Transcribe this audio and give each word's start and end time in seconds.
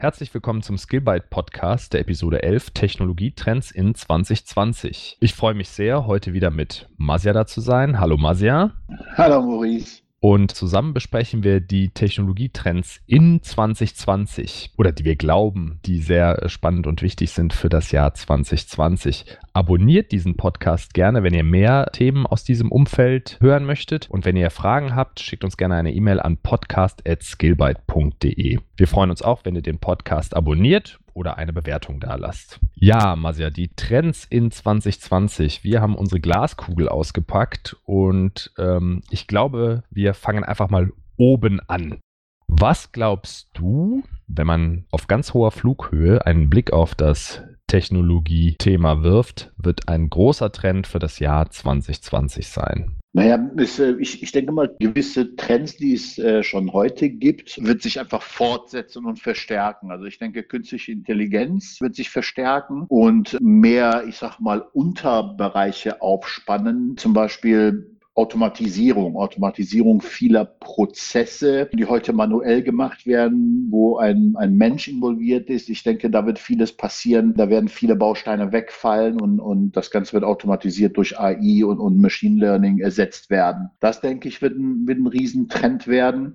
Herzlich 0.00 0.32
willkommen 0.32 0.62
zum 0.62 0.78
Skillbyte 0.78 1.28
Podcast 1.28 1.92
der 1.92 2.02
Episode 2.02 2.40
11 2.44 2.70
Technologietrends 2.70 3.72
in 3.72 3.96
2020. 3.96 5.16
Ich 5.18 5.34
freue 5.34 5.54
mich 5.54 5.70
sehr, 5.70 6.06
heute 6.06 6.32
wieder 6.32 6.52
mit 6.52 6.88
Masia 6.98 7.32
da 7.32 7.46
zu 7.46 7.60
sein. 7.60 7.98
Hallo 7.98 8.16
Masia. 8.16 8.74
Hallo 9.16 9.42
Maurice. 9.42 10.02
Und 10.20 10.50
zusammen 10.50 10.94
besprechen 10.94 11.44
wir 11.44 11.60
die 11.60 11.90
Technologietrends 11.90 13.00
in 13.06 13.40
2020 13.40 14.72
oder 14.76 14.90
die 14.90 15.04
wir 15.04 15.14
glauben, 15.14 15.78
die 15.86 16.00
sehr 16.00 16.48
spannend 16.48 16.88
und 16.88 17.02
wichtig 17.02 17.30
sind 17.30 17.52
für 17.52 17.68
das 17.68 17.92
Jahr 17.92 18.14
2020. 18.14 19.26
Abonniert 19.52 20.10
diesen 20.10 20.36
Podcast 20.36 20.92
gerne, 20.92 21.22
wenn 21.22 21.34
ihr 21.34 21.44
mehr 21.44 21.88
Themen 21.92 22.26
aus 22.26 22.42
diesem 22.42 22.72
Umfeld 22.72 23.38
hören 23.40 23.64
möchtet. 23.64 24.10
Und 24.10 24.24
wenn 24.24 24.34
ihr 24.34 24.50
Fragen 24.50 24.96
habt, 24.96 25.20
schickt 25.20 25.44
uns 25.44 25.56
gerne 25.56 25.76
eine 25.76 25.94
E-Mail 25.94 26.18
an 26.18 26.38
podcast.skillbyte.de. 26.38 28.58
Wir 28.76 28.88
freuen 28.88 29.10
uns 29.10 29.22
auch, 29.22 29.44
wenn 29.44 29.54
ihr 29.54 29.62
den 29.62 29.78
Podcast 29.78 30.34
abonniert 30.34 30.98
oder 31.18 31.36
eine 31.36 31.52
Bewertung 31.52 31.98
da 31.98 32.14
lasst. 32.14 32.60
Ja, 32.74 33.16
Masja, 33.16 33.50
die 33.50 33.68
Trends 33.74 34.24
in 34.24 34.52
2020. 34.52 35.64
Wir 35.64 35.82
haben 35.82 35.96
unsere 35.96 36.20
Glaskugel 36.20 36.88
ausgepackt 36.88 37.76
und 37.84 38.52
ähm, 38.56 39.02
ich 39.10 39.26
glaube, 39.26 39.82
wir 39.90 40.14
fangen 40.14 40.44
einfach 40.44 40.70
mal 40.70 40.92
oben 41.16 41.60
an. 41.66 41.98
Was 42.46 42.92
glaubst 42.92 43.50
du, 43.54 44.04
wenn 44.28 44.46
man 44.46 44.84
auf 44.92 45.08
ganz 45.08 45.34
hoher 45.34 45.50
Flughöhe 45.50 46.24
einen 46.24 46.48
Blick 46.48 46.72
auf 46.72 46.94
das 46.94 47.42
Technologie-Thema 47.66 49.02
wirft, 49.02 49.52
wird 49.58 49.88
ein 49.88 50.08
großer 50.08 50.52
Trend 50.52 50.86
für 50.86 51.00
das 51.00 51.18
Jahr 51.18 51.50
2020 51.50 52.48
sein? 52.48 52.97
Naja, 53.18 53.50
äh, 53.56 53.96
ich, 53.98 54.22
ich 54.22 54.30
denke 54.30 54.52
mal, 54.52 54.72
gewisse 54.78 55.34
Trends, 55.34 55.76
die 55.76 55.94
es 55.94 56.18
äh, 56.18 56.44
schon 56.44 56.72
heute 56.72 57.10
gibt, 57.10 57.60
wird 57.64 57.82
sich 57.82 57.98
einfach 57.98 58.22
fortsetzen 58.22 59.06
und 59.06 59.18
verstärken. 59.18 59.90
Also 59.90 60.04
ich 60.04 60.18
denke, 60.18 60.44
künstliche 60.44 60.92
Intelligenz 60.92 61.80
wird 61.80 61.96
sich 61.96 62.10
verstärken 62.10 62.84
und 62.88 63.36
mehr, 63.40 64.04
ich 64.06 64.18
sag 64.18 64.38
mal, 64.38 64.64
Unterbereiche 64.72 66.00
aufspannen. 66.00 66.96
Zum 66.96 67.12
Beispiel 67.12 67.97
Automatisierung, 68.18 69.16
Automatisierung 69.16 70.02
vieler 70.02 70.44
Prozesse, 70.44 71.70
die 71.72 71.86
heute 71.86 72.12
manuell 72.12 72.64
gemacht 72.64 73.06
werden, 73.06 73.68
wo 73.70 73.98
ein, 73.98 74.34
ein 74.36 74.56
Mensch 74.56 74.88
involviert 74.88 75.48
ist. 75.48 75.68
Ich 75.68 75.84
denke, 75.84 76.10
da 76.10 76.26
wird 76.26 76.40
vieles 76.40 76.72
passieren. 76.72 77.34
Da 77.36 77.48
werden 77.48 77.68
viele 77.68 77.94
Bausteine 77.94 78.50
wegfallen 78.50 79.20
und, 79.20 79.38
und 79.38 79.76
das 79.76 79.92
Ganze 79.92 80.14
wird 80.14 80.24
automatisiert 80.24 80.96
durch 80.96 81.18
AI 81.20 81.64
und, 81.64 81.78
und 81.78 82.00
Machine 82.00 82.40
Learning 82.40 82.80
ersetzt 82.80 83.30
werden. 83.30 83.70
Das, 83.78 84.00
denke 84.00 84.26
ich, 84.26 84.42
wird 84.42 84.58
ein, 84.58 84.88
wird 84.88 84.98
ein 84.98 85.06
Riesentrend 85.06 85.86
werden. 85.86 86.34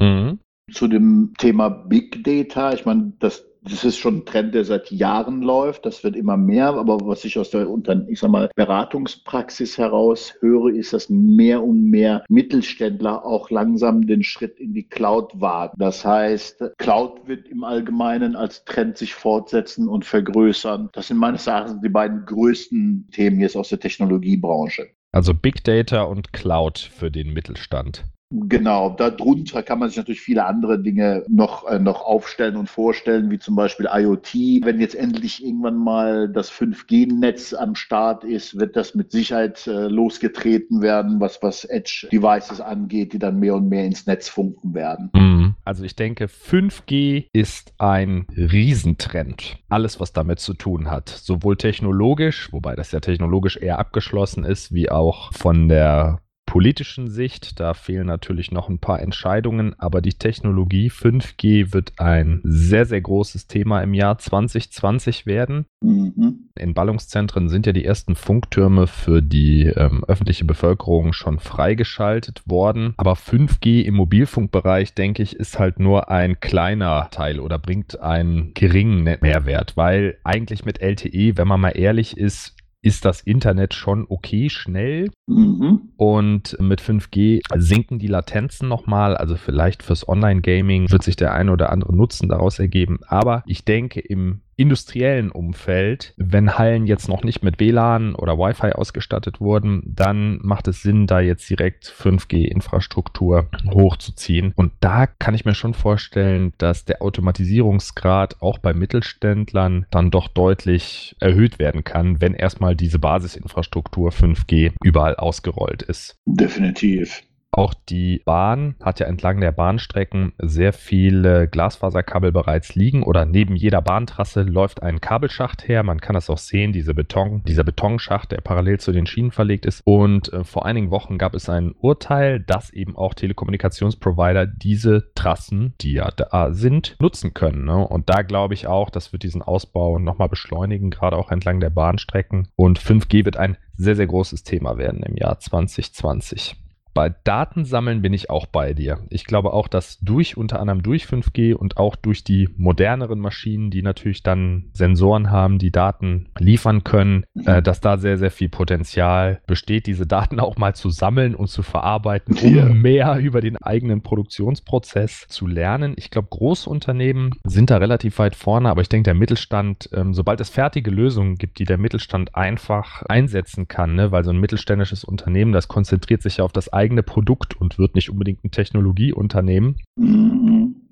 Mhm. 0.00 0.38
Zu 0.72 0.88
dem 0.88 1.34
Thema 1.36 1.68
Big 1.68 2.24
Data. 2.24 2.72
Ich 2.72 2.86
meine, 2.86 3.12
das 3.18 3.47
das 3.62 3.84
ist 3.84 3.98
schon 3.98 4.18
ein 4.18 4.24
Trend, 4.24 4.54
der 4.54 4.64
seit 4.64 4.90
Jahren 4.90 5.42
läuft. 5.42 5.86
Das 5.86 6.04
wird 6.04 6.16
immer 6.16 6.36
mehr. 6.36 6.74
Aber 6.74 6.98
was 7.02 7.24
ich 7.24 7.38
aus 7.38 7.50
der 7.50 7.68
ich 8.08 8.20
sag 8.20 8.30
mal, 8.30 8.50
Beratungspraxis 8.54 9.78
heraus 9.78 10.34
höre, 10.40 10.68
ist, 10.68 10.92
dass 10.92 11.08
mehr 11.08 11.62
und 11.62 11.90
mehr 11.90 12.24
Mittelständler 12.28 13.24
auch 13.24 13.50
langsam 13.50 14.06
den 14.06 14.22
Schritt 14.22 14.58
in 14.58 14.74
die 14.74 14.88
Cloud 14.88 15.32
wagen. 15.40 15.74
Das 15.78 16.04
heißt, 16.04 16.62
Cloud 16.78 17.26
wird 17.26 17.48
im 17.48 17.64
Allgemeinen 17.64 18.36
als 18.36 18.64
Trend 18.64 18.96
sich 18.96 19.14
fortsetzen 19.14 19.88
und 19.88 20.04
vergrößern. 20.04 20.88
Das 20.92 21.08
sind 21.08 21.18
meines 21.18 21.46
Erachtens 21.46 21.80
die 21.82 21.88
beiden 21.88 22.24
größten 22.26 23.08
Themen 23.12 23.40
jetzt 23.40 23.56
aus 23.56 23.68
der 23.68 23.80
Technologiebranche. 23.80 24.88
Also 25.12 25.34
Big 25.34 25.64
Data 25.64 26.02
und 26.02 26.32
Cloud 26.32 26.78
für 26.78 27.10
den 27.10 27.32
Mittelstand. 27.32 28.04
Genau, 28.30 28.90
darunter 28.90 29.62
kann 29.62 29.78
man 29.78 29.88
sich 29.88 29.96
natürlich 29.96 30.20
viele 30.20 30.44
andere 30.44 30.78
Dinge 30.78 31.24
noch, 31.28 31.66
äh, 31.66 31.78
noch 31.78 32.02
aufstellen 32.02 32.56
und 32.56 32.68
vorstellen, 32.68 33.30
wie 33.30 33.38
zum 33.38 33.56
Beispiel 33.56 33.88
IoT. 33.90 34.34
Wenn 34.64 34.80
jetzt 34.80 34.94
endlich 34.94 35.42
irgendwann 35.42 35.78
mal 35.78 36.28
das 36.28 36.52
5G-Netz 36.52 37.54
am 37.54 37.74
Start 37.74 38.24
ist, 38.24 38.58
wird 38.58 38.76
das 38.76 38.94
mit 38.94 39.12
Sicherheit 39.12 39.66
äh, 39.66 39.88
losgetreten 39.88 40.82
werden, 40.82 41.20
was, 41.20 41.42
was 41.42 41.64
Edge-Devices 41.64 42.60
angeht, 42.60 43.14
die 43.14 43.18
dann 43.18 43.38
mehr 43.38 43.54
und 43.54 43.70
mehr 43.70 43.86
ins 43.86 44.06
Netz 44.06 44.28
funken 44.28 44.74
werden. 44.74 45.10
Mhm. 45.14 45.54
Also 45.64 45.84
ich 45.84 45.96
denke, 45.96 46.26
5G 46.26 47.28
ist 47.32 47.72
ein 47.78 48.26
Riesentrend. 48.36 49.58
Alles, 49.70 50.00
was 50.00 50.12
damit 50.12 50.40
zu 50.40 50.52
tun 50.52 50.90
hat. 50.90 51.08
Sowohl 51.08 51.56
technologisch, 51.56 52.52
wobei 52.52 52.74
das 52.74 52.92
ja 52.92 53.00
technologisch 53.00 53.56
eher 53.56 53.78
abgeschlossen 53.78 54.44
ist, 54.44 54.74
wie 54.74 54.90
auch 54.90 55.32
von 55.32 55.68
der 55.68 56.20
politischen 56.48 57.10
Sicht. 57.10 57.60
Da 57.60 57.74
fehlen 57.74 58.06
natürlich 58.06 58.50
noch 58.50 58.70
ein 58.70 58.78
paar 58.78 59.02
Entscheidungen, 59.02 59.78
aber 59.78 60.00
die 60.00 60.14
Technologie 60.14 60.90
5G 60.90 61.74
wird 61.74 61.92
ein 61.98 62.40
sehr, 62.42 62.86
sehr 62.86 63.02
großes 63.02 63.48
Thema 63.48 63.82
im 63.82 63.92
Jahr 63.92 64.16
2020 64.16 65.26
werden. 65.26 65.66
Mhm. 65.82 66.48
In 66.56 66.72
Ballungszentren 66.72 67.50
sind 67.50 67.66
ja 67.66 67.72
die 67.72 67.84
ersten 67.84 68.16
Funktürme 68.16 68.86
für 68.86 69.20
die 69.20 69.64
ähm, 69.64 70.04
öffentliche 70.08 70.46
Bevölkerung 70.46 71.12
schon 71.12 71.38
freigeschaltet 71.38 72.40
worden. 72.46 72.94
Aber 72.96 73.12
5G 73.12 73.82
im 73.82 73.96
Mobilfunkbereich, 73.96 74.94
denke 74.94 75.22
ich, 75.22 75.36
ist 75.36 75.58
halt 75.58 75.78
nur 75.78 76.10
ein 76.10 76.40
kleiner 76.40 77.08
Teil 77.10 77.40
oder 77.40 77.58
bringt 77.58 78.00
einen 78.00 78.54
geringen 78.54 79.02
Mehrwert, 79.04 79.76
weil 79.76 80.16
eigentlich 80.24 80.64
mit 80.64 80.80
LTE, 80.80 81.36
wenn 81.36 81.46
man 81.46 81.60
mal 81.60 81.76
ehrlich 81.76 82.16
ist, 82.16 82.57
ist 82.82 83.04
das 83.04 83.20
Internet 83.20 83.74
schon 83.74 84.06
okay 84.08 84.50
schnell. 84.50 85.10
Mhm. 85.26 85.92
Und 85.96 86.56
mit 86.60 86.80
5G 86.80 87.40
sinken 87.56 87.98
die 87.98 88.06
Latenzen 88.06 88.68
nochmal. 88.68 89.16
Also 89.16 89.36
vielleicht 89.36 89.82
fürs 89.82 90.08
Online-Gaming 90.08 90.90
wird 90.90 91.02
sich 91.02 91.16
der 91.16 91.34
eine 91.34 91.52
oder 91.52 91.70
andere 91.70 91.94
Nutzen 91.94 92.28
daraus 92.28 92.58
ergeben. 92.58 93.00
Aber 93.06 93.42
ich 93.46 93.64
denke, 93.64 94.00
im 94.00 94.42
industriellen 94.58 95.30
Umfeld, 95.30 96.12
wenn 96.16 96.58
Hallen 96.58 96.86
jetzt 96.86 97.08
noch 97.08 97.22
nicht 97.22 97.42
mit 97.42 97.60
WLAN 97.60 98.14
oder 98.14 98.38
Wi-Fi 98.38 98.72
ausgestattet 98.72 99.40
wurden, 99.40 99.82
dann 99.86 100.40
macht 100.42 100.66
es 100.66 100.82
Sinn, 100.82 101.06
da 101.06 101.20
jetzt 101.20 101.48
direkt 101.48 101.86
5G-Infrastruktur 101.86 103.48
hochzuziehen. 103.72 104.52
Und 104.56 104.72
da 104.80 105.06
kann 105.06 105.34
ich 105.34 105.44
mir 105.44 105.54
schon 105.54 105.74
vorstellen, 105.74 106.52
dass 106.58 106.84
der 106.84 107.02
Automatisierungsgrad 107.02 108.42
auch 108.42 108.58
bei 108.58 108.74
Mittelständlern 108.74 109.86
dann 109.92 110.10
doch 110.10 110.26
deutlich 110.26 111.14
erhöht 111.20 111.60
werden 111.60 111.84
kann, 111.84 112.20
wenn 112.20 112.34
erstmal 112.34 112.74
diese 112.74 112.98
Basisinfrastruktur 112.98 114.10
5G 114.10 114.72
überall 114.82 115.14
ausgerollt 115.14 115.82
ist. 115.82 116.16
Definitiv. 116.26 117.22
Auch 117.58 117.74
die 117.74 118.22
Bahn 118.24 118.76
hat 118.80 119.00
ja 119.00 119.08
entlang 119.08 119.40
der 119.40 119.50
Bahnstrecken 119.50 120.32
sehr 120.38 120.72
viele 120.72 121.48
Glasfaserkabel 121.48 122.30
bereits 122.30 122.76
liegen 122.76 123.02
oder 123.02 123.26
neben 123.26 123.56
jeder 123.56 123.82
Bahntrasse 123.82 124.42
läuft 124.42 124.84
ein 124.84 125.00
Kabelschacht 125.00 125.66
her. 125.66 125.82
Man 125.82 126.00
kann 126.00 126.14
das 126.14 126.30
auch 126.30 126.38
sehen, 126.38 126.72
diese 126.72 126.94
Beton, 126.94 127.42
dieser 127.48 127.64
Betonschacht, 127.64 128.30
der 128.30 128.42
parallel 128.42 128.78
zu 128.78 128.92
den 128.92 129.06
Schienen 129.06 129.32
verlegt 129.32 129.66
ist. 129.66 129.82
Und 129.84 130.32
äh, 130.32 130.44
vor 130.44 130.66
einigen 130.66 130.92
Wochen 130.92 131.18
gab 131.18 131.34
es 131.34 131.48
ein 131.48 131.74
Urteil, 131.80 132.38
dass 132.38 132.70
eben 132.70 132.96
auch 132.96 133.12
Telekommunikationsprovider 133.14 134.46
diese 134.46 135.12
Trassen, 135.16 135.74
die 135.80 135.94
ja 135.94 136.12
da 136.12 136.52
sind, 136.52 136.94
nutzen 137.00 137.34
können. 137.34 137.64
Ne? 137.64 137.76
Und 137.76 138.08
da 138.08 138.22
glaube 138.22 138.54
ich 138.54 138.68
auch, 138.68 138.88
das 138.88 139.12
wird 139.12 139.24
diesen 139.24 139.42
Ausbau 139.42 139.98
nochmal 139.98 140.28
beschleunigen, 140.28 140.90
gerade 140.90 141.16
auch 141.16 141.32
entlang 141.32 141.58
der 141.58 141.70
Bahnstrecken. 141.70 142.46
Und 142.54 142.78
5G 142.78 143.24
wird 143.24 143.36
ein 143.36 143.56
sehr, 143.74 143.96
sehr 143.96 144.06
großes 144.06 144.44
Thema 144.44 144.78
werden 144.78 145.02
im 145.02 145.16
Jahr 145.16 145.40
2020. 145.40 146.56
Bei 146.98 147.14
Datensammeln 147.22 148.02
bin 148.02 148.12
ich 148.12 148.28
auch 148.28 148.46
bei 148.46 148.74
dir. 148.74 148.98
Ich 149.08 149.24
glaube 149.24 149.52
auch, 149.52 149.68
dass 149.68 150.00
durch 150.00 150.36
unter 150.36 150.58
anderem 150.58 150.82
durch 150.82 151.04
5G 151.04 151.54
und 151.54 151.76
auch 151.76 151.94
durch 151.94 152.24
die 152.24 152.48
moderneren 152.56 153.20
Maschinen, 153.20 153.70
die 153.70 153.82
natürlich 153.82 154.24
dann 154.24 154.70
Sensoren 154.72 155.30
haben, 155.30 155.60
die 155.60 155.70
Daten 155.70 156.30
liefern 156.40 156.82
können, 156.82 157.24
äh, 157.44 157.62
dass 157.62 157.80
da 157.80 157.98
sehr, 157.98 158.18
sehr 158.18 158.32
viel 158.32 158.48
Potenzial 158.48 159.40
besteht, 159.46 159.86
diese 159.86 160.08
Daten 160.08 160.40
auch 160.40 160.56
mal 160.56 160.74
zu 160.74 160.90
sammeln 160.90 161.36
und 161.36 161.46
zu 161.46 161.62
verarbeiten, 161.62 162.36
um 162.36 162.56
ja. 162.56 162.64
mehr 162.64 163.18
über 163.20 163.40
den 163.40 163.58
eigenen 163.58 164.02
Produktionsprozess 164.02 165.26
zu 165.28 165.46
lernen. 165.46 165.94
Ich 165.96 166.10
glaube, 166.10 166.26
große 166.32 166.68
Unternehmen 166.68 167.30
sind 167.44 167.70
da 167.70 167.76
relativ 167.76 168.18
weit 168.18 168.34
vorne, 168.34 168.70
aber 168.70 168.80
ich 168.80 168.88
denke, 168.88 169.04
der 169.04 169.14
Mittelstand, 169.14 169.88
ähm, 169.92 170.14
sobald 170.14 170.40
es 170.40 170.50
fertige 170.50 170.90
Lösungen 170.90 171.36
gibt, 171.36 171.60
die 171.60 171.64
der 171.64 171.78
Mittelstand 171.78 172.34
einfach 172.34 173.02
einsetzen 173.02 173.68
kann, 173.68 173.94
ne, 173.94 174.10
weil 174.10 174.24
so 174.24 174.30
ein 174.30 174.40
mittelständisches 174.40 175.04
Unternehmen, 175.04 175.52
das 175.52 175.68
konzentriert 175.68 176.22
sich 176.22 176.38
ja 176.38 176.44
auf 176.44 176.50
das 176.50 176.72
eigene 176.72 176.87
Produkt 177.02 177.56
und 177.56 177.78
wird 177.78 177.94
nicht 177.94 178.10
unbedingt 178.10 178.44
ein 178.44 178.50
Technologieunternehmen. 178.50 179.76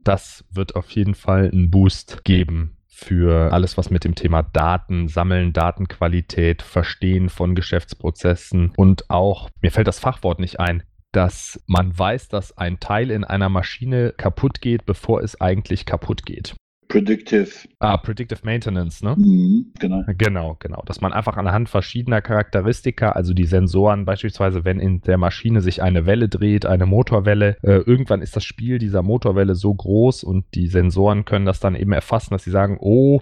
Das 0.04 0.44
wird 0.52 0.76
auf 0.76 0.90
jeden 0.90 1.14
Fall 1.14 1.50
einen 1.50 1.70
Boost 1.70 2.24
geben 2.24 2.76
für 2.86 3.52
alles, 3.52 3.76
was 3.76 3.90
mit 3.90 4.04
dem 4.04 4.14
Thema 4.14 4.42
Daten 4.42 5.08
sammeln, 5.08 5.52
Datenqualität, 5.52 6.62
Verstehen 6.62 7.28
von 7.28 7.54
Geschäftsprozessen 7.54 8.72
und 8.76 9.10
auch, 9.10 9.50
mir 9.60 9.70
fällt 9.70 9.86
das 9.86 9.98
Fachwort 9.98 10.40
nicht 10.40 10.60
ein, 10.60 10.82
dass 11.12 11.62
man 11.66 11.98
weiß, 11.98 12.28
dass 12.28 12.56
ein 12.56 12.80
Teil 12.80 13.10
in 13.10 13.24
einer 13.24 13.48
Maschine 13.48 14.14
kaputt 14.16 14.60
geht, 14.60 14.86
bevor 14.86 15.22
es 15.22 15.40
eigentlich 15.40 15.84
kaputt 15.84 16.24
geht. 16.24 16.54
Predictive. 16.88 17.68
Ah, 17.78 17.96
Predictive 17.96 18.40
Maintenance, 18.44 19.02
ne? 19.04 19.14
Mhm, 19.16 19.72
genau. 19.78 20.04
Genau, 20.16 20.56
genau. 20.58 20.82
Dass 20.86 21.00
man 21.00 21.12
einfach 21.12 21.36
anhand 21.36 21.68
verschiedener 21.68 22.20
Charakteristika, 22.20 23.10
also 23.10 23.34
die 23.34 23.44
Sensoren 23.44 24.04
beispielsweise, 24.04 24.64
wenn 24.64 24.78
in 24.78 25.00
der 25.00 25.18
Maschine 25.18 25.60
sich 25.60 25.82
eine 25.82 26.06
Welle 26.06 26.28
dreht, 26.28 26.66
eine 26.66 26.86
Motorwelle, 26.86 27.56
äh, 27.62 27.78
irgendwann 27.78 28.22
ist 28.22 28.36
das 28.36 28.44
Spiel 28.44 28.78
dieser 28.78 29.02
Motorwelle 29.02 29.54
so 29.54 29.74
groß 29.74 30.24
und 30.24 30.44
die 30.54 30.68
Sensoren 30.68 31.24
können 31.24 31.46
das 31.46 31.60
dann 31.60 31.74
eben 31.74 31.92
erfassen, 31.92 32.30
dass 32.30 32.44
sie 32.44 32.50
sagen, 32.50 32.78
oh, 32.80 33.20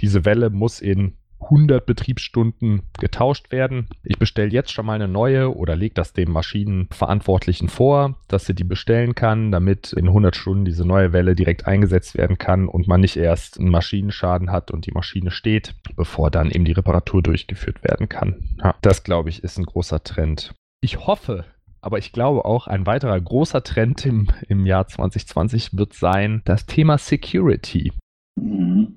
diese 0.00 0.24
Welle 0.24 0.50
muss 0.50 0.80
in 0.80 1.16
100 1.44 1.84
Betriebsstunden 1.84 2.82
getauscht 2.98 3.52
werden. 3.52 3.88
Ich 4.02 4.18
bestelle 4.18 4.50
jetzt 4.50 4.72
schon 4.72 4.86
mal 4.86 4.94
eine 4.94 5.08
neue 5.08 5.54
oder 5.54 5.76
lege 5.76 5.94
das 5.94 6.12
dem 6.12 6.30
Maschinenverantwortlichen 6.32 7.68
vor, 7.68 8.16
dass 8.28 8.46
sie 8.46 8.54
die 8.54 8.64
bestellen 8.64 9.14
kann, 9.14 9.50
damit 9.52 9.92
in 9.92 10.08
100 10.08 10.36
Stunden 10.36 10.64
diese 10.64 10.84
neue 10.84 11.12
Welle 11.12 11.34
direkt 11.34 11.66
eingesetzt 11.66 12.16
werden 12.16 12.38
kann 12.38 12.68
und 12.68 12.88
man 12.88 13.00
nicht 13.00 13.16
erst 13.16 13.58
einen 13.58 13.70
Maschinenschaden 13.70 14.50
hat 14.50 14.70
und 14.70 14.86
die 14.86 14.92
Maschine 14.92 15.30
steht, 15.30 15.74
bevor 15.96 16.30
dann 16.30 16.50
eben 16.50 16.64
die 16.64 16.72
Reparatur 16.72 17.22
durchgeführt 17.22 17.84
werden 17.84 18.08
kann. 18.08 18.56
Ja, 18.62 18.74
das, 18.82 19.04
glaube 19.04 19.28
ich, 19.28 19.42
ist 19.42 19.58
ein 19.58 19.66
großer 19.66 20.02
Trend. 20.02 20.54
Ich 20.80 21.06
hoffe, 21.06 21.44
aber 21.80 21.98
ich 21.98 22.12
glaube 22.12 22.44
auch, 22.44 22.66
ein 22.66 22.86
weiterer 22.86 23.20
großer 23.20 23.62
Trend 23.62 24.06
im, 24.06 24.28
im 24.48 24.64
Jahr 24.64 24.86
2020 24.86 25.76
wird 25.76 25.92
sein, 25.92 26.42
das 26.44 26.66
Thema 26.66 26.96
Security. 26.98 27.92
Mhm. 28.36 28.93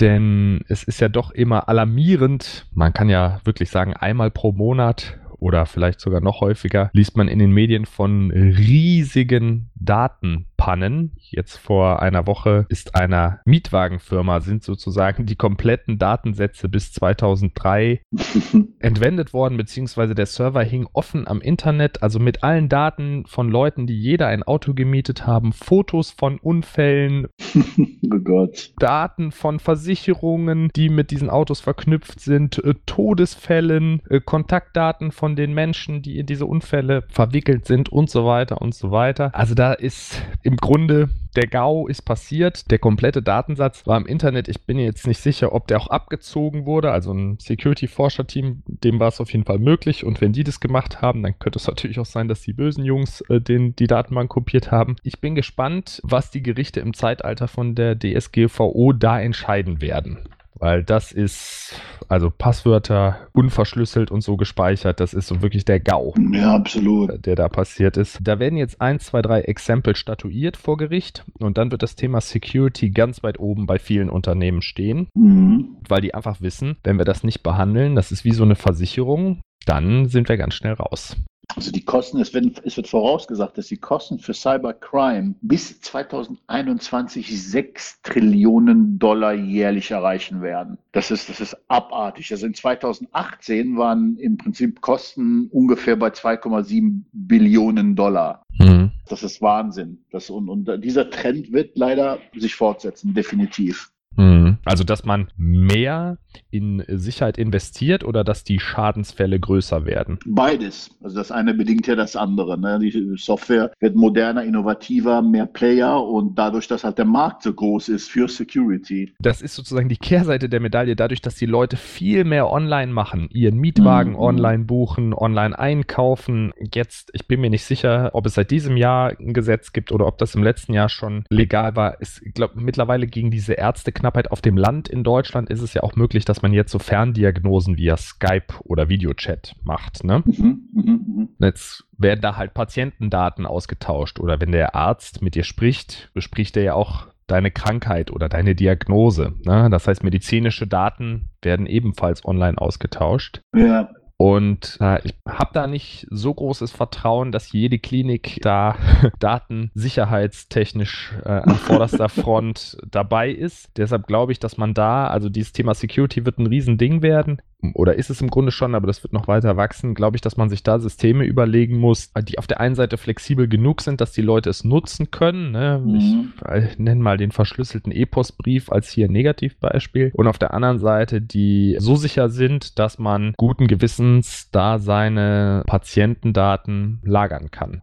Denn 0.00 0.64
es 0.68 0.82
ist 0.82 1.00
ja 1.00 1.08
doch 1.08 1.30
immer 1.30 1.68
alarmierend. 1.68 2.66
Man 2.72 2.92
kann 2.92 3.08
ja 3.08 3.40
wirklich 3.44 3.70
sagen, 3.70 3.94
einmal 3.94 4.30
pro 4.30 4.52
Monat 4.52 5.18
oder 5.38 5.66
vielleicht 5.66 6.00
sogar 6.00 6.20
noch 6.20 6.40
häufiger 6.40 6.90
liest 6.92 7.16
man 7.16 7.28
in 7.28 7.38
den 7.38 7.52
Medien 7.52 7.86
von 7.86 8.30
riesigen 8.30 9.70
Datenpannen. 9.74 11.12
Jetzt 11.18 11.56
vor 11.56 12.00
einer 12.00 12.26
Woche 12.26 12.66
ist 12.68 12.94
einer 12.94 13.40
Mietwagenfirma 13.44 14.40
sind 14.40 14.62
sozusagen 14.62 15.26
die 15.26 15.36
kompletten 15.36 15.98
Datensätze 15.98 16.68
bis 16.68 16.92
2003 16.92 18.00
entwendet 18.78 19.32
worden, 19.32 19.56
beziehungsweise 19.56 20.14
der 20.14 20.26
Server 20.26 20.62
hing 20.62 20.86
offen 20.92 21.26
am 21.26 21.40
Internet, 21.40 22.02
also 22.02 22.18
mit 22.18 22.42
allen 22.42 22.68
Daten 22.68 23.24
von 23.26 23.48
Leuten, 23.48 23.86
die 23.86 23.98
jeder 23.98 24.28
ein 24.28 24.42
Auto 24.42 24.74
gemietet 24.74 25.26
haben, 25.26 25.52
Fotos 25.52 26.10
von 26.10 26.38
Unfällen, 26.38 27.28
oh. 28.28 28.48
Daten 28.78 29.32
von 29.32 29.58
Versicherungen, 29.58 30.70
die 30.74 30.88
mit 30.88 31.10
diesen 31.10 31.30
Autos 31.30 31.60
verknüpft 31.60 32.20
sind, 32.20 32.62
äh, 32.64 32.74
Todesfällen, 32.86 34.02
äh, 34.08 34.20
Kontaktdaten 34.20 35.12
von 35.12 35.23
den 35.28 35.54
Menschen, 35.54 36.02
die 36.02 36.18
in 36.18 36.26
diese 36.26 36.46
Unfälle 36.46 37.04
verwickelt 37.08 37.66
sind 37.66 37.88
und 37.88 38.10
so 38.10 38.26
weiter 38.26 38.60
und 38.60 38.74
so 38.74 38.90
weiter. 38.90 39.30
Also 39.34 39.54
da 39.54 39.72
ist 39.72 40.22
im 40.42 40.56
Grunde 40.56 41.08
der 41.36 41.48
GAU 41.48 41.88
ist 41.88 42.02
passiert, 42.02 42.70
der 42.70 42.78
komplette 42.78 43.22
Datensatz 43.22 43.86
war 43.86 43.96
im 43.96 44.06
Internet. 44.06 44.48
Ich 44.48 44.62
bin 44.62 44.78
jetzt 44.78 45.06
nicht 45.06 45.18
sicher, 45.18 45.52
ob 45.52 45.66
der 45.66 45.80
auch 45.80 45.88
abgezogen 45.88 46.64
wurde. 46.64 46.92
Also 46.92 47.12
ein 47.12 47.38
Security-Forscher-Team, 47.40 48.62
dem 48.66 49.00
war 49.00 49.08
es 49.08 49.20
auf 49.20 49.32
jeden 49.32 49.44
Fall 49.44 49.58
möglich. 49.58 50.04
Und 50.04 50.20
wenn 50.20 50.32
die 50.32 50.44
das 50.44 50.60
gemacht 50.60 51.02
haben, 51.02 51.22
dann 51.22 51.38
könnte 51.38 51.58
es 51.58 51.66
natürlich 51.66 51.98
auch 51.98 52.06
sein, 52.06 52.28
dass 52.28 52.42
die 52.42 52.52
bösen 52.52 52.84
Jungs 52.84 53.20
äh, 53.22 53.40
den, 53.40 53.74
die 53.74 53.86
Datenbank 53.88 54.30
kopiert 54.30 54.70
haben. 54.70 54.96
Ich 55.02 55.20
bin 55.20 55.34
gespannt, 55.34 56.00
was 56.04 56.30
die 56.30 56.42
Gerichte 56.42 56.80
im 56.80 56.94
Zeitalter 56.94 57.48
von 57.48 57.74
der 57.74 57.98
DSGVO 57.98 58.92
da 58.92 59.20
entscheiden 59.20 59.80
werden. 59.80 60.18
Weil 60.58 60.84
das 60.84 61.12
ist, 61.12 61.80
also 62.08 62.30
Passwörter 62.30 63.28
unverschlüsselt 63.32 64.10
und 64.10 64.20
so 64.20 64.36
gespeichert, 64.36 65.00
das 65.00 65.14
ist 65.14 65.26
so 65.26 65.42
wirklich 65.42 65.64
der 65.64 65.80
GAU. 65.80 66.14
Ja, 66.32 66.54
absolut. 66.54 67.26
Der 67.26 67.34
da 67.34 67.48
passiert 67.48 67.96
ist. 67.96 68.18
Da 68.22 68.38
werden 68.38 68.56
jetzt 68.56 68.80
ein, 68.80 69.00
zwei, 69.00 69.20
drei 69.20 69.42
Exempel 69.42 69.96
statuiert 69.96 70.56
vor 70.56 70.76
Gericht 70.76 71.24
und 71.38 71.58
dann 71.58 71.70
wird 71.70 71.82
das 71.82 71.96
Thema 71.96 72.20
Security 72.20 72.90
ganz 72.90 73.22
weit 73.22 73.38
oben 73.38 73.66
bei 73.66 73.78
vielen 73.78 74.10
Unternehmen 74.10 74.62
stehen, 74.62 75.08
mhm. 75.14 75.76
weil 75.88 76.00
die 76.00 76.14
einfach 76.14 76.40
wissen, 76.40 76.76
wenn 76.84 76.98
wir 76.98 77.04
das 77.04 77.24
nicht 77.24 77.42
behandeln, 77.42 77.94
das 77.94 78.12
ist 78.12 78.24
wie 78.24 78.32
so 78.32 78.44
eine 78.44 78.56
Versicherung, 78.56 79.40
dann 79.66 80.06
sind 80.06 80.28
wir 80.28 80.36
ganz 80.36 80.54
schnell 80.54 80.74
raus. 80.74 81.16
Also 81.54 81.70
die 81.70 81.84
Kosten, 81.84 82.20
es 82.20 82.34
wird, 82.34 82.62
es 82.64 82.76
wird 82.76 82.88
vorausgesagt, 82.88 83.58
dass 83.58 83.68
die 83.68 83.76
Kosten 83.76 84.18
für 84.18 84.34
Cybercrime 84.34 85.34
bis 85.40 85.80
2021 85.80 87.42
6 87.42 88.02
Trillionen 88.02 88.98
Dollar 88.98 89.34
jährlich 89.34 89.90
erreichen 89.90 90.42
werden. 90.42 90.78
Das 90.92 91.10
ist, 91.10 91.28
das 91.28 91.40
ist 91.40 91.56
abartig. 91.68 92.30
Also 92.32 92.46
in 92.46 92.54
2018 92.54 93.76
waren 93.76 94.16
im 94.16 94.36
Prinzip 94.36 94.80
Kosten 94.80 95.48
ungefähr 95.50 95.96
bei 95.96 96.08
2,7 96.08 97.02
Billionen 97.12 97.94
Dollar. 97.94 98.42
Mhm. 98.58 98.92
Das 99.08 99.22
ist 99.22 99.42
Wahnsinn. 99.42 99.98
Das, 100.10 100.30
und, 100.30 100.48
und 100.48 100.82
dieser 100.82 101.10
Trend 101.10 101.52
wird 101.52 101.76
leider 101.76 102.18
sich 102.36 102.54
fortsetzen, 102.54 103.14
definitiv. 103.14 103.90
Mhm. 104.16 104.43
Also, 104.64 104.84
dass 104.84 105.04
man 105.04 105.28
mehr 105.36 106.18
in 106.50 106.82
Sicherheit 106.88 107.38
investiert 107.38 108.04
oder 108.04 108.24
dass 108.24 108.44
die 108.44 108.60
Schadensfälle 108.60 109.38
größer 109.38 109.86
werden? 109.86 110.18
Beides. 110.26 110.90
Also 111.02 111.16
das 111.16 111.30
eine 111.30 111.54
bedingt 111.54 111.86
ja 111.86 111.96
das 111.96 112.16
andere. 112.16 112.58
Ne? 112.58 112.78
Die 112.78 113.14
Software 113.16 113.72
wird 113.80 113.94
moderner, 113.94 114.44
innovativer, 114.44 115.22
mehr 115.22 115.46
Player 115.46 116.02
und 116.02 116.38
dadurch, 116.38 116.68
dass 116.68 116.84
halt 116.84 116.98
der 116.98 117.04
Markt 117.04 117.42
so 117.42 117.52
groß 117.52 117.88
ist 117.88 118.10
für 118.10 118.28
Security. 118.28 119.14
Das 119.20 119.42
ist 119.42 119.54
sozusagen 119.54 119.88
die 119.88 119.96
Kehrseite 119.96 120.48
der 120.48 120.60
Medaille, 120.60 120.96
dadurch, 120.96 121.20
dass 121.20 121.34
die 121.34 121.46
Leute 121.46 121.76
viel 121.76 122.24
mehr 122.24 122.50
online 122.50 122.92
machen, 122.92 123.28
ihren 123.30 123.58
Mietwagen 123.58 124.12
mhm. 124.12 124.18
online 124.18 124.64
buchen, 124.64 125.14
online 125.14 125.58
einkaufen. 125.58 126.52
Jetzt, 126.72 127.10
ich 127.12 127.26
bin 127.26 127.40
mir 127.40 127.50
nicht 127.50 127.64
sicher, 127.64 128.10
ob 128.12 128.26
es 128.26 128.34
seit 128.34 128.50
diesem 128.50 128.76
Jahr 128.76 129.12
ein 129.18 129.32
Gesetz 129.32 129.72
gibt 129.72 129.92
oder 129.92 130.06
ob 130.06 130.18
das 130.18 130.34
im 130.34 130.42
letzten 130.42 130.72
Jahr 130.72 130.88
schon 130.88 131.24
legal 131.30 131.76
war. 131.76 132.00
Ich 132.00 132.34
glaube, 132.34 132.60
mittlerweile 132.60 133.06
gegen 133.06 133.30
diese 133.30 133.54
Ärzteknappheit 133.54 134.30
auf 134.30 134.40
dem 134.40 134.53
Land 134.56 134.88
in 134.88 135.04
Deutschland 135.04 135.50
ist 135.50 135.60
es 135.60 135.74
ja 135.74 135.82
auch 135.82 135.96
möglich, 135.96 136.24
dass 136.24 136.42
man 136.42 136.52
jetzt 136.52 136.72
so 136.72 136.78
Ferndiagnosen 136.78 137.76
via 137.76 137.96
Skype 137.96 138.54
oder 138.64 138.88
Videochat 138.88 139.54
macht. 139.64 140.04
Ne? 140.04 140.22
Mhm, 140.24 140.68
mh, 140.72 140.82
mh. 140.82 141.28
Jetzt 141.46 141.84
werden 141.98 142.20
da 142.20 142.36
halt 142.36 142.54
Patientendaten 142.54 143.46
ausgetauscht 143.46 144.20
oder 144.20 144.40
wenn 144.40 144.52
der 144.52 144.74
Arzt 144.74 145.22
mit 145.22 145.34
dir 145.34 145.44
spricht, 145.44 146.10
bespricht 146.14 146.56
er 146.56 146.62
ja 146.62 146.74
auch 146.74 147.08
deine 147.26 147.50
Krankheit 147.50 148.10
oder 148.10 148.28
deine 148.28 148.54
Diagnose. 148.54 149.34
Ne? 149.44 149.68
Das 149.70 149.88
heißt, 149.88 150.04
medizinische 150.04 150.66
Daten 150.66 151.30
werden 151.42 151.66
ebenfalls 151.66 152.24
online 152.24 152.58
ausgetauscht. 152.58 153.40
Ja. 153.54 153.90
Und 154.16 154.78
äh, 154.80 155.00
ich 155.04 155.14
habe 155.28 155.50
da 155.52 155.66
nicht 155.66 156.06
so 156.10 156.32
großes 156.32 156.70
Vertrauen, 156.70 157.32
dass 157.32 157.52
jede 157.52 157.78
Klinik 157.78 158.38
da 158.42 158.76
datensicherheitstechnisch 159.18 161.14
äh, 161.24 161.28
an 161.28 161.56
vorderster 161.56 162.08
Front 162.10 162.76
dabei 162.88 163.30
ist. 163.30 163.70
Deshalb 163.76 164.06
glaube 164.06 164.32
ich, 164.32 164.38
dass 164.38 164.56
man 164.56 164.72
da, 164.72 165.08
also 165.08 165.28
dieses 165.28 165.52
Thema 165.52 165.74
Security 165.74 166.24
wird 166.24 166.38
ein 166.38 166.46
Riesending 166.46 167.02
werden 167.02 167.42
oder 167.72 167.94
ist 167.94 168.10
es 168.10 168.20
im 168.20 168.28
Grunde 168.28 168.52
schon, 168.52 168.74
aber 168.74 168.86
das 168.86 169.02
wird 169.02 169.12
noch 169.12 169.28
weiter 169.28 169.56
wachsen, 169.56 169.94
glaube 169.94 170.16
ich, 170.16 170.20
dass 170.20 170.36
man 170.36 170.50
sich 170.50 170.62
da 170.62 170.78
Systeme 170.78 171.24
überlegen 171.24 171.78
muss, 171.78 172.12
die 172.22 172.38
auf 172.38 172.46
der 172.46 172.60
einen 172.60 172.74
Seite 172.74 172.96
flexibel 172.96 173.48
genug 173.48 173.80
sind, 173.80 174.00
dass 174.00 174.12
die 174.12 174.22
Leute 174.22 174.50
es 174.50 174.64
nutzen 174.64 175.10
können. 175.10 175.52
Ne? 175.52 175.82
Mhm. 175.84 176.32
Ich, 176.54 176.64
ich 176.64 176.78
nenne 176.78 177.02
mal 177.02 177.16
den 177.16 177.30
verschlüsselten 177.30 177.92
E-Post-Brief 177.92 178.70
als 178.70 178.90
hier 178.90 179.08
Negativbeispiel. 179.08 180.12
Und 180.14 180.26
auf 180.26 180.38
der 180.38 180.52
anderen 180.52 180.78
Seite, 180.78 181.20
die 181.20 181.76
so 181.78 181.96
sicher 181.96 182.28
sind, 182.28 182.78
dass 182.78 182.98
man 182.98 183.34
guten 183.36 183.66
Gewissens 183.66 184.50
da 184.50 184.78
seine 184.78 185.62
Patientendaten 185.66 187.00
lagern 187.04 187.50
kann 187.50 187.82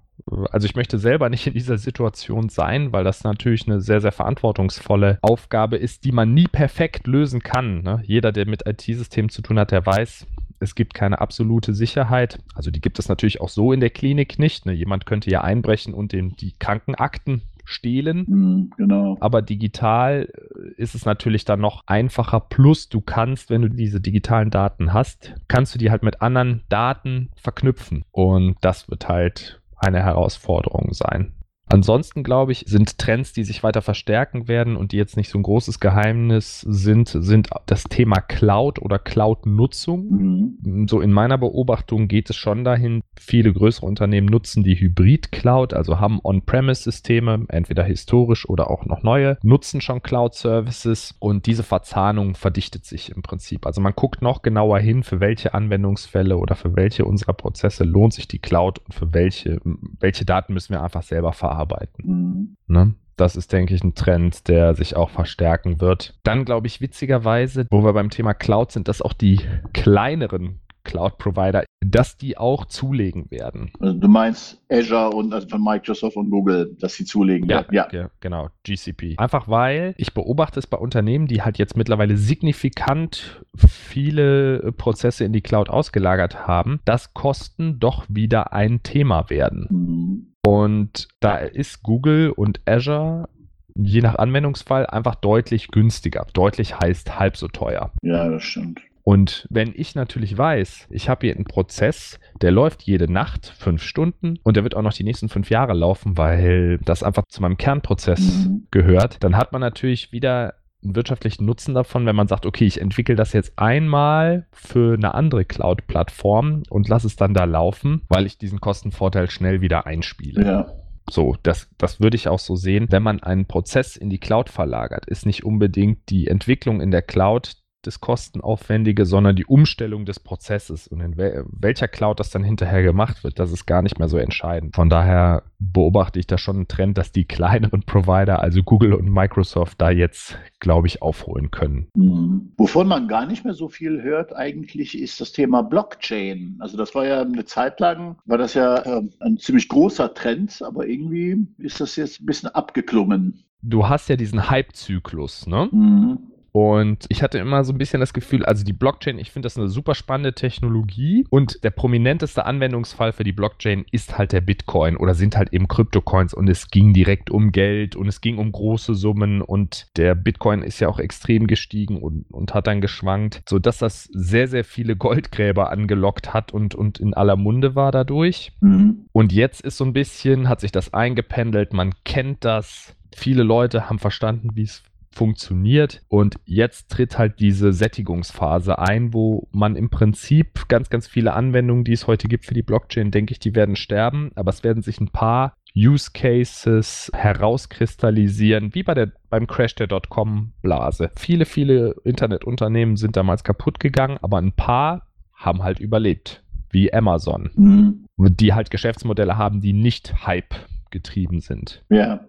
also 0.51 0.65
ich 0.65 0.75
möchte 0.75 0.99
selber 0.99 1.29
nicht 1.29 1.47
in 1.47 1.53
dieser 1.53 1.77
Situation 1.77 2.49
sein, 2.49 2.91
weil 2.91 3.03
das 3.03 3.23
natürlich 3.23 3.67
eine 3.67 3.81
sehr, 3.81 4.01
sehr 4.01 4.11
verantwortungsvolle 4.11 5.19
Aufgabe 5.21 5.77
ist, 5.77 6.05
die 6.05 6.11
man 6.11 6.33
nie 6.33 6.47
perfekt 6.47 7.07
lösen 7.07 7.41
kann. 7.41 7.81
Ne? 7.81 8.01
Jeder, 8.03 8.31
der 8.31 8.47
mit 8.47 8.67
IT-Systemen 8.67 9.29
zu 9.29 9.41
tun 9.41 9.59
hat, 9.59 9.71
der 9.71 9.85
weiß, 9.85 10.27
es 10.59 10.75
gibt 10.75 10.93
keine 10.93 11.19
absolute 11.19 11.73
Sicherheit. 11.73 12.39
Also 12.53 12.71
die 12.71 12.81
gibt 12.81 12.99
es 12.99 13.09
natürlich 13.09 13.41
auch 13.41 13.49
so 13.49 13.73
in 13.73 13.79
der 13.79 13.89
Klinik 13.89 14.37
nicht. 14.37 14.65
Ne? 14.65 14.73
Jemand 14.73 15.05
könnte 15.05 15.29
ja 15.31 15.41
einbrechen 15.41 15.93
und 15.93 16.11
den, 16.13 16.35
die 16.35 16.53
Krankenakten 16.59 17.41
stehlen. 17.65 18.25
Mhm, 18.27 18.71
genau. 18.77 19.17
Aber 19.19 19.41
digital 19.41 20.27
äh, 20.33 20.81
ist 20.81 20.95
es 20.95 21.05
natürlich 21.05 21.45
dann 21.45 21.61
noch 21.61 21.83
einfacher. 21.87 22.39
Plus, 22.39 22.89
du 22.89 23.01
kannst, 23.01 23.49
wenn 23.49 23.61
du 23.61 23.69
diese 23.69 24.01
digitalen 24.01 24.49
Daten 24.49 24.93
hast, 24.93 25.33
kannst 25.47 25.73
du 25.73 25.79
die 25.79 25.89
halt 25.89 26.03
mit 26.03 26.21
anderen 26.21 26.61
Daten 26.69 27.29
verknüpfen. 27.35 28.03
Und 28.11 28.57
das 28.61 28.89
wird 28.89 29.07
halt 29.07 29.60
eine 29.81 30.03
Herausforderung 30.03 30.93
sein. 30.93 31.33
Ansonsten 31.71 32.23
glaube 32.23 32.51
ich, 32.51 32.65
sind 32.67 32.97
Trends, 32.97 33.31
die 33.31 33.45
sich 33.45 33.63
weiter 33.63 33.81
verstärken 33.81 34.49
werden 34.49 34.75
und 34.75 34.91
die 34.91 34.97
jetzt 34.97 35.15
nicht 35.15 35.29
so 35.29 35.39
ein 35.39 35.43
großes 35.43 35.79
Geheimnis 35.79 36.61
sind, 36.61 37.07
sind 37.07 37.49
das 37.65 37.85
Thema 37.85 38.19
Cloud 38.19 38.81
oder 38.81 38.99
Cloud-Nutzung. 38.99 40.57
Mhm. 40.61 40.87
So 40.89 40.99
in 40.99 41.13
meiner 41.13 41.37
Beobachtung 41.37 42.09
geht 42.09 42.29
es 42.29 42.35
schon 42.35 42.65
dahin, 42.65 43.03
viele 43.17 43.53
größere 43.53 43.85
Unternehmen 43.85 44.27
nutzen 44.27 44.63
die 44.63 44.75
Hybrid-Cloud, 44.75 45.73
also 45.73 45.99
haben 45.99 46.19
On-Premise-Systeme, 46.21 47.45
entweder 47.47 47.83
historisch 47.83 48.49
oder 48.49 48.69
auch 48.69 48.85
noch 48.85 49.01
neue, 49.01 49.37
nutzen 49.41 49.79
schon 49.79 50.01
Cloud-Services 50.01 51.15
und 51.19 51.45
diese 51.45 51.63
Verzahnung 51.63 52.35
verdichtet 52.35 52.85
sich 52.85 53.15
im 53.15 53.21
Prinzip. 53.21 53.65
Also 53.65 53.79
man 53.79 53.93
guckt 53.95 54.21
noch 54.21 54.41
genauer 54.41 54.79
hin, 54.79 55.03
für 55.03 55.21
welche 55.21 55.53
Anwendungsfälle 55.53 56.37
oder 56.37 56.55
für 56.55 56.75
welche 56.75 57.05
unserer 57.05 57.33
Prozesse 57.33 57.85
lohnt 57.85 58.13
sich 58.13 58.27
die 58.27 58.39
Cloud 58.39 58.79
und 58.79 58.93
für 58.93 59.13
welche, 59.13 59.61
welche 59.99 60.25
Daten 60.25 60.53
müssen 60.53 60.73
wir 60.73 60.83
einfach 60.83 61.03
selber 61.03 61.31
verarbeiten 61.31 61.60
arbeiten. 61.61 62.03
Mhm. 62.03 62.55
Ne? 62.67 62.95
Das 63.17 63.35
ist, 63.35 63.53
denke 63.53 63.75
ich, 63.75 63.83
ein 63.83 63.93
Trend, 63.93 64.47
der 64.47 64.73
sich 64.73 64.95
auch 64.95 65.11
verstärken 65.11 65.79
wird. 65.79 66.15
Dann 66.23 66.43
glaube 66.43 66.67
ich 66.67 66.81
witzigerweise, 66.81 67.67
wo 67.69 67.83
wir 67.83 67.93
beim 67.93 68.09
Thema 68.09 68.33
Cloud 68.33 68.71
sind, 68.71 68.87
dass 68.87 69.01
auch 69.01 69.13
die 69.13 69.39
kleineren 69.73 70.59
Cloud-Provider, 70.83 71.63
dass 71.85 72.17
die 72.17 72.37
auch 72.37 72.65
zulegen 72.65 73.29
werden. 73.31 73.71
Also 73.79 73.97
du 73.99 74.07
meinst 74.07 74.61
Azure 74.69 75.09
und 75.11 75.33
also 75.33 75.47
von 75.49 75.63
Microsoft 75.63 76.15
und 76.15 76.29
Google, 76.29 76.75
dass 76.79 76.93
sie 76.93 77.05
zulegen 77.05 77.49
Ja, 77.49 77.57
werden. 77.57 77.73
Ja. 77.75 77.87
ge- 77.87 78.07
genau, 78.19 78.49
GCP. 78.63 79.15
Einfach 79.17 79.47
weil 79.47 79.93
ich 79.97 80.13
beobachte 80.13 80.59
es 80.59 80.67
bei 80.67 80.77
Unternehmen, 80.77 81.27
die 81.27 81.41
halt 81.41 81.57
jetzt 81.57 81.75
mittlerweile 81.77 82.17
signifikant 82.17 83.43
viele 83.55 84.71
Prozesse 84.77 85.23
in 85.25 85.33
die 85.33 85.41
Cloud 85.41 85.69
ausgelagert 85.69 86.47
haben, 86.47 86.79
dass 86.85 87.13
Kosten 87.13 87.79
doch 87.79 88.05
wieder 88.09 88.53
ein 88.53 88.83
Thema 88.83 89.29
werden. 89.29 89.67
Mhm. 89.69 90.27
Und 90.45 91.07
da 91.19 91.37
ist 91.37 91.83
Google 91.83 92.31
und 92.31 92.61
Azure 92.65 93.29
je 93.75 94.01
nach 94.01 94.15
Anwendungsfall 94.15 94.85
einfach 94.85 95.15
deutlich 95.15 95.69
günstiger. 95.69 96.27
Deutlich 96.33 96.77
heißt 96.79 97.17
halb 97.19 97.37
so 97.37 97.47
teuer. 97.47 97.91
Ja, 98.01 98.27
das 98.27 98.43
stimmt. 98.43 98.81
Und 99.11 99.45
wenn 99.49 99.73
ich 99.75 99.93
natürlich 99.93 100.37
weiß, 100.37 100.87
ich 100.89 101.09
habe 101.09 101.27
hier 101.27 101.35
einen 101.35 101.43
Prozess, 101.43 102.17
der 102.41 102.51
läuft 102.51 102.83
jede 102.83 103.11
Nacht 103.11 103.45
fünf 103.45 103.83
Stunden 103.83 104.39
und 104.43 104.55
der 104.55 104.63
wird 104.63 104.73
auch 104.73 104.81
noch 104.81 104.93
die 104.93 105.03
nächsten 105.03 105.27
fünf 105.27 105.49
Jahre 105.49 105.73
laufen, 105.73 106.17
weil 106.17 106.77
das 106.85 107.03
einfach 107.03 107.25
zu 107.27 107.41
meinem 107.41 107.57
Kernprozess 107.57 108.47
Mhm. 108.47 108.67
gehört, 108.71 109.21
dann 109.21 109.35
hat 109.35 109.51
man 109.51 109.59
natürlich 109.59 110.13
wieder 110.13 110.53
einen 110.81 110.95
wirtschaftlichen 110.95 111.43
Nutzen 111.45 111.75
davon, 111.75 112.05
wenn 112.05 112.15
man 112.15 112.29
sagt, 112.29 112.45
okay, 112.45 112.63
ich 112.65 112.79
entwickle 112.79 113.15
das 113.15 113.33
jetzt 113.33 113.59
einmal 113.59 114.47
für 114.53 114.93
eine 114.93 115.13
andere 115.13 115.43
Cloud-Plattform 115.43 116.63
und 116.69 116.87
lasse 116.87 117.07
es 117.07 117.17
dann 117.17 117.33
da 117.33 117.43
laufen, 117.43 118.03
weil 118.07 118.25
ich 118.25 118.37
diesen 118.37 118.61
Kostenvorteil 118.61 119.29
schnell 119.29 119.59
wieder 119.59 119.85
einspiele. 119.85 120.45
Ja. 120.45 120.67
So, 121.09 121.35
das, 121.43 121.67
das 121.77 121.99
würde 121.99 122.15
ich 122.15 122.29
auch 122.29 122.39
so 122.39 122.55
sehen. 122.55 122.87
Wenn 122.89 123.03
man 123.03 123.21
einen 123.21 123.45
Prozess 123.45 123.97
in 123.97 124.09
die 124.09 124.19
Cloud 124.19 124.49
verlagert, 124.49 125.05
ist 125.07 125.25
nicht 125.25 125.43
unbedingt 125.43 126.09
die 126.09 126.27
Entwicklung 126.27 126.79
in 126.79 126.91
der 126.91 127.01
Cloud 127.01 127.57
das 127.83 127.99
Kostenaufwendige, 127.99 129.05
sondern 129.05 129.35
die 129.35 129.45
Umstellung 129.45 130.05
des 130.05 130.19
Prozesses 130.19 130.87
und 130.87 131.01
in 131.01 131.17
wel 131.17 131.45
welcher 131.51 131.87
Cloud 131.87 132.19
das 132.19 132.29
dann 132.29 132.43
hinterher 132.43 132.83
gemacht 132.83 133.23
wird, 133.23 133.39
das 133.39 133.51
ist 133.51 133.65
gar 133.65 133.81
nicht 133.81 133.99
mehr 133.99 134.07
so 134.07 134.17
entscheidend. 134.17 134.75
Von 134.75 134.89
daher 134.89 135.43
beobachte 135.59 136.19
ich 136.19 136.27
da 136.27 136.37
schon 136.37 136.57
einen 136.57 136.67
Trend, 136.67 136.97
dass 136.97 137.11
die 137.11 137.25
kleineren 137.25 137.83
Provider, 137.83 138.41
also 138.41 138.63
Google 138.63 138.93
und 138.93 139.11
Microsoft, 139.11 139.81
da 139.81 139.89
jetzt, 139.89 140.37
glaube 140.59 140.87
ich, 140.87 141.01
aufholen 141.01 141.51
können. 141.51 141.87
Mhm. 141.95 142.51
Wovon 142.57 142.87
man 142.87 143.07
gar 143.07 143.25
nicht 143.25 143.43
mehr 143.45 143.53
so 143.53 143.69
viel 143.69 144.01
hört 144.01 144.35
eigentlich, 144.35 144.99
ist 144.99 145.21
das 145.21 145.31
Thema 145.31 145.61
Blockchain. 145.63 146.57
Also 146.59 146.77
das 146.77 146.93
war 146.95 147.05
ja 147.05 147.21
eine 147.21 147.45
Zeit 147.45 147.79
lang, 147.79 148.17
war 148.25 148.37
das 148.37 148.53
ja 148.53 148.85
ähm, 148.85 149.11
ein 149.19 149.37
ziemlich 149.37 149.67
großer 149.67 150.13
Trend, 150.13 150.61
aber 150.61 150.87
irgendwie 150.87 151.47
ist 151.57 151.81
das 151.81 151.95
jetzt 151.95 152.21
ein 152.21 152.25
bisschen 152.25 152.49
abgeklungen. 152.49 153.43
Du 153.63 153.87
hast 153.87 154.09
ja 154.09 154.15
diesen 154.15 154.49
Hype-Zyklus, 154.49 155.45
ne? 155.45 155.69
Mhm. 155.71 156.30
Und 156.51 157.05
ich 157.09 157.23
hatte 157.23 157.37
immer 157.37 157.63
so 157.63 157.71
ein 157.71 157.77
bisschen 157.77 158.01
das 158.01 158.13
Gefühl, 158.13 158.45
also 158.45 158.65
die 158.65 158.73
Blockchain, 158.73 159.19
ich 159.19 159.31
finde 159.31 159.45
das 159.45 159.57
eine 159.57 159.69
super 159.69 159.95
spannende 159.95 160.33
Technologie 160.33 161.25
und 161.29 161.63
der 161.63 161.69
prominenteste 161.69 162.45
Anwendungsfall 162.45 163.13
für 163.13 163.23
die 163.23 163.31
Blockchain 163.31 163.85
ist 163.91 164.17
halt 164.17 164.33
der 164.33 164.41
Bitcoin 164.41 164.97
oder 164.97 165.13
sind 165.13 165.37
halt 165.37 165.53
eben 165.53 165.69
Kryptocoins 165.69 166.33
und 166.33 166.49
es 166.49 166.69
ging 166.69 166.93
direkt 166.93 167.29
um 167.29 167.53
Geld 167.53 167.95
und 167.95 168.07
es 168.07 168.19
ging 168.19 168.37
um 168.37 168.51
große 168.51 168.95
Summen 168.95 169.41
und 169.41 169.87
der 169.95 170.13
Bitcoin 170.13 170.61
ist 170.61 170.81
ja 170.81 170.89
auch 170.89 170.99
extrem 170.99 171.47
gestiegen 171.47 172.01
und, 172.01 172.25
und 172.29 172.53
hat 172.53 172.67
dann 172.67 172.81
geschwankt, 172.81 173.43
sodass 173.47 173.77
das 173.77 174.09
sehr, 174.11 174.47
sehr 174.47 174.65
viele 174.65 174.97
Goldgräber 174.97 175.71
angelockt 175.71 176.33
hat 176.33 176.51
und, 176.51 176.75
und 176.75 176.99
in 176.99 177.13
aller 177.13 177.37
Munde 177.37 177.75
war 177.75 177.93
dadurch. 177.93 178.51
Mhm. 178.59 179.05
Und 179.13 179.31
jetzt 179.31 179.61
ist 179.61 179.77
so 179.77 179.85
ein 179.85 179.93
bisschen, 179.93 180.49
hat 180.49 180.59
sich 180.59 180.73
das 180.73 180.93
eingependelt, 180.93 181.71
man 181.71 181.93
kennt 182.03 182.43
das. 182.43 182.95
Viele 183.13 183.43
Leute 183.43 183.89
haben 183.89 183.99
verstanden, 183.99 184.51
wie 184.53 184.63
es 184.63 184.83
funktioniert 185.13 186.01
und 186.07 186.35
jetzt 186.45 186.89
tritt 186.89 187.17
halt 187.17 187.39
diese 187.39 187.73
Sättigungsphase 187.73 188.79
ein, 188.79 189.13
wo 189.13 189.47
man 189.51 189.75
im 189.75 189.89
Prinzip 189.89 190.67
ganz, 190.67 190.89
ganz 190.89 191.07
viele 191.07 191.33
Anwendungen, 191.33 191.83
die 191.83 191.93
es 191.93 192.07
heute 192.07 192.27
gibt 192.27 192.45
für 192.45 192.53
die 192.53 192.63
Blockchain, 192.63 193.11
denke 193.11 193.33
ich, 193.33 193.39
die 193.39 193.55
werden 193.55 193.75
sterben, 193.75 194.31
aber 194.35 194.49
es 194.49 194.63
werden 194.63 194.81
sich 194.83 194.99
ein 195.01 195.09
paar 195.09 195.53
Use 195.75 196.11
Cases 196.13 197.11
herauskristallisieren, 197.13 198.73
wie 198.73 198.83
bei 198.83 198.93
der, 198.93 199.11
beim 199.29 199.47
Crash 199.47 199.75
der 199.75 199.87
Dotcom-Blase. 199.87 201.11
Viele, 201.17 201.45
viele 201.45 201.95
Internetunternehmen 202.03 202.97
sind 202.97 203.15
damals 203.15 203.43
kaputt 203.43 203.79
gegangen, 203.79 204.17
aber 204.21 204.37
ein 204.37 204.51
paar 204.53 205.07
haben 205.33 205.63
halt 205.63 205.79
überlebt, 205.79 206.43
wie 206.69 206.93
Amazon 206.93 207.49
Mhm. 207.55 208.05
die 208.17 208.53
halt 208.53 208.69
Geschäftsmodelle 208.69 209.37
haben, 209.37 209.61
die 209.61 209.73
nicht 209.73 210.25
Hype 210.27 210.53
getrieben 210.91 211.39
sind. 211.39 211.83
Ja. 211.89 212.21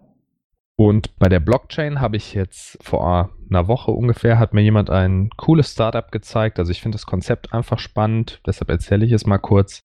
Und 0.83 1.17
bei 1.21 1.29
der 1.29 1.39
Blockchain 1.39 2.01
habe 2.01 2.17
ich 2.17 2.35
jetzt 2.35 2.77
vor 2.83 3.31
einer 3.49 3.69
Woche 3.69 3.93
ungefähr, 3.93 4.41
hat 4.41 4.53
mir 4.53 4.63
jemand 4.63 4.91
ein 4.91 5.31
cooles 5.37 5.71
Startup 5.71 6.11
gezeigt. 6.11 6.59
Also 6.59 6.73
ich 6.73 6.83
finde 6.83 6.97
das 6.97 7.07
Konzept 7.07 7.53
einfach 7.53 7.79
spannend, 7.79 8.41
deshalb 8.49 8.69
erzähle 8.69 9.07
ich 9.07 9.13
es 9.13 9.25
mal 9.25 9.39
kurz 9.39 9.85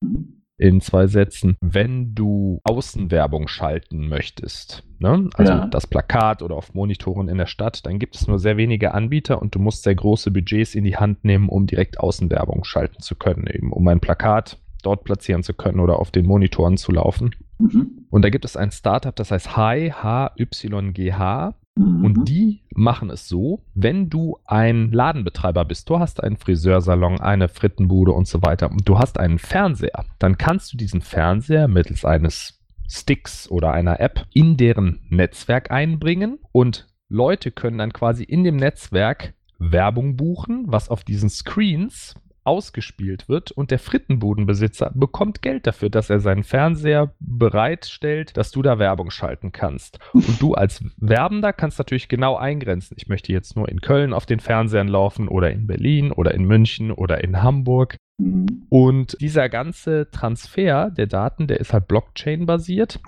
in 0.57 0.81
zwei 0.81 1.05
Sätzen. 1.05 1.55
Wenn 1.61 2.15
du 2.15 2.61
Außenwerbung 2.63 3.47
schalten 3.47 4.07
möchtest, 4.07 4.87
ne? 4.97 5.29
also 5.35 5.53
Ja. 5.53 5.67
das 5.67 5.85
Plakat 5.85 6.41
oder 6.41 6.55
auf 6.55 6.73
Monitoren 6.73 7.29
in 7.29 7.37
der 7.37 7.45
Stadt, 7.45 7.85
dann 7.85 7.99
gibt 7.99 8.15
es 8.15 8.27
nur 8.27 8.39
sehr 8.39 8.57
wenige 8.57 8.95
Anbieter 8.95 9.39
und 9.39 9.53
du 9.53 9.59
musst 9.59 9.83
sehr 9.83 9.93
große 9.93 10.31
Budgets 10.31 10.73
in 10.73 10.83
die 10.83 10.97
Hand 10.97 11.23
nehmen, 11.23 11.47
um 11.47 11.67
direkt 11.67 11.99
Außenwerbung 11.99 12.63
schalten 12.63 13.03
zu 13.03 13.15
können, 13.15 13.45
eben 13.45 13.71
um 13.71 13.87
ein 13.87 13.99
Plakat 13.99 14.57
dort 14.83 15.03
platzieren 15.03 15.43
zu 15.43 15.53
können 15.53 15.79
oder 15.79 15.99
auf 15.99 16.11
den 16.11 16.25
Monitoren 16.25 16.77
zu 16.77 16.91
laufen. 16.91 17.35
Mhm. 17.59 18.05
Und 18.09 18.23
da 18.23 18.29
gibt 18.29 18.45
es 18.45 18.57
ein 18.57 18.71
Startup, 18.71 19.15
das 19.15 19.31
heißt 19.31 19.55
Hi, 19.57 19.91
H-Y-G-H. 19.91 21.55
Mhm. 21.75 22.05
Und 22.05 22.29
die 22.29 22.63
machen 22.73 23.09
es 23.09 23.27
so, 23.27 23.63
wenn 23.73 24.09
du 24.09 24.37
ein 24.45 24.91
Ladenbetreiber 24.91 25.65
bist, 25.65 25.89
du 25.89 25.99
hast 25.99 26.23
einen 26.23 26.37
Friseursalon, 26.37 27.19
eine 27.19 27.47
Frittenbude 27.47 28.11
und 28.11 28.27
so 28.27 28.41
weiter 28.41 28.71
und 28.71 28.87
du 28.87 28.97
hast 28.99 29.19
einen 29.19 29.39
Fernseher, 29.39 30.05
dann 30.19 30.37
kannst 30.37 30.73
du 30.73 30.77
diesen 30.77 31.01
Fernseher 31.01 31.67
mittels 31.67 32.05
eines 32.05 32.59
Sticks 32.89 33.49
oder 33.49 33.71
einer 33.71 33.99
App 33.99 34.25
in 34.33 34.57
deren 34.57 35.01
Netzwerk 35.09 35.71
einbringen 35.71 36.39
und 36.51 36.87
Leute 37.09 37.51
können 37.51 37.77
dann 37.77 37.93
quasi 37.93 38.23
in 38.23 38.43
dem 38.43 38.55
Netzwerk 38.55 39.33
Werbung 39.59 40.15
buchen, 40.15 40.65
was 40.67 40.89
auf 40.89 41.03
diesen 41.03 41.29
Screens 41.29 42.15
ausgespielt 42.47 43.27
wird 43.27 43.51
und 43.51 43.71
der 43.71 43.79
Frittenbudenbesitzer 43.79 44.91
bekommt 44.95 45.41
Geld 45.41 45.67
dafür, 45.67 45.89
dass 45.89 46.09
er 46.09 46.19
seinen 46.19 46.43
Fernseher 46.43 47.13
bereitstellt, 47.19 48.37
dass 48.37 48.51
du 48.51 48.61
da 48.61 48.79
Werbung 48.79 49.11
schalten 49.11 49.51
kannst. 49.51 49.99
Und 50.13 50.41
du 50.41 50.53
als 50.53 50.83
Werbender 50.97 51.53
kannst 51.53 51.77
natürlich 51.77 52.07
genau 52.07 52.37
eingrenzen. 52.37 52.95
Ich 52.97 53.07
möchte 53.07 53.33
jetzt 53.33 53.55
nur 53.55 53.69
in 53.69 53.81
Köln 53.81 54.13
auf 54.13 54.25
den 54.25 54.39
Fernsehern 54.39 54.87
laufen 54.87 55.27
oder 55.27 55.51
in 55.51 55.67
Berlin 55.67 56.11
oder 56.11 56.33
in 56.33 56.45
München 56.45 56.91
oder 56.91 57.23
in 57.23 57.43
Hamburg. 57.43 57.97
Mhm. 58.17 58.65
Und 58.69 59.17
dieser 59.21 59.49
ganze 59.49 60.09
Transfer 60.09 60.89
der 60.89 61.07
Daten, 61.07 61.47
der 61.47 61.59
ist 61.59 61.73
halt 61.73 61.87
Blockchain-basiert. 61.87 62.99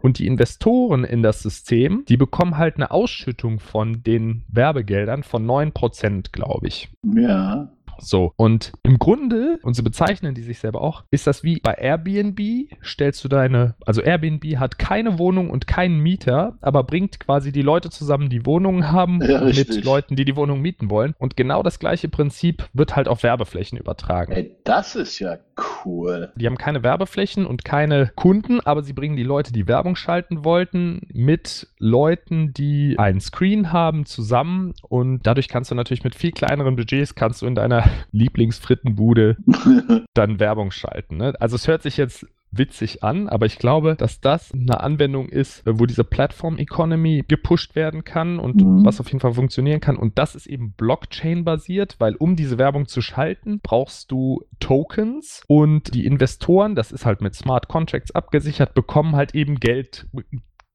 Und 0.00 0.18
die 0.18 0.26
Investoren 0.26 1.04
in 1.04 1.22
das 1.22 1.42
System, 1.42 2.04
die 2.08 2.16
bekommen 2.16 2.56
halt 2.56 2.76
eine 2.76 2.90
Ausschüttung 2.90 3.60
von 3.60 4.02
den 4.02 4.44
Werbegeldern 4.48 5.22
von 5.22 5.46
9%, 5.46 6.32
glaube 6.32 6.68
ich. 6.68 6.90
Ja. 7.02 7.72
So, 8.00 8.32
und 8.36 8.72
im 8.82 8.98
Grunde, 8.98 9.58
und 9.62 9.74
so 9.74 9.82
bezeichnen 9.82 10.34
die 10.34 10.42
sich 10.42 10.58
selber 10.58 10.80
auch, 10.80 11.04
ist 11.10 11.26
das 11.26 11.42
wie 11.42 11.60
bei 11.60 11.74
Airbnb, 11.74 12.40
stellst 12.84 13.24
du 13.24 13.28
deine, 13.28 13.74
also 13.84 14.00
Airbnb 14.00 14.44
hat 14.56 14.78
keine 14.78 15.18
Wohnung 15.18 15.50
und 15.50 15.66
keinen 15.66 16.00
Mieter, 16.00 16.56
aber 16.60 16.84
bringt 16.84 17.20
quasi 17.20 17.52
die 17.52 17.62
Leute 17.62 17.90
zusammen, 17.90 18.30
die 18.30 18.46
Wohnungen 18.46 18.90
haben, 18.90 19.20
Ja, 19.22 19.40
mit. 19.40 19.84
Leuten, 19.84 20.16
die 20.16 20.24
die 20.24 20.36
Wohnung 20.36 20.60
mieten 20.60 20.90
wollen. 20.90 21.14
Und 21.18 21.36
genau 21.36 21.62
das 21.62 21.78
gleiche 21.78 22.08
Prinzip 22.08 22.68
wird 22.72 22.96
halt 22.96 23.08
auf 23.08 23.22
Werbeflächen 23.22 23.78
übertragen. 23.78 24.32
Ey, 24.32 24.56
das 24.64 24.94
ist 24.94 25.18
ja 25.18 25.38
cool. 25.84 26.32
Die 26.36 26.46
haben 26.46 26.58
keine 26.58 26.82
Werbeflächen 26.82 27.46
und 27.46 27.64
keine 27.64 28.10
Kunden, 28.14 28.60
aber 28.60 28.82
sie 28.82 28.92
bringen 28.92 29.16
die 29.16 29.22
Leute, 29.22 29.52
die 29.52 29.66
Werbung 29.66 29.96
schalten 29.96 30.44
wollten, 30.44 31.06
mit 31.12 31.68
Leuten, 31.78 32.52
die 32.52 32.98
einen 32.98 33.20
Screen 33.20 33.72
haben, 33.72 34.06
zusammen. 34.06 34.74
Und 34.82 35.26
dadurch 35.26 35.48
kannst 35.48 35.70
du 35.70 35.74
natürlich 35.74 36.04
mit 36.04 36.14
viel 36.14 36.32
kleineren 36.32 36.76
Budgets, 36.76 37.14
kannst 37.14 37.42
du 37.42 37.46
in 37.46 37.54
deiner 37.54 37.87
Lieblingsfrittenbude 38.12 39.36
dann 40.14 40.40
Werbung 40.40 40.70
schalten. 40.70 41.16
Ne? 41.16 41.34
Also 41.40 41.56
es 41.56 41.68
hört 41.68 41.82
sich 41.82 41.96
jetzt 41.96 42.26
witzig 42.50 43.04
an, 43.04 43.28
aber 43.28 43.44
ich 43.44 43.58
glaube, 43.58 43.94
dass 43.94 44.20
das 44.22 44.52
eine 44.52 44.80
Anwendung 44.80 45.28
ist, 45.28 45.62
wo 45.66 45.84
diese 45.84 46.02
Plattform-Economy 46.02 47.24
gepusht 47.28 47.76
werden 47.76 48.04
kann 48.04 48.38
und 48.38 48.62
Mhm. 48.62 48.86
was 48.86 49.00
auf 49.00 49.08
jeden 49.08 49.20
Fall 49.20 49.34
funktionieren 49.34 49.80
kann. 49.80 49.96
Und 49.96 50.18
das 50.18 50.34
ist 50.34 50.46
eben 50.46 50.72
Blockchain-basiert, 50.72 51.96
weil 51.98 52.14
um 52.16 52.36
diese 52.36 52.56
Werbung 52.56 52.86
zu 52.86 53.02
schalten, 53.02 53.60
brauchst 53.62 54.10
du 54.10 54.44
Tokens 54.60 55.42
und 55.46 55.94
die 55.94 56.06
Investoren, 56.06 56.74
das 56.74 56.90
ist 56.90 57.04
halt 57.04 57.20
mit 57.20 57.34
Smart 57.34 57.68
Contracts 57.68 58.12
abgesichert, 58.12 58.72
bekommen 58.72 59.14
halt 59.14 59.34
eben 59.34 59.56
Geld 59.56 60.06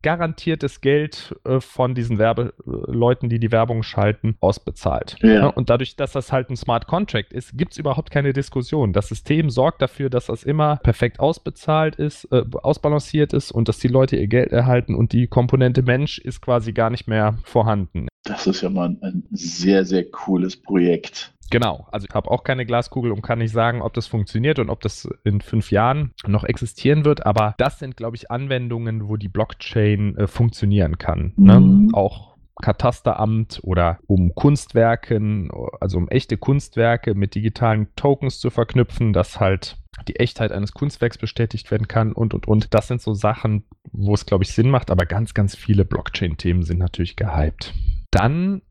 garantiertes 0.03 0.81
Geld 0.81 1.36
äh, 1.45 1.60
von 1.60 1.95
diesen 1.95 2.19
Werbeleuten, 2.19 3.29
die 3.29 3.39
die 3.39 3.51
Werbung 3.51 3.81
schalten, 3.81 4.36
ausbezahlt. 4.39 5.15
Ja. 5.22 5.48
Und 5.48 5.69
dadurch, 5.69 5.95
dass 5.95 6.12
das 6.12 6.31
halt 6.31 6.50
ein 6.50 6.55
Smart 6.55 6.88
Contract 6.88 7.33
ist, 7.33 7.57
gibt 7.57 7.72
es 7.72 7.77
überhaupt 7.77 8.12
keine 8.12 8.33
Diskussion. 8.33 8.93
Das 8.93 9.07
System 9.07 9.50
sorgt 9.50 9.81
dafür, 9.81 10.10
dass 10.10 10.27
das 10.27 10.43
immer 10.43 10.77
perfekt 10.77 11.19
ausbezahlt 11.19 11.95
ist, 11.95 12.25
äh, 12.31 12.43
ausbalanciert 12.62 13.33
ist 13.33 13.51
und 13.51 13.67
dass 13.67 13.79
die 13.79 13.88
Leute 13.88 14.17
ihr 14.17 14.27
Geld 14.27 14.51
erhalten 14.51 14.93
und 14.93 15.13
die 15.13 15.27
Komponente 15.27 15.81
Mensch 15.81 16.19
ist 16.19 16.41
quasi 16.41 16.74
gar 16.74 16.89
nicht 16.89 17.07
mehr 17.07 17.38
vorhanden. 17.43 18.07
Das 18.24 18.48
ist 18.48 18.62
ja 18.62 18.69
mal 18.69 18.95
ein 19.01 19.24
sehr, 19.31 19.86
sehr 19.86 20.10
cooles 20.10 20.55
Projekt. 20.55 21.33
Genau, 21.50 21.88
also 21.91 22.07
ich 22.09 22.15
habe 22.15 22.31
auch 22.31 22.43
keine 22.43 22.65
Glaskugel 22.65 23.12
und 23.12 23.21
kann 23.21 23.39
nicht 23.39 23.51
sagen, 23.51 23.81
ob 23.81 23.93
das 23.93 24.07
funktioniert 24.07 24.59
und 24.59 24.69
ob 24.69 24.81
das 24.81 25.07
in 25.23 25.41
fünf 25.41 25.71
Jahren 25.71 26.13
noch 26.25 26.43
existieren 26.43 27.05
wird, 27.05 27.25
aber 27.25 27.53
das 27.57 27.79
sind, 27.79 27.95
glaube 27.95 28.15
ich, 28.15 28.31
Anwendungen, 28.31 29.07
wo 29.07 29.17
die 29.17 29.29
Blockchain 29.29 30.17
äh, 30.17 30.27
funktionieren 30.27 30.97
kann. 30.97 31.33
Ne? 31.38 31.59
Mhm. 31.59 31.93
Auch 31.93 32.33
Katasteramt 32.62 33.59
oder 33.63 34.00
um 34.07 34.35
Kunstwerken, 34.35 35.50
also 35.79 35.97
um 35.97 36.07
echte 36.09 36.38
Kunstwerke 36.38 37.15
mit 37.15 37.35
digitalen 37.35 37.88
Tokens 37.95 38.39
zu 38.39 38.50
verknüpfen, 38.50 39.12
dass 39.12 39.39
halt 39.39 39.77
die 40.07 40.15
Echtheit 40.17 40.51
eines 40.51 40.73
Kunstwerks 40.73 41.17
bestätigt 41.17 41.71
werden 41.71 41.88
kann 41.88 42.13
und 42.13 42.33
und 42.33 42.47
und. 42.47 42.73
Das 42.73 42.88
sind 42.88 43.01
so 43.01 43.13
Sachen, 43.13 43.63
wo 43.91 44.13
es, 44.13 44.25
glaube 44.25 44.43
ich, 44.43 44.53
Sinn 44.53 44.69
macht, 44.69 44.91
aber 44.91 45.05
ganz, 45.05 45.33
ganz 45.33 45.55
viele 45.55 45.85
Blockchain-Themen 45.85 46.63
sind 46.63 46.79
natürlich 46.79 47.15
gehypt. 47.15 47.73
Dann 48.12 48.62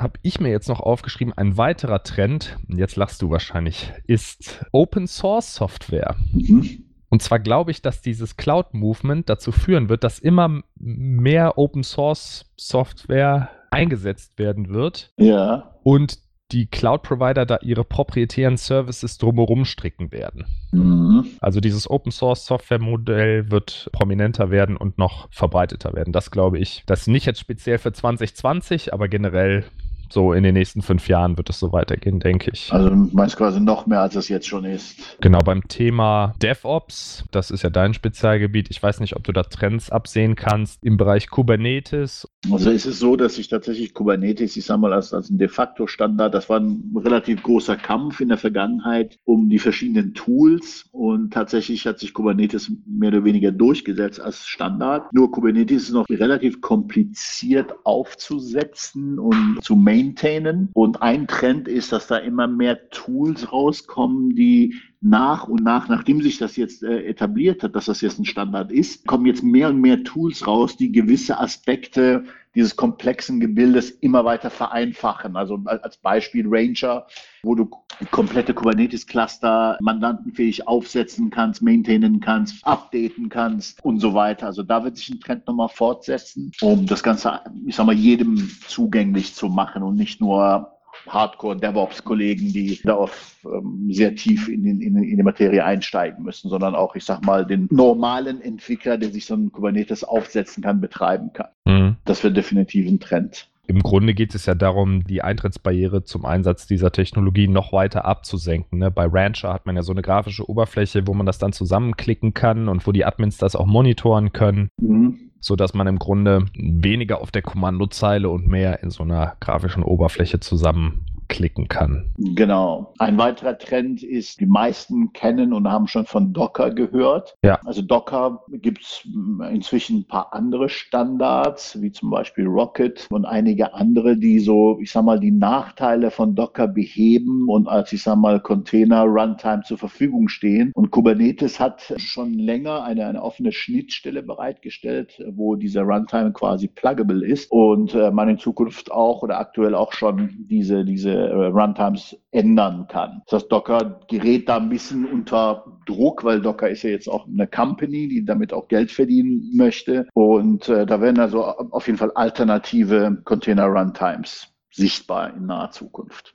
habe 0.00 0.18
ich 0.22 0.40
mir 0.40 0.50
jetzt 0.50 0.68
noch 0.68 0.80
aufgeschrieben, 0.80 1.34
ein 1.36 1.56
weiterer 1.56 2.02
Trend, 2.02 2.58
jetzt 2.68 2.96
lachst 2.96 3.22
du 3.22 3.30
wahrscheinlich, 3.30 3.92
ist 4.06 4.64
Open 4.72 5.06
Source 5.06 5.54
Software. 5.54 6.16
Mhm. 6.32 6.84
Und 7.10 7.22
zwar 7.22 7.40
glaube 7.40 7.72
ich, 7.72 7.82
dass 7.82 8.02
dieses 8.02 8.36
Cloud-Movement 8.36 9.28
dazu 9.28 9.52
führen 9.52 9.88
wird, 9.88 10.04
dass 10.04 10.18
immer 10.20 10.62
mehr 10.76 11.58
Open 11.58 11.82
Source 11.82 12.50
Software 12.56 13.50
eingesetzt 13.70 14.38
werden 14.38 14.70
wird. 14.70 15.12
Ja. 15.16 15.74
Und 15.82 16.18
die 16.52 16.66
Cloud-Provider 16.66 17.46
da 17.46 17.58
ihre 17.62 17.84
proprietären 17.84 18.56
Services 18.56 19.18
drumherum 19.18 19.64
stricken 19.64 20.12
werden. 20.12 20.46
Mhm. 20.72 21.26
Also 21.40 21.60
dieses 21.60 21.88
Open 21.88 22.10
Source 22.10 22.46
Software-Modell 22.46 23.50
wird 23.50 23.88
prominenter 23.92 24.50
werden 24.50 24.76
und 24.76 24.98
noch 24.98 25.28
verbreiteter 25.30 25.92
werden. 25.94 26.12
Das 26.12 26.30
glaube 26.30 26.58
ich. 26.58 26.82
Das 26.86 27.02
ist 27.02 27.06
nicht 27.08 27.26
jetzt 27.26 27.40
speziell 27.40 27.78
für 27.78 27.92
2020, 27.92 28.92
aber 28.92 29.08
generell 29.08 29.64
so 30.12 30.32
in 30.32 30.42
den 30.42 30.54
nächsten 30.54 30.82
fünf 30.82 31.08
Jahren 31.08 31.36
wird 31.36 31.50
es 31.50 31.58
so 31.58 31.72
weitergehen, 31.72 32.20
denke 32.20 32.50
ich. 32.52 32.72
Also 32.72 32.90
du 32.90 32.96
meinst 33.12 33.36
quasi 33.36 33.60
noch 33.60 33.86
mehr, 33.86 34.00
als 34.00 34.16
es 34.16 34.28
jetzt 34.28 34.46
schon 34.46 34.64
ist. 34.64 35.20
Genau, 35.20 35.38
beim 35.38 35.66
Thema 35.68 36.34
DevOps, 36.42 37.24
das 37.30 37.50
ist 37.50 37.62
ja 37.62 37.70
dein 37.70 37.94
Spezialgebiet. 37.94 38.68
Ich 38.70 38.82
weiß 38.82 39.00
nicht, 39.00 39.16
ob 39.16 39.24
du 39.24 39.32
da 39.32 39.42
Trends 39.42 39.90
absehen 39.90 40.34
kannst 40.34 40.82
im 40.82 40.96
Bereich 40.96 41.28
Kubernetes. 41.28 42.28
Also 42.50 42.70
ist 42.70 42.86
es 42.86 42.98
so, 42.98 43.16
dass 43.16 43.34
sich 43.36 43.48
tatsächlich 43.48 43.94
Kubernetes, 43.94 44.56
ich 44.56 44.64
sage 44.64 44.80
mal, 44.80 44.92
als, 44.92 45.12
als 45.12 45.30
ein 45.30 45.38
de 45.38 45.48
facto 45.48 45.86
Standard, 45.86 46.34
das 46.34 46.48
war 46.48 46.58
ein 46.58 46.92
relativ 46.96 47.42
großer 47.42 47.76
Kampf 47.76 48.20
in 48.20 48.28
der 48.28 48.38
Vergangenheit 48.38 49.18
um 49.24 49.48
die 49.48 49.58
verschiedenen 49.58 50.14
Tools 50.14 50.88
und 50.92 51.32
tatsächlich 51.32 51.86
hat 51.86 51.98
sich 51.98 52.14
Kubernetes 52.14 52.72
mehr 52.86 53.08
oder 53.08 53.24
weniger 53.24 53.52
durchgesetzt 53.52 54.20
als 54.20 54.46
Standard. 54.46 55.12
Nur 55.12 55.30
Kubernetes 55.30 55.84
ist 55.84 55.92
noch 55.92 56.08
relativ 56.08 56.60
kompliziert 56.60 57.74
aufzusetzen 57.84 59.18
und 59.18 59.58
zu 59.62 59.76
maintainen 59.76 59.99
maintainen. 60.00 60.70
Und 60.72 61.02
ein 61.02 61.26
Trend 61.26 61.68
ist, 61.68 61.92
dass 61.92 62.06
da 62.06 62.16
immer 62.16 62.46
mehr 62.46 62.88
Tools 62.90 63.52
rauskommen, 63.52 64.34
die 64.34 64.74
nach 65.00 65.48
und 65.48 65.62
nach, 65.62 65.88
nachdem 65.88 66.20
sich 66.20 66.38
das 66.38 66.56
jetzt 66.56 66.82
äh, 66.82 67.04
etabliert 67.04 67.62
hat, 67.62 67.74
dass 67.74 67.86
das 67.86 68.02
jetzt 68.02 68.18
ein 68.18 68.26
Standard 68.26 68.70
ist, 68.70 69.06
kommen 69.06 69.24
jetzt 69.26 69.42
mehr 69.42 69.68
und 69.68 69.80
mehr 69.80 70.04
Tools 70.04 70.46
raus, 70.46 70.76
die 70.76 70.92
gewisse 70.92 71.40
Aspekte 71.40 72.24
dieses 72.54 72.76
komplexen 72.76 73.40
Gebildes 73.40 73.90
immer 73.90 74.24
weiter 74.24 74.50
vereinfachen. 74.50 75.36
Also 75.36 75.58
als 75.64 75.96
Beispiel 75.98 76.46
Ranger, 76.48 77.06
wo 77.42 77.54
du 77.54 77.70
komplette 78.10 78.54
Kubernetes-Cluster 78.54 79.78
mandantenfähig 79.80 80.66
aufsetzen 80.66 81.30
kannst, 81.30 81.62
maintainen 81.62 82.20
kannst, 82.20 82.66
updaten 82.66 83.28
kannst 83.28 83.82
und 83.84 84.00
so 84.00 84.14
weiter. 84.14 84.46
Also 84.46 84.62
da 84.62 84.82
wird 84.84 84.96
sich 84.96 85.10
ein 85.10 85.20
Trend 85.20 85.46
nochmal 85.46 85.68
fortsetzen, 85.68 86.50
um 86.60 86.86
das 86.86 87.02
Ganze, 87.02 87.40
ich 87.66 87.76
sag 87.76 87.86
mal, 87.86 87.94
jedem 87.94 88.50
zugänglich 88.66 89.34
zu 89.34 89.48
machen 89.48 89.82
und 89.82 89.94
nicht 89.94 90.20
nur 90.20 90.79
Hardcore-DevOps-Kollegen, 91.08 92.52
die 92.52 92.80
da 92.82 92.94
auf, 92.94 93.36
ähm, 93.44 93.88
sehr 93.90 94.14
tief 94.14 94.48
in, 94.48 94.64
in, 94.64 94.80
in, 94.80 95.16
die 95.16 95.22
Materie 95.22 95.64
einsteigen 95.64 96.24
müssen, 96.24 96.48
sondern 96.48 96.74
auch, 96.74 96.94
ich 96.94 97.04
sag 97.04 97.24
mal, 97.24 97.46
den 97.46 97.68
normalen 97.70 98.40
Entwickler, 98.40 98.98
der 98.98 99.10
sich 99.10 99.26
so 99.26 99.34
ein 99.34 99.52
Kubernetes 99.52 100.04
aufsetzen 100.04 100.62
kann, 100.62 100.80
betreiben 100.80 101.32
kann. 101.32 101.48
Mhm. 101.64 101.96
Das 102.04 102.22
wird 102.22 102.36
definitiv 102.36 102.88
ein 102.88 103.00
Trend. 103.00 103.48
Im 103.66 103.84
Grunde 103.84 104.14
geht 104.14 104.34
es 104.34 104.46
ja 104.46 104.56
darum, 104.56 105.04
die 105.04 105.22
Eintrittsbarriere 105.22 106.02
zum 106.02 106.24
Einsatz 106.24 106.66
dieser 106.66 106.90
Technologie 106.90 107.46
noch 107.46 107.72
weiter 107.72 108.04
abzusenken. 108.04 108.80
Ne? 108.80 108.90
Bei 108.90 109.06
Rancher 109.06 109.52
hat 109.52 109.64
man 109.64 109.76
ja 109.76 109.82
so 109.82 109.92
eine 109.92 110.02
grafische 110.02 110.50
Oberfläche, 110.50 111.06
wo 111.06 111.14
man 111.14 111.24
das 111.24 111.38
dann 111.38 111.52
zusammenklicken 111.52 112.34
kann 112.34 112.68
und 112.68 112.84
wo 112.84 112.90
die 112.90 113.04
Admins 113.04 113.38
das 113.38 113.54
auch 113.54 113.66
monitoren 113.66 114.32
können. 114.32 114.70
Mhm 114.80 115.29
so 115.40 115.56
dass 115.56 115.74
man 115.74 115.86
im 115.86 115.98
Grunde 115.98 116.46
weniger 116.54 117.20
auf 117.20 117.30
der 117.30 117.42
Kommandozeile 117.42 118.28
und 118.28 118.46
mehr 118.46 118.82
in 118.82 118.90
so 118.90 119.02
einer 119.02 119.36
grafischen 119.40 119.82
Oberfläche 119.82 120.40
zusammen 120.40 121.06
klicken 121.30 121.68
kann. 121.68 122.10
Genau. 122.18 122.92
Ein 122.98 123.16
weiterer 123.16 123.56
Trend 123.56 124.02
ist, 124.02 124.40
die 124.40 124.46
meisten 124.46 125.12
kennen 125.12 125.52
und 125.52 125.70
haben 125.70 125.86
schon 125.86 126.04
von 126.04 126.32
Docker 126.32 126.70
gehört. 126.70 127.36
Ja. 127.42 127.60
Also 127.64 127.82
Docker 127.82 128.42
gibt 128.50 128.82
es 128.82 129.08
inzwischen 129.50 130.00
ein 130.00 130.06
paar 130.06 130.34
andere 130.34 130.68
Standards, 130.68 131.80
wie 131.80 131.92
zum 131.92 132.10
Beispiel 132.10 132.46
Rocket 132.46 133.06
und 133.10 133.24
einige 133.24 133.74
andere, 133.74 134.16
die 134.16 134.40
so, 134.40 134.78
ich 134.82 134.90
sag 134.90 135.04
mal, 135.04 135.20
die 135.20 135.30
Nachteile 135.30 136.10
von 136.10 136.34
Docker 136.34 136.66
beheben 136.66 137.48
und 137.48 137.68
als, 137.68 137.92
ich 137.92 138.02
sag 138.02 138.16
mal, 138.16 138.40
Container 138.40 139.04
Runtime 139.04 139.62
zur 139.64 139.78
Verfügung 139.78 140.28
stehen. 140.28 140.72
Und 140.74 140.90
Kubernetes 140.90 141.60
hat 141.60 141.94
schon 141.96 142.34
länger 142.34 142.82
eine, 142.82 143.06
eine 143.06 143.22
offene 143.22 143.52
Schnittstelle 143.52 144.24
bereitgestellt, 144.24 145.22
wo 145.30 145.54
dieser 145.54 145.82
Runtime 145.82 146.32
quasi 146.32 146.66
pluggable 146.66 147.24
ist 147.24 147.52
und 147.52 147.94
äh, 147.94 148.10
man 148.10 148.28
in 148.28 148.38
Zukunft 148.38 148.90
auch 148.90 149.22
oder 149.22 149.38
aktuell 149.38 149.76
auch 149.76 149.92
schon 149.92 150.30
diese, 150.48 150.84
diese 150.84 151.19
Runtimes 151.22 152.16
ändern 152.30 152.86
kann. 152.88 153.22
Das 153.26 153.42
heißt, 153.42 153.52
Docker 153.52 154.00
gerät 154.08 154.48
da 154.48 154.56
ein 154.56 154.68
bisschen 154.68 155.06
unter 155.06 155.64
Druck, 155.86 156.24
weil 156.24 156.40
Docker 156.40 156.68
ist 156.68 156.82
ja 156.82 156.90
jetzt 156.90 157.08
auch 157.08 157.26
eine 157.26 157.46
Company, 157.46 158.08
die 158.08 158.24
damit 158.24 158.52
auch 158.52 158.68
Geld 158.68 158.90
verdienen 158.90 159.50
möchte. 159.54 160.06
Und 160.14 160.68
äh, 160.68 160.86
da 160.86 161.00
werden 161.00 161.20
also 161.20 161.44
auf 161.44 161.86
jeden 161.86 161.98
Fall 161.98 162.12
alternative 162.12 163.20
Container-Runtimes 163.24 164.48
sichtbar 164.72 165.34
in 165.34 165.46
naher 165.46 165.70
Zukunft 165.70 166.34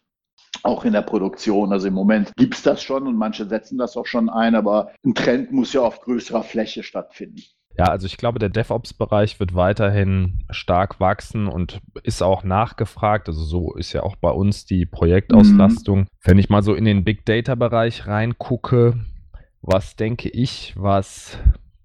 auch 0.64 0.84
in 0.84 0.94
der 0.94 1.04
Produktion. 1.04 1.72
Also 1.72 1.88
im 1.88 1.94
Moment 1.94 2.36
gibt 2.36 2.56
es 2.56 2.64
das 2.64 2.82
schon 2.82 3.08
und 3.08 3.16
manche 3.16 3.46
setzen 3.46 3.78
das 3.78 3.96
auch 3.96 4.08
schon 4.08 4.30
ein, 4.30 4.56
aber 4.56 4.92
ein 5.06 5.14
Trend 5.14 5.52
muss 5.52 5.74
ja 5.74 5.82
auf 5.82 6.02
größerer 6.02 6.44
Fläche 6.44 6.82
stattfinden. 6.82 7.44
Ja, 7.78 7.86
also 7.86 8.06
ich 8.06 8.18
glaube, 8.18 8.40
der 8.40 8.50
DevOps-Bereich 8.50 9.40
wird 9.40 9.54
weiterhin 9.54 10.46
stark 10.50 11.00
wachsen 11.00 11.48
und 11.48 11.82
ist 12.04 12.22
auch 12.22 12.44
nachgefragt. 12.44 13.28
Also 13.28 13.44
so 13.44 13.74
ist 13.76 13.92
ja 13.94 14.04
auch 14.04 14.16
bei 14.16 14.30
uns 14.30 14.66
die 14.66 14.86
Projektauslastung. 14.86 16.00
Mhm. 16.00 16.08
Wenn 16.24 16.38
ich 16.38 16.50
mal 16.50 16.64
so 16.64 16.74
in 16.74 16.86
den 16.86 17.04
Big 17.04 17.26
Data-Bereich 17.26 18.08
reingucke, 18.08 19.00
was 19.62 19.96
denke 19.96 20.30
ich, 20.30 20.74
was 20.78 21.38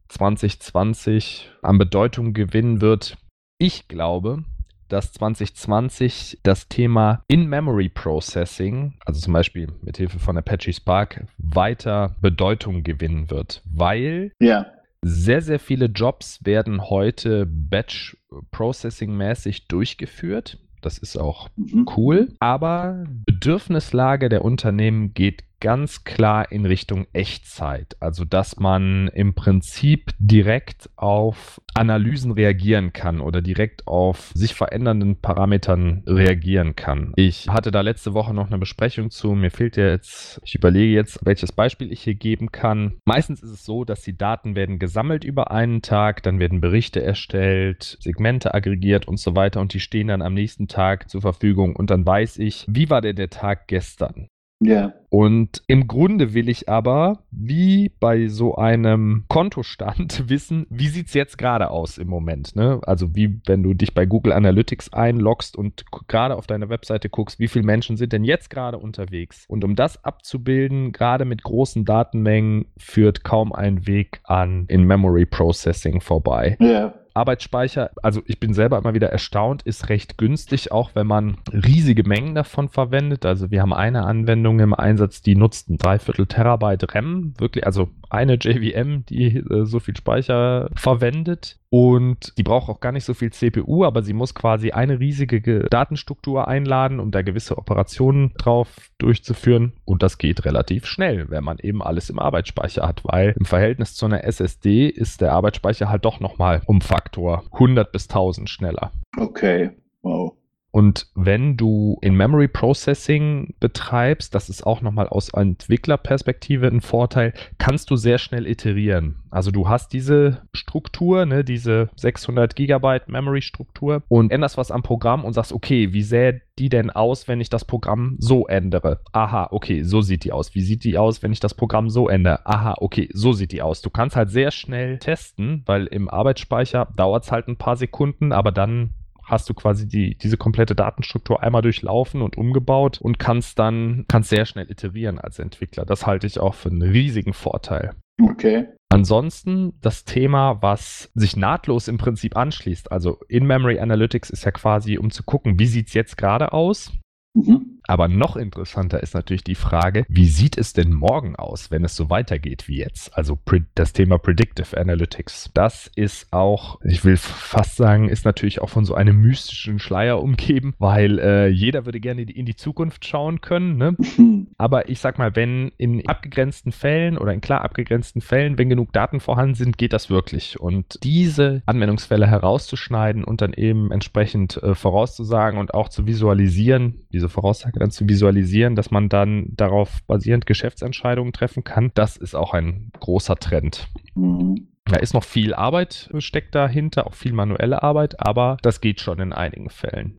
2020 0.09 1.51
an 1.63 1.79
Bedeutung 1.79 2.35
gewinnen 2.35 2.81
wird? 2.81 3.17
Ich 3.59 3.89
glaube, 3.89 4.45
dass 4.89 5.13
2020 5.13 6.39
das 6.43 6.69
Thema 6.69 7.23
In-Memory 7.29 7.89
Processing, 7.89 8.95
also 9.05 9.21
zum 9.21 9.33
Beispiel 9.33 9.69
mit 9.83 9.97
Hilfe 9.97 10.19
von 10.19 10.37
Apache 10.37 10.73
Spark, 10.73 11.27
weiter 11.39 12.17
Bedeutung 12.21 12.83
gewinnen 12.83 13.31
wird, 13.31 13.63
weil 13.65 14.33
ja 14.41 14.67
sehr, 15.03 15.43
sehr 15.43 15.59
viele 15.59 15.87
Jobs 15.87 16.45
werden 16.45 16.91
heute 16.91 17.47
Batch-Processing-mäßig 17.47 19.67
durchgeführt. 19.69 20.59
Das 20.83 20.99
ist 20.99 21.17
auch 21.17 21.49
mhm. 21.57 21.89
cool. 21.97 22.29
Aber 22.39 23.05
Bedürfnislage 23.27 24.29
der 24.29 24.45
Unternehmen 24.45 25.15
geht 25.15 25.45
ganz 25.61 26.05
klar 26.05 26.51
in 26.51 26.67
Richtung 26.67 27.07
Echtzeit. 27.13 27.97
Also, 28.01 28.25
dass 28.25 28.59
man 28.59 29.09
im 29.09 29.35
Prinzip 29.35 30.13
direkt 30.19 30.91
auf 30.97 31.61
Analysen 31.75 32.33
reagieren 32.33 32.93
kann 32.93 33.21
oder 33.21 33.43
direkt 33.43 33.87
auf 33.87 34.33
sich 34.35 34.55
verändernden 34.55 35.21
Parametern 35.21 36.03
reagieren 36.07 36.75
kann. 36.77 37.13
Ich 37.17 37.49
hatte 37.49 37.71
da 37.71 37.81
letzte 37.81 38.15
Woche 38.15 38.35
noch 38.35 38.49
eine 38.49 38.59
Besprechung 38.59 39.11
zu. 39.11 39.33
Mir 39.33 39.51
fehlt 39.51 39.77
ja 39.77 39.89
jetzt, 39.89 40.41
ich 40.45 40.55
überlege 40.55 40.93
jetzt, 40.93 41.21
welches 41.25 41.53
Beispiel 41.53 41.93
ich 41.93 42.03
hier 42.03 42.15
geben 42.15 42.51
kann. 42.51 42.99
Meistens 43.05 43.43
ist 43.43 43.51
es 43.51 43.65
so, 43.65 43.85
dass 43.85 44.03
die 44.03 44.17
Daten 44.17 44.55
werden 44.57 44.79
gesammelt 44.79 45.25
über 45.25 45.51
einen 45.51 45.83
Tag, 45.83 46.23
dann 46.23 46.41
werden 46.41 46.61
Berichte 46.61 47.03
erstellt, 47.03 47.99
Segmente 48.01 48.55
aggregiert 48.55 49.07
und 49.07 49.19
so 49.19 49.37
weiter 49.37 49.61
und 49.61 49.75
die 49.75 49.81
stehen 49.81 50.09
dann 50.09 50.23
am 50.23 50.35
nächsten 50.35 50.69
Tag 50.69 51.09
zur 51.09 51.21
Verfügung 51.21 51.77
und 51.77 51.91
dann 51.91 52.05
weiß 52.07 52.39
ich, 52.39 52.65
wie 52.69 52.91
war 52.91 53.01
denn 53.01 53.17
der 53.17 53.31
Tag 53.31 53.69
gestern? 53.69 54.29
Ja. 54.63 54.93
Und 55.09 55.63
im 55.67 55.89
Grunde 55.89 56.35
will 56.35 56.49
ich 56.49 56.69
aber, 56.69 57.25
wie 57.31 57.91
bei 57.99 58.29
so 58.29 58.55
einem 58.57 59.25
Kontostand, 59.29 60.25
wissen, 60.29 60.67
wie 60.71 60.89
sieht 60.89 61.09
es 61.09 61.15
jetzt 61.15 61.39
gerade 61.39 61.71
aus 61.71 61.99
im 61.99 62.09
Moment. 62.09 62.55
Ne? 62.55 62.81
Also 62.85 63.17
wie 63.17 63.41
wenn 63.47 63.63
du 63.63 63.75
dich 63.75 63.95
bei 63.95 64.07
Google 64.07 64.33
Analytics 64.33 64.93
einloggst 64.93 65.57
und 65.57 65.85
gerade 66.07 66.37
auf 66.37 66.47
deine 66.47 66.69
Webseite 66.69 67.09
guckst, 67.09 67.41
wie 67.41 67.49
viele 67.49 67.65
Menschen 67.65 67.97
sind 67.97 68.13
denn 68.13 68.23
jetzt 68.23 68.51
gerade 68.51 68.79
unterwegs. 68.79 69.47
Und 69.49 69.65
um 69.65 69.75
das 69.75 70.05
abzubilden, 70.05 70.93
gerade 70.93 71.25
mit 71.25 71.43
großen 71.43 71.85
Datenmengen, 71.85 72.67
führt 72.77 73.25
kaum 73.25 73.53
ein 73.53 73.87
Weg 73.87 74.21
an 74.25 74.67
In-Memory 74.69 75.27
Processing 75.27 76.01
vorbei. 76.01 76.57
Ja. 76.61 76.95
Arbeitsspeicher, 77.15 77.91
also 78.03 78.23
ich 78.27 78.41
bin 78.41 78.55
selber 78.55 78.79
immer 78.79 78.95
wieder 78.95 79.11
erstaunt, 79.11 79.63
ist 79.63 79.89
recht 79.89 80.19
günstig, 80.19 80.73
auch 80.73 80.91
wenn 80.95 81.07
man 81.07 81.37
riesige 81.53 82.07
Mengen 82.07 82.35
davon 82.35 82.69
verwendet. 82.69 83.27
Also 83.27 83.51
wir 83.51 83.63
haben 83.63 83.73
eine 83.73 84.05
Anwendung 84.05 84.61
im 84.61 84.75
Einsatz, 84.75 85.23
die 85.23 85.37
nutzt 85.37 85.71
ein 85.71 85.79
Dreiviertel 85.79 86.27
Terabyte 86.27 86.95
RAM, 86.95 87.35
wirklich, 87.39 87.67
also 87.67 87.89
eine 88.11 88.35
JVM, 88.35 89.05
die 89.07 89.37
äh, 89.37 89.65
so 89.65 89.81
viel 89.81 89.97
Speicher 89.97 90.69
verwendet. 90.75 91.57
Und 91.73 92.37
die 92.37 92.43
braucht 92.43 92.69
auch 92.69 92.81
gar 92.81 92.91
nicht 92.91 93.05
so 93.05 93.15
viel 93.15 93.33
CPU, 93.33 93.85
aber 93.85 94.03
sie 94.03 94.13
muss 94.13 94.35
quasi 94.35 94.73
eine 94.73 94.99
riesige 94.99 95.69
Datenstruktur 95.71 96.49
einladen, 96.49 96.99
um 96.99 97.13
da 97.13 97.23
gewisse 97.23 97.57
Operationen 97.57 98.33
drauf 98.37 98.91
durchzuführen. 98.99 99.75
Und 99.85 100.03
das 100.03 100.19
geht 100.19 100.45
relativ 100.45 100.87
schnell, 100.87 101.31
wenn 101.31 101.45
man 101.45 101.59
eben 101.59 101.81
alles 101.81 102.11
im 102.11 102.19
Arbeitsspeicher 102.19 102.87
hat, 102.87 103.03
weil 103.05 103.37
im 103.39 103.45
Verhältnis 103.45 103.95
zu 103.95 104.07
einer 104.07 104.25
SSD 104.25 104.89
ist 104.89 105.21
der 105.21 105.33
Arbeitsspeicher 105.33 105.89
halt 105.89 106.05
doch 106.05 106.19
nochmal 106.19 106.63
um 106.67 106.81
Faktor 107.01 107.45
100 107.53 107.93
bis 107.93 108.09
1000 108.09 108.51
schneller. 108.51 108.93
Okay, 109.17 109.71
wow. 110.03 110.37
Und 110.71 111.09
wenn 111.15 111.57
du 111.57 111.99
in 112.01 112.15
Memory 112.15 112.49
Processing 112.49 113.55
betreibst, 113.59 114.35
das 114.35 114.49
ist 114.49 114.65
auch 114.65 114.83
nochmal 114.83 115.09
aus 115.09 115.31
Entwicklerperspektive 115.31 116.69
ein 116.69 116.81
Vorteil, 116.81 117.33
kannst 117.59 117.91
du 117.91 117.97
sehr 117.97 118.19
schnell 118.19 118.47
iterieren. 118.47 119.23
Also 119.31 119.51
du 119.51 119.69
hast 119.69 119.93
diese 119.93 120.43
Struktur, 120.53 121.27
ne, 121.27 121.45
diese 121.45 121.89
600 121.97 122.55
Gigabyte 122.57 123.09
Memory 123.09 123.43
Struktur 123.43 124.03
und 124.09 124.33
änderst 124.33 124.57
was 124.57 124.71
am 124.71 124.83
Programm 124.83 125.25
und 125.25 125.33
sagst, 125.33 125.53
okay, 125.53 125.93
wie 125.93 126.03
sähe 126.03 126.43
die 126.59 126.69
denn 126.69 126.91
aus, 126.91 127.27
wenn 127.27 127.41
ich 127.41 127.49
das 127.49 127.65
Programm 127.65 128.17
so 128.19 128.47
ändere? 128.47 129.01
Aha, 129.13 129.49
okay, 129.51 129.83
so 129.83 130.03
sieht 130.03 130.25
die 130.25 130.33
aus. 130.33 130.55
Wie 130.55 130.63
sieht 130.63 130.85
die 130.85 130.99
aus, 130.99 131.23
wenn 131.23 131.33
ich 131.33 131.41
das 131.41 131.55
Programm 131.55 131.91
so 131.91 132.09
ändere? 132.09 132.41
Aha, 132.45 132.77
okay, 132.81 133.09
so 133.13 133.33
sieht 133.33 133.53
die 133.53 133.63
aus. 133.63 133.83
Du 133.83 133.91
kannst 133.91 134.17
halt 134.17 134.31
sehr 134.31 134.51
schnell 134.51 134.99
testen, 134.99 135.63
weil 135.67 135.87
im 135.87 136.09
Arbeitsspeicher 136.09 136.89
dauert 136.97 137.25
es 137.25 137.33
halt 137.33 137.49
ein 137.49 137.57
paar 137.57 137.77
Sekunden, 137.77 138.33
aber 138.33 138.53
dann 138.53 138.91
hast 139.31 139.49
du 139.49 139.55
quasi 139.55 139.87
die, 139.87 140.17
diese 140.17 140.37
komplette 140.37 140.75
Datenstruktur 140.75 141.43
einmal 141.43 141.63
durchlaufen 141.63 142.23
und 142.23 142.37
umgebaut 142.37 143.01
und 143.01 143.19
kannst 143.19 143.59
dann 143.59 144.05
kannst 144.09 144.31
sehr 144.31 144.47
schnell 144.47 144.71
iterieren 144.71 145.19
als 145.19 145.39
Entwickler. 145.39 145.85
Das 145.85 146.07
halte 146.07 146.27
ich 146.27 146.41
auch 146.41 146.55
für 146.55 146.71
einen 146.71 146.83
riesigen 146.83 147.33
Vorteil. 147.33 147.95
Okay. 148.21 148.69
Ansonsten 148.93 149.75
das 149.81 150.05
Thema, 150.05 150.63
was 150.63 151.11
sich 151.15 151.37
nahtlos 151.37 151.89
im 151.89 151.97
Prinzip 151.97 152.37
anschließt. 152.37 152.91
Also 152.91 153.21
In-Memory 153.29 153.79
Analytics 153.79 154.31
ist 154.31 154.45
ja 154.45 154.51
quasi, 154.51 154.99
um 154.99 155.11
zu 155.11 155.23
gucken, 155.23 155.59
wie 155.59 155.67
sieht 155.67 155.89
es 155.89 155.95
jetzt 155.95 156.17
gerade 156.17 156.53
aus. 156.53 156.93
Mhm. 157.35 157.80
Aber 157.91 158.07
noch 158.07 158.37
interessanter 158.37 159.03
ist 159.03 159.15
natürlich 159.15 159.43
die 159.43 159.57
Frage, 159.57 160.05
wie 160.09 160.29
sieht 160.29 160.57
es 160.57 160.73
denn 160.73 160.93
morgen 160.93 161.35
aus, 161.35 161.73
wenn 161.73 161.85
es 161.85 161.97
so 161.97 162.09
weitergeht 162.09 162.69
wie 162.69 162.79
jetzt? 162.79 163.19
Also 163.19 163.37
das 163.75 163.93
Thema 163.93 164.17
Predictive 164.17 164.79
Analytics. 164.79 165.51
Das 165.55 165.91
ist 165.97 166.33
auch, 166.33 166.81
ich 166.85 167.05
will 167.05 167.17
fast 167.17 167.75
sagen, 167.75 168.09
ist 168.09 168.25
natürlich 168.25 168.63
auch 168.63 168.69
von 168.69 168.85
so 168.85 168.95
einem 168.95 169.21
mystischen 169.21 169.81
Schleier 169.81 170.23
umgeben, 170.23 170.75
weil 170.79 171.19
äh, 171.19 171.49
jeder 171.49 171.85
würde 171.85 171.99
gerne 171.99 172.23
in 172.23 172.47
die 172.47 172.55
Zukunft 172.55 173.05
schauen 173.05 173.41
können. 173.41 173.77
Ne? 173.77 173.97
Aber 174.57 174.89
ich 174.89 175.01
sag 175.01 175.19
mal, 175.19 175.35
wenn 175.35 175.73
in 175.77 176.07
abgegrenzten 176.07 176.71
Fällen 176.71 177.19
oder 177.19 177.33
in 177.33 177.41
klar 177.41 177.63
abgegrenzten 177.63 178.21
Fällen, 178.21 178.57
wenn 178.57 178.69
genug 178.69 178.93
Daten 178.93 179.19
vorhanden 179.19 179.57
sind, 179.57 179.79
geht 179.79 179.93
das 179.93 180.11
wirklich. 180.11 180.61
Und 180.61 181.03
diese 181.03 181.65
Anwendungsfälle 181.67 182.29
herauszuschneiden 182.29 183.25
und 183.25 183.41
dann 183.41 183.53
eben 183.53 183.91
entsprechend 183.91 184.63
äh, 184.63 184.77
vorauszusagen 184.77 185.59
und 185.59 185.75
auch 185.75 185.89
zu 185.89 186.07
visualisieren, 186.07 187.01
diese 187.13 187.29
Voraussage 187.29 187.80
dann 187.81 187.91
zu 187.91 188.09
visualisieren, 188.09 188.77
dass 188.77 188.91
man 188.91 189.09
dann 189.09 189.47
darauf 189.51 190.03
basierend 190.07 190.47
Geschäftsentscheidungen 190.47 191.33
treffen 191.33 191.65
kann, 191.65 191.91
das 191.95 192.17
ist 192.17 192.35
auch 192.35 192.55
ein 192.55 192.91
großer 193.01 193.37
Trend. 193.37 193.89
Mhm. 194.15 194.69
Da 194.85 194.97
ist 194.97 195.15
noch 195.15 195.25
viel 195.25 195.55
Arbeit 195.55 196.11
steckt 196.19 196.55
dahinter, 196.55 197.07
auch 197.07 197.15
viel 197.15 197.33
manuelle 197.33 197.83
Arbeit, 197.83 198.21
aber 198.21 198.57
das 198.63 198.81
geht 198.81 199.01
schon 199.01 199.21
in 199.21 199.33
einigen 199.33 199.71
Fällen. 199.71 200.17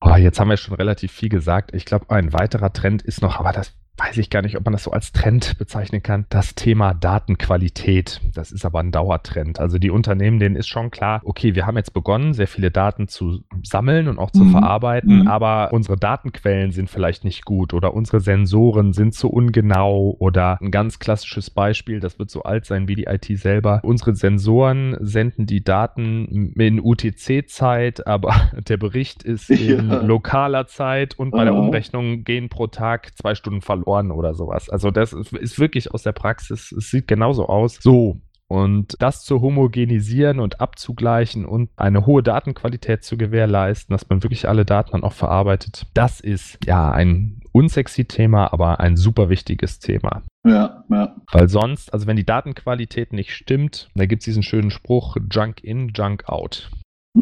Oh, 0.00 0.14
jetzt 0.14 0.38
haben 0.38 0.50
wir 0.50 0.56
schon 0.56 0.74
relativ 0.74 1.12
viel 1.12 1.28
gesagt. 1.28 1.74
Ich 1.74 1.84
glaube, 1.84 2.10
ein 2.10 2.32
weiterer 2.32 2.72
Trend 2.72 3.02
ist 3.02 3.22
noch, 3.22 3.38
aber 3.38 3.52
das 3.52 3.74
weiß 3.96 4.18
ich 4.18 4.30
gar 4.30 4.42
nicht, 4.42 4.56
ob 4.56 4.64
man 4.64 4.72
das 4.72 4.84
so 4.84 4.90
als 4.90 5.12
Trend 5.12 5.56
bezeichnen 5.58 6.02
kann, 6.02 6.26
das 6.28 6.54
Thema 6.54 6.92
Datenqualität. 6.92 8.20
Das 8.34 8.52
ist 8.52 8.64
aber 8.64 8.80
ein 8.80 8.92
Dauertrend. 8.92 9.58
Also 9.58 9.78
die 9.78 9.90
Unternehmen, 9.90 10.38
denen 10.38 10.56
ist 10.56 10.68
schon 10.68 10.90
klar, 10.90 11.22
okay, 11.24 11.54
wir 11.54 11.66
haben 11.66 11.76
jetzt 11.76 11.94
begonnen, 11.94 12.34
sehr 12.34 12.46
viele 12.46 12.70
Daten 12.70 13.08
zu 13.08 13.44
sammeln 13.62 14.08
und 14.08 14.18
auch 14.18 14.30
zu 14.30 14.44
mhm. 14.44 14.52
verarbeiten, 14.52 15.20
mhm. 15.20 15.28
aber 15.28 15.72
unsere 15.72 15.96
Datenquellen 15.96 16.72
sind 16.72 16.90
vielleicht 16.90 17.24
nicht 17.24 17.44
gut 17.44 17.72
oder 17.72 17.94
unsere 17.94 18.20
Sensoren 18.20 18.92
sind 18.92 19.14
zu 19.14 19.30
ungenau 19.30 20.14
oder 20.18 20.58
ein 20.60 20.70
ganz 20.70 20.98
klassisches 20.98 21.50
Beispiel, 21.50 22.00
das 22.00 22.18
wird 22.18 22.30
so 22.30 22.42
alt 22.42 22.66
sein 22.66 22.88
wie 22.88 22.96
die 22.96 23.04
IT 23.04 23.26
selber. 23.38 23.80
Unsere 23.82 24.14
Sensoren 24.14 24.96
senden 25.00 25.46
die 25.46 25.64
Daten 25.64 26.52
in 26.54 26.80
UTC-Zeit, 26.80 28.06
aber 28.06 28.34
der 28.68 28.76
Bericht 28.76 29.22
ist 29.22 29.48
in 29.48 29.90
ja. 29.90 30.02
lokaler 30.02 30.66
Zeit 30.66 31.18
und 31.18 31.30
bei 31.30 31.42
oh. 31.42 31.44
der 31.44 31.54
Umrechnung 31.54 32.24
gehen 32.24 32.50
pro 32.50 32.66
Tag 32.66 33.16
zwei 33.16 33.34
Stunden 33.34 33.62
verloren 33.62 33.85
verloren 33.86 34.10
oder 34.10 34.34
sowas. 34.34 34.68
Also 34.68 34.90
das 34.90 35.12
ist 35.12 35.58
wirklich 35.58 35.92
aus 35.92 36.02
der 36.02 36.12
Praxis, 36.12 36.72
es 36.72 36.90
sieht 36.90 37.06
genauso 37.06 37.46
aus. 37.46 37.78
So, 37.80 38.20
und 38.48 38.96
das 39.00 39.24
zu 39.24 39.40
homogenisieren 39.40 40.38
und 40.38 40.60
abzugleichen 40.60 41.44
und 41.44 41.70
eine 41.76 42.06
hohe 42.06 42.22
Datenqualität 42.22 43.02
zu 43.02 43.16
gewährleisten, 43.16 43.92
dass 43.92 44.08
man 44.08 44.22
wirklich 44.22 44.48
alle 44.48 44.64
Daten 44.64 44.92
dann 44.92 45.02
auch 45.02 45.12
verarbeitet, 45.12 45.86
das 45.94 46.20
ist 46.20 46.58
ja 46.64 46.90
ein 46.92 47.40
unsexy 47.52 48.04
Thema, 48.04 48.52
aber 48.52 48.80
ein 48.80 48.96
super 48.96 49.28
wichtiges 49.30 49.78
Thema. 49.80 50.22
Ja, 50.46 50.84
ja. 50.90 51.16
Weil 51.32 51.48
sonst, 51.48 51.92
also 51.92 52.06
wenn 52.06 52.16
die 52.16 52.26
Datenqualität 52.26 53.12
nicht 53.12 53.32
stimmt, 53.32 53.88
da 53.94 54.06
gibt 54.06 54.22
es 54.22 54.26
diesen 54.26 54.44
schönen 54.44 54.70
Spruch, 54.70 55.16
Junk 55.30 55.64
in, 55.64 55.88
Junk 55.88 56.28
out. 56.28 56.70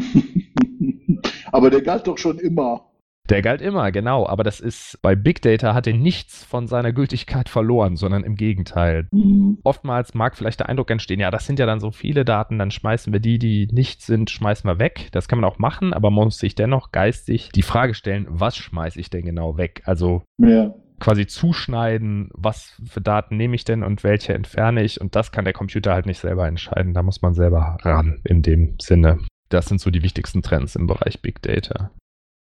aber 1.51 1.69
der 1.69 1.81
galt 1.81 2.05
doch 2.05 2.17
schon 2.17 2.37
immer. 2.37 2.85
Der 3.29 3.41
galt 3.41 3.61
immer, 3.61 3.91
genau. 3.91 4.27
Aber 4.27 4.43
das 4.43 4.59
ist 4.59 4.99
bei 5.01 5.15
Big 5.15 5.41
Data 5.41 5.73
hat 5.73 5.87
er 5.87 5.93
nichts 5.93 6.43
von 6.43 6.67
seiner 6.67 6.93
Gültigkeit 6.93 7.49
verloren, 7.49 7.95
sondern 7.95 8.23
im 8.23 8.35
Gegenteil. 8.35 9.07
Mhm. 9.11 9.57
Oftmals 9.63 10.13
mag 10.13 10.35
vielleicht 10.35 10.59
der 10.59 10.69
Eindruck 10.69 10.91
entstehen, 10.91 11.19
ja, 11.19 11.31
das 11.31 11.45
sind 11.45 11.59
ja 11.59 11.65
dann 11.65 11.79
so 11.79 11.91
viele 11.91 12.25
Daten, 12.25 12.59
dann 12.59 12.71
schmeißen 12.71 13.11
wir 13.11 13.19
die, 13.19 13.39
die 13.39 13.67
nicht 13.71 14.01
sind, 14.01 14.29
schmeißen 14.29 14.69
wir 14.69 14.79
weg. 14.79 15.09
Das 15.11 15.27
kann 15.27 15.39
man 15.39 15.49
auch 15.49 15.57
machen, 15.57 15.93
aber 15.93 16.11
man 16.11 16.25
muss 16.25 16.37
sich 16.37 16.55
dennoch 16.55 16.91
geistig 16.91 17.49
die 17.53 17.61
Frage 17.61 17.93
stellen, 17.93 18.27
was 18.29 18.55
schmeiße 18.57 18.99
ich 18.99 19.09
denn 19.09 19.25
genau 19.25 19.57
weg? 19.57 19.81
Also 19.85 20.23
ja 20.37 20.73
quasi 20.97 21.27
zuschneiden, 21.27 22.29
was 22.33 22.81
für 22.85 23.01
Daten 23.01 23.35
nehme 23.35 23.55
ich 23.55 23.65
denn 23.65 23.83
und 23.83 24.03
welche 24.05 24.33
entferne 24.33 24.81
ich. 24.81 25.01
Und 25.01 25.15
das 25.15 25.33
kann 25.33 25.43
der 25.43 25.53
Computer 25.53 25.93
halt 25.93 26.05
nicht 26.05 26.19
selber 26.19 26.47
entscheiden. 26.47 26.93
Da 26.93 27.03
muss 27.03 27.21
man 27.21 27.33
selber 27.33 27.77
ran 27.81 28.21
in 28.23 28.41
dem 28.41 28.75
Sinne. 28.79 29.19
Das 29.49 29.65
sind 29.65 29.81
so 29.81 29.91
die 29.91 30.03
wichtigsten 30.03 30.41
Trends 30.41 30.75
im 30.75 30.87
Bereich 30.87 31.21
Big 31.21 31.41
Data 31.41 31.91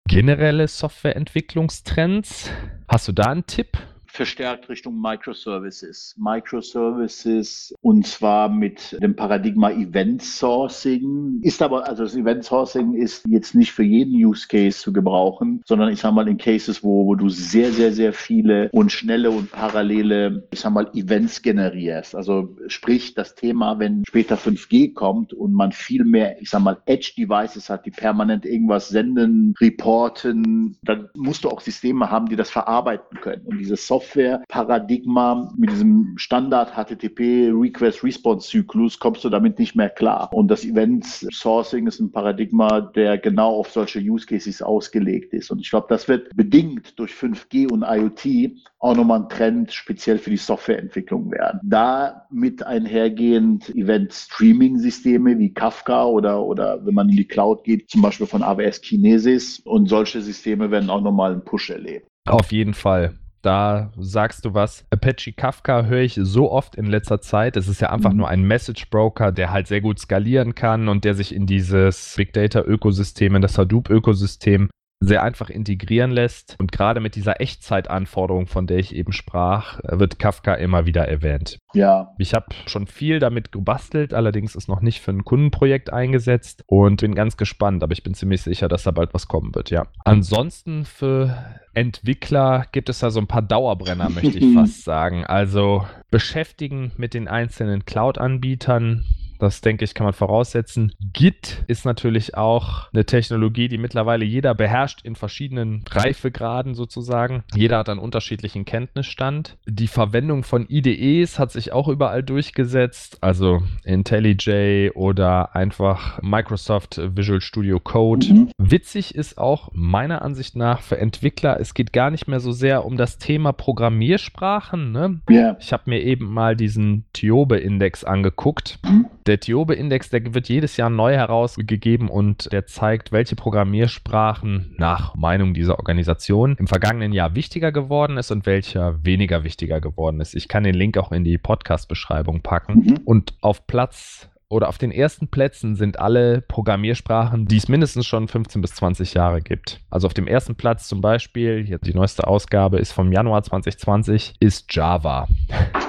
generelle 0.10 0.68
Softwareentwicklungstrends. 0.68 2.50
Hast 2.88 3.08
du 3.08 3.12
da 3.12 3.26
einen 3.26 3.46
Tipp? 3.46 3.78
Verstärkt 4.20 4.68
Richtung 4.68 5.00
Microservices. 5.00 6.14
Microservices 6.18 7.74
und 7.80 8.06
zwar 8.06 8.50
mit 8.50 9.02
dem 9.02 9.16
Paradigma 9.16 9.72
Event 9.72 10.22
Sourcing. 10.22 11.40
Ist 11.42 11.62
aber, 11.62 11.88
also 11.88 12.04
das 12.04 12.18
Event 12.18 12.44
Sourcing 12.44 12.96
ist 12.96 13.26
jetzt 13.30 13.56
nicht 13.56 13.72
für 13.72 13.84
jeden 13.84 14.14
Use 14.14 14.46
Case 14.46 14.78
zu 14.78 14.92
gebrauchen, 14.92 15.62
sondern 15.66 15.88
ich 15.94 16.02
sag 16.02 16.12
mal 16.14 16.28
in 16.28 16.38
Cases, 16.38 16.84
wo, 16.84 17.06
wo 17.06 17.16
du 17.16 17.30
sehr, 17.30 17.72
sehr, 17.72 17.94
sehr 17.94 18.12
viele 18.12 18.68
und 18.74 18.92
schnelle 18.92 19.32
und 19.32 19.54
parallele, 19.54 20.46
ich 20.52 20.60
sag 20.60 20.74
mal, 20.74 20.92
Events 20.94 21.42
generierst. 21.42 22.14
Also 22.14 22.58
sprich 22.68 23.14
das 23.14 23.36
Thema, 23.36 23.80
wenn 23.80 24.04
später 24.06 24.36
5G 24.36 24.94
kommt 24.96 25.32
und 25.32 25.54
man 25.54 25.72
viel 25.72 26.04
mehr, 26.04 26.42
ich 26.42 26.50
sag 26.50 26.62
mal, 26.62 26.76
Edge 26.88 27.14
Devices 27.18 27.70
hat, 27.70 27.86
die 27.86 27.92
permanent 27.92 28.46
irgendwas 28.46 28.90
senden, 28.90 29.54
reporten, 29.62 30.78
dann 30.84 31.08
musst 31.16 31.46
du 31.46 31.50
auch 31.50 31.62
Systeme 31.62 32.12
haben, 32.12 32.28
die 32.28 32.36
das 32.36 32.50
verarbeiten 32.50 33.22
können. 33.22 33.46
Und 33.46 33.60
diese 33.60 33.78
Software 33.78 34.09
Software-Paradigma 34.10 35.54
mit 35.58 35.72
diesem 35.72 36.14
Standard 36.18 36.74
HTTP 36.74 37.52
Request 37.54 38.04
Response 38.04 38.50
Zyklus 38.50 39.00
kommst 39.00 39.24
du 39.24 39.30
damit 39.30 39.60
nicht 39.60 39.76
mehr 39.76 39.90
klar. 39.90 40.30
Und 40.34 40.50
das 40.50 40.66
Event 40.66 41.06
Sourcing 41.06 41.88
ist 41.88 42.00
ein 42.00 42.12
Paradigma, 42.12 42.82
der 42.82 43.18
genau 43.18 43.56
auf 43.56 43.72
solche 43.72 44.00
Use 44.00 44.26
Cases 44.26 44.62
ausgelegt 44.62 45.34
ist. 45.34 45.52
Und 45.52 45.60
ich 45.60 45.70
glaube, 45.70 45.88
das 45.90 46.08
wird 46.08 46.36
bedingt 46.36 46.98
durch 46.98 47.12
5G 47.12 47.72
und 47.72 47.84
IoT 47.84 48.52
auch 48.80 48.96
nochmal 48.96 49.22
ein 49.22 49.30
Trend 49.30 49.72
speziell 49.72 50.18
für 50.18 50.30
die 50.30 50.38
Softwareentwicklung 50.38 51.32
werden. 51.32 51.60
Da 51.64 52.26
mit 52.32 52.64
einhergehend 52.64 53.70
Event-Streaming-Systeme 53.76 55.38
wie 55.38 55.54
Kafka 55.54 56.06
oder, 56.06 56.44
oder 56.44 56.86
wenn 56.86 56.94
man 56.94 57.10
in 57.10 57.18
die 57.18 57.28
Cloud 57.28 57.64
geht, 57.64 57.90
zum 57.90 58.02
Beispiel 58.02 58.28
von 58.28 58.42
AWS 58.42 58.82
Kinesis 58.82 59.60
und 59.60 59.88
solche 59.88 60.22
Systeme 60.22 60.72
werden 60.72 60.90
auch 60.90 61.02
nochmal 61.02 61.34
einen 61.34 61.44
Push 61.44 61.70
erleben. 61.70 62.06
Auf 62.28 62.52
jeden 62.52 62.74
Fall. 62.74 63.16
Da 63.42 63.92
sagst 63.98 64.46
du 64.46 64.54
was. 64.54 64.86
Apache 64.90 65.34
Kafka 65.34 65.86
höre 65.86 66.02
ich 66.02 66.20
so 66.22 66.52
oft 66.52 66.76
in 66.76 66.86
letzter 66.86 67.22
Zeit. 67.22 67.56
Es 67.56 67.68
ist 67.68 67.82
ja 67.82 67.90
einfach 67.92 68.12
mhm. 68.12 68.18
nur 68.18 68.28
ein 68.30 68.44
Message 68.44 68.90
Broker, 68.90 69.32
der 69.32 69.52
halt 69.52 69.68
sehr 69.68 69.82
gut 69.82 70.00
skalieren 70.00 70.56
kann 70.56 70.90
und 70.90 71.06
der 71.06 71.16
sich 71.16 71.34
in 71.34 71.46
dieses 71.46 72.16
Big 72.18 72.34
Data 72.34 72.62
Ökosystem, 72.62 73.36
in 73.36 73.42
das 73.42 73.58
Hadoop 73.58 73.90
Ökosystem 73.90 74.70
sehr 75.02 75.24
einfach 75.24 75.50
integrieren 75.50 76.12
lässt. 76.12 76.56
Und 76.60 76.72
gerade 76.72 77.00
mit 77.00 77.16
dieser 77.16 77.40
Echtzeitanforderung, 77.40 78.48
von 78.48 78.68
der 78.68 78.78
ich 78.78 78.94
eben 78.94 79.14
sprach, 79.14 79.80
wird 79.84 80.20
Kafka 80.20 80.56
immer 80.56 80.86
wieder 80.86 81.08
erwähnt. 81.08 81.60
Ja. 81.74 82.14
Ich 82.18 82.34
habe 82.34 82.48
schon 82.66 82.86
viel 82.88 83.20
damit 83.20 83.52
gebastelt, 83.52 84.14
allerdings 84.14 84.56
ist 84.56 84.68
noch 84.68 84.82
nicht 84.82 85.00
für 85.00 85.12
ein 85.12 85.24
Kundenprojekt 85.24 85.94
eingesetzt 85.94 86.64
und 86.68 87.02
bin 87.02 87.16
ganz 87.16 87.38
gespannt, 87.38 87.82
aber 87.84 87.94
ich 87.94 88.04
bin 88.04 88.14
ziemlich 88.14 88.42
sicher, 88.42 88.68
dass 88.68 88.84
da 88.84 88.92
bald 88.92 89.14
was 89.14 89.28
kommen 89.28 89.56
wird, 89.56 89.70
ja. 89.70 89.88
Ansonsten 90.04 90.84
für 90.84 91.38
Entwickler 91.74 92.66
gibt 92.72 92.90
es 92.90 93.00
da 93.00 93.10
so 93.10 93.22
ein 93.22 93.28
paar 93.28 93.42
Dauerbrenner, 93.42 94.10
möchte 94.10 94.38
ich 94.38 94.54
fast 94.54 94.84
sagen. 94.84 95.26
Also 95.26 95.86
beschäftigen 96.12 96.92
mit 96.98 97.14
den 97.14 97.28
einzelnen 97.28 97.86
Cloud-Anbietern, 97.86 99.06
das 99.40 99.62
denke 99.62 99.86
ich, 99.86 99.94
kann 99.94 100.04
man 100.04 100.14
voraussetzen. 100.14 100.94
Git 101.14 101.64
ist 101.68 101.86
natürlich 101.86 102.36
auch 102.36 102.92
eine 102.94 103.06
Technologie, 103.06 103.70
die 103.70 103.78
mittlerweile 103.78 104.26
jeder 104.26 104.54
beherrscht 104.54 105.02
in 105.04 105.16
verschiedenen 105.16 105.84
Reifegraden 105.90 106.76
sozusagen. 106.76 107.44
Jeder 107.56 107.80
hat 107.80 107.90
einen 107.90 108.00
unterschiedlichen 108.00 108.66
Kenntnisstand. 108.66 109.58
Die 109.66 109.88
Verwendung 109.88 110.44
von 110.44 110.68
IDEs 110.70 111.40
hat 111.40 111.52
sich 111.52 111.72
auch 111.72 111.88
überall 111.88 112.22
durchgesetzt, 112.22 113.18
also 113.22 113.62
IntelliJ 113.86 114.92
oder 114.94 115.56
einfach 115.56 116.22
Microsoft 116.22 117.00
Visual 117.16 117.42
Studio 117.42 117.80
Code. 117.80 118.28
Mhm. 118.28 118.52
Witzig 118.58 119.16
ist 119.16 119.38
auch 119.38 119.70
meiner 119.74 120.22
Ansicht 120.22 120.58
nach 120.58 120.82
für 120.82 120.98
Entwickler, 120.98 121.60
es 121.60 121.74
geht 121.74 121.94
gar 121.94 122.12
nicht 122.12 122.28
mehr 122.28 122.42
so 122.42 122.52
sehr 122.52 122.86
um 122.86 122.98
das 122.98 123.18
Thema 123.18 123.54
Programmiersprachen. 123.54 124.92
Ne? 124.92 125.22
Yeah. 125.30 125.56
Ich 125.62 125.72
habe 125.72 125.84
mir 125.86 126.02
eben 126.02 126.26
mal 126.26 126.58
diesen 126.58 127.06
Tiobe-Index 127.14 128.04
angeguckt. 128.04 128.80
Mhm 128.84 129.06
der 129.30 129.40
Tiobe-Index, 129.40 130.10
der 130.10 130.34
wird 130.34 130.50
jedes 130.50 130.76
Jahr 130.76 130.90
neu 130.90 131.14
herausgegeben 131.14 132.10
und 132.10 132.52
der 132.52 132.66
zeigt, 132.66 133.12
welche 133.12 133.36
Programmiersprachen 133.36 134.74
nach 134.78 135.16
Meinung 135.16 135.54
dieser 135.54 135.78
Organisation 135.78 136.56
im 136.58 136.68
vergangenen 136.68 137.14
Jahr 137.14 137.36
wichtiger 137.36 137.72
geworden 137.72 138.18
ist 138.18 138.32
und 138.32 138.48
welcher 138.48 139.04
weniger 139.06 139.44
wichtiger 139.44 139.80
geworden 139.80 140.20
ist. 140.20 140.34
Ich 140.34 140.48
kann 140.48 140.64
den 140.64 140.74
Link 140.74 140.98
auch 140.98 141.12
in 141.12 141.24
die 141.24 141.38
Podcast-Beschreibung 141.38 142.42
packen. 142.42 142.80
Mhm. 142.80 143.00
Und 143.06 143.34
auf 143.42 143.68
Platz 143.68 144.29
oder 144.50 144.68
auf 144.68 144.78
den 144.78 144.92
ersten 144.92 145.28
Plätzen 145.28 145.76
sind 145.76 146.00
alle 146.00 146.42
Programmiersprachen, 146.42 147.46
die 147.46 147.58
es 147.58 147.68
mindestens 147.68 148.08
schon 148.08 148.28
15 148.28 148.62
bis 148.62 148.76
20 148.76 149.14
Jahre 149.14 149.42
gibt. 149.42 149.80
Also 149.92 150.08
auf 150.08 150.14
dem 150.14 150.28
ersten 150.28 150.56
Platz 150.56 150.88
zum 150.88 151.02
Beispiel, 151.02 151.64
hier 151.64 151.78
die 151.78 151.94
neueste 151.94 152.28
Ausgabe 152.28 152.80
ist 152.80 152.92
vom 152.92 153.12
Januar 153.12 153.44
2020, 153.44 154.34
ist 154.40 154.74
Java. 154.74 155.28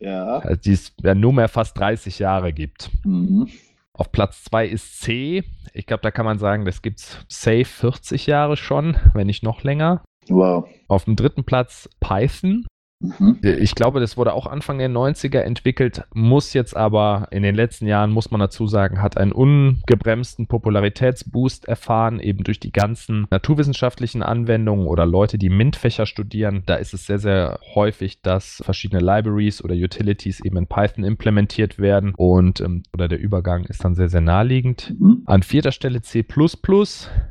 ja. 0.00 0.38
Also 0.38 0.60
die 0.60 0.72
es 0.72 0.92
ja 1.02 1.14
nunmehr 1.14 1.48
fast 1.48 1.78
30 1.78 2.18
Jahre 2.18 2.52
gibt. 2.52 2.90
Mhm. 3.04 3.48
Auf 3.92 4.12
Platz 4.12 4.44
2 4.44 4.66
ist 4.66 5.00
C. 5.00 5.44
Ich 5.72 5.86
glaube, 5.86 6.02
da 6.02 6.10
kann 6.10 6.26
man 6.26 6.38
sagen, 6.38 6.64
das 6.64 6.82
gibt 6.82 6.98
es 6.98 7.24
safe 7.28 7.64
40 7.64 8.26
Jahre 8.26 8.56
schon, 8.56 8.96
wenn 9.14 9.26
nicht 9.26 9.42
noch 9.42 9.62
länger. 9.62 10.02
Wow. 10.28 10.68
Auf 10.88 11.04
dem 11.04 11.16
dritten 11.16 11.44
Platz 11.44 11.88
Python. 12.00 12.66
Mhm. 13.00 13.38
Ich 13.42 13.74
glaube, 13.74 14.00
das 14.00 14.16
wurde 14.16 14.32
auch 14.32 14.46
Anfang 14.46 14.78
der 14.78 14.88
90er 14.88 15.40
entwickelt, 15.40 16.04
muss 16.14 16.54
jetzt 16.54 16.76
aber 16.76 17.28
in 17.30 17.42
den 17.42 17.54
letzten 17.54 17.86
Jahren, 17.86 18.10
muss 18.10 18.30
man 18.30 18.40
dazu 18.40 18.66
sagen, 18.66 19.02
hat 19.02 19.18
einen 19.18 19.32
ungebremsten 19.32 20.46
Popularitätsboost 20.46 21.68
erfahren, 21.68 22.20
eben 22.20 22.44
durch 22.44 22.58
die 22.58 22.72
ganzen 22.72 23.26
naturwissenschaftlichen 23.30 24.22
Anwendungen 24.22 24.86
oder 24.86 25.04
Leute, 25.04 25.36
die 25.36 25.50
MINT-Fächer 25.50 26.06
studieren. 26.06 26.62
Da 26.66 26.76
ist 26.76 26.94
es 26.94 27.06
sehr, 27.06 27.18
sehr 27.18 27.60
häufig, 27.74 28.22
dass 28.22 28.62
verschiedene 28.64 29.02
Libraries 29.02 29.62
oder 29.62 29.74
Utilities 29.74 30.40
eben 30.40 30.56
in 30.56 30.66
Python 30.66 31.04
implementiert 31.04 31.78
werden 31.78 32.14
und 32.16 32.60
ähm, 32.60 32.82
oder 32.94 33.08
der 33.08 33.18
Übergang 33.18 33.64
ist 33.66 33.84
dann 33.84 33.94
sehr, 33.94 34.08
sehr 34.08 34.22
naheliegend. 34.22 34.94
Mhm. 34.98 35.22
An 35.26 35.42
vierter 35.42 35.72
Stelle 35.72 36.00
C 36.00 36.24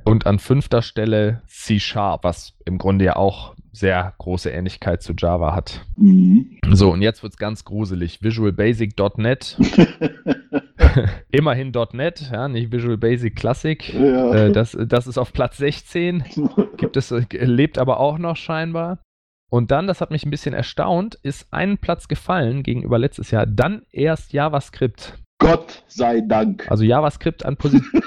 und 0.03 0.27
an 0.27 0.39
fünfter 0.39 0.81
Stelle 0.81 1.41
C 1.47 1.79
Sharp, 1.79 2.23
was 2.23 2.53
im 2.65 2.77
Grunde 2.77 3.05
ja 3.05 3.15
auch 3.15 3.55
sehr 3.75 4.13
große 4.17 4.49
Ähnlichkeit 4.49 5.01
zu 5.03 5.13
Java 5.17 5.53
hat. 5.53 5.85
Mhm. 5.97 6.57
So, 6.71 6.91
und 6.91 7.01
jetzt 7.01 7.23
wird 7.23 7.33
es 7.33 7.37
ganz 7.37 7.65
gruselig. 7.65 8.21
Visual 8.21 8.53
Basic.net. 8.53 9.57
Immerhin 11.31 11.71
.NET, 11.93 12.29
ja, 12.31 12.47
nicht 12.47 12.71
Visual 12.71 12.97
Basic 12.97 13.35
Classic. 13.35 13.93
Ja. 13.93 14.33
Äh, 14.33 14.51
das, 14.51 14.77
das 14.79 15.07
ist 15.07 15.17
auf 15.17 15.33
Platz 15.33 15.57
16. 15.57 16.23
Gibt 16.77 16.97
es, 16.97 17.11
äh, 17.11 17.25
lebt 17.31 17.77
aber 17.77 17.99
auch 17.99 18.17
noch 18.17 18.37
scheinbar. 18.37 18.99
Und 19.51 19.71
dann, 19.71 19.87
das 19.87 20.01
hat 20.01 20.11
mich 20.11 20.25
ein 20.25 20.31
bisschen 20.31 20.53
erstaunt, 20.53 21.15
ist 21.21 21.47
ein 21.51 21.77
Platz 21.77 22.07
gefallen 22.07 22.63
gegenüber 22.63 22.97
letztes 22.97 23.31
Jahr. 23.31 23.45
Dann 23.45 23.83
erst 23.91 24.33
JavaScript. 24.33 25.19
Gott 25.39 25.83
sei 25.87 26.21
Dank. 26.21 26.69
Also 26.69 26.83
JavaScript 26.83 27.45
an 27.45 27.57
Position. 27.57 28.01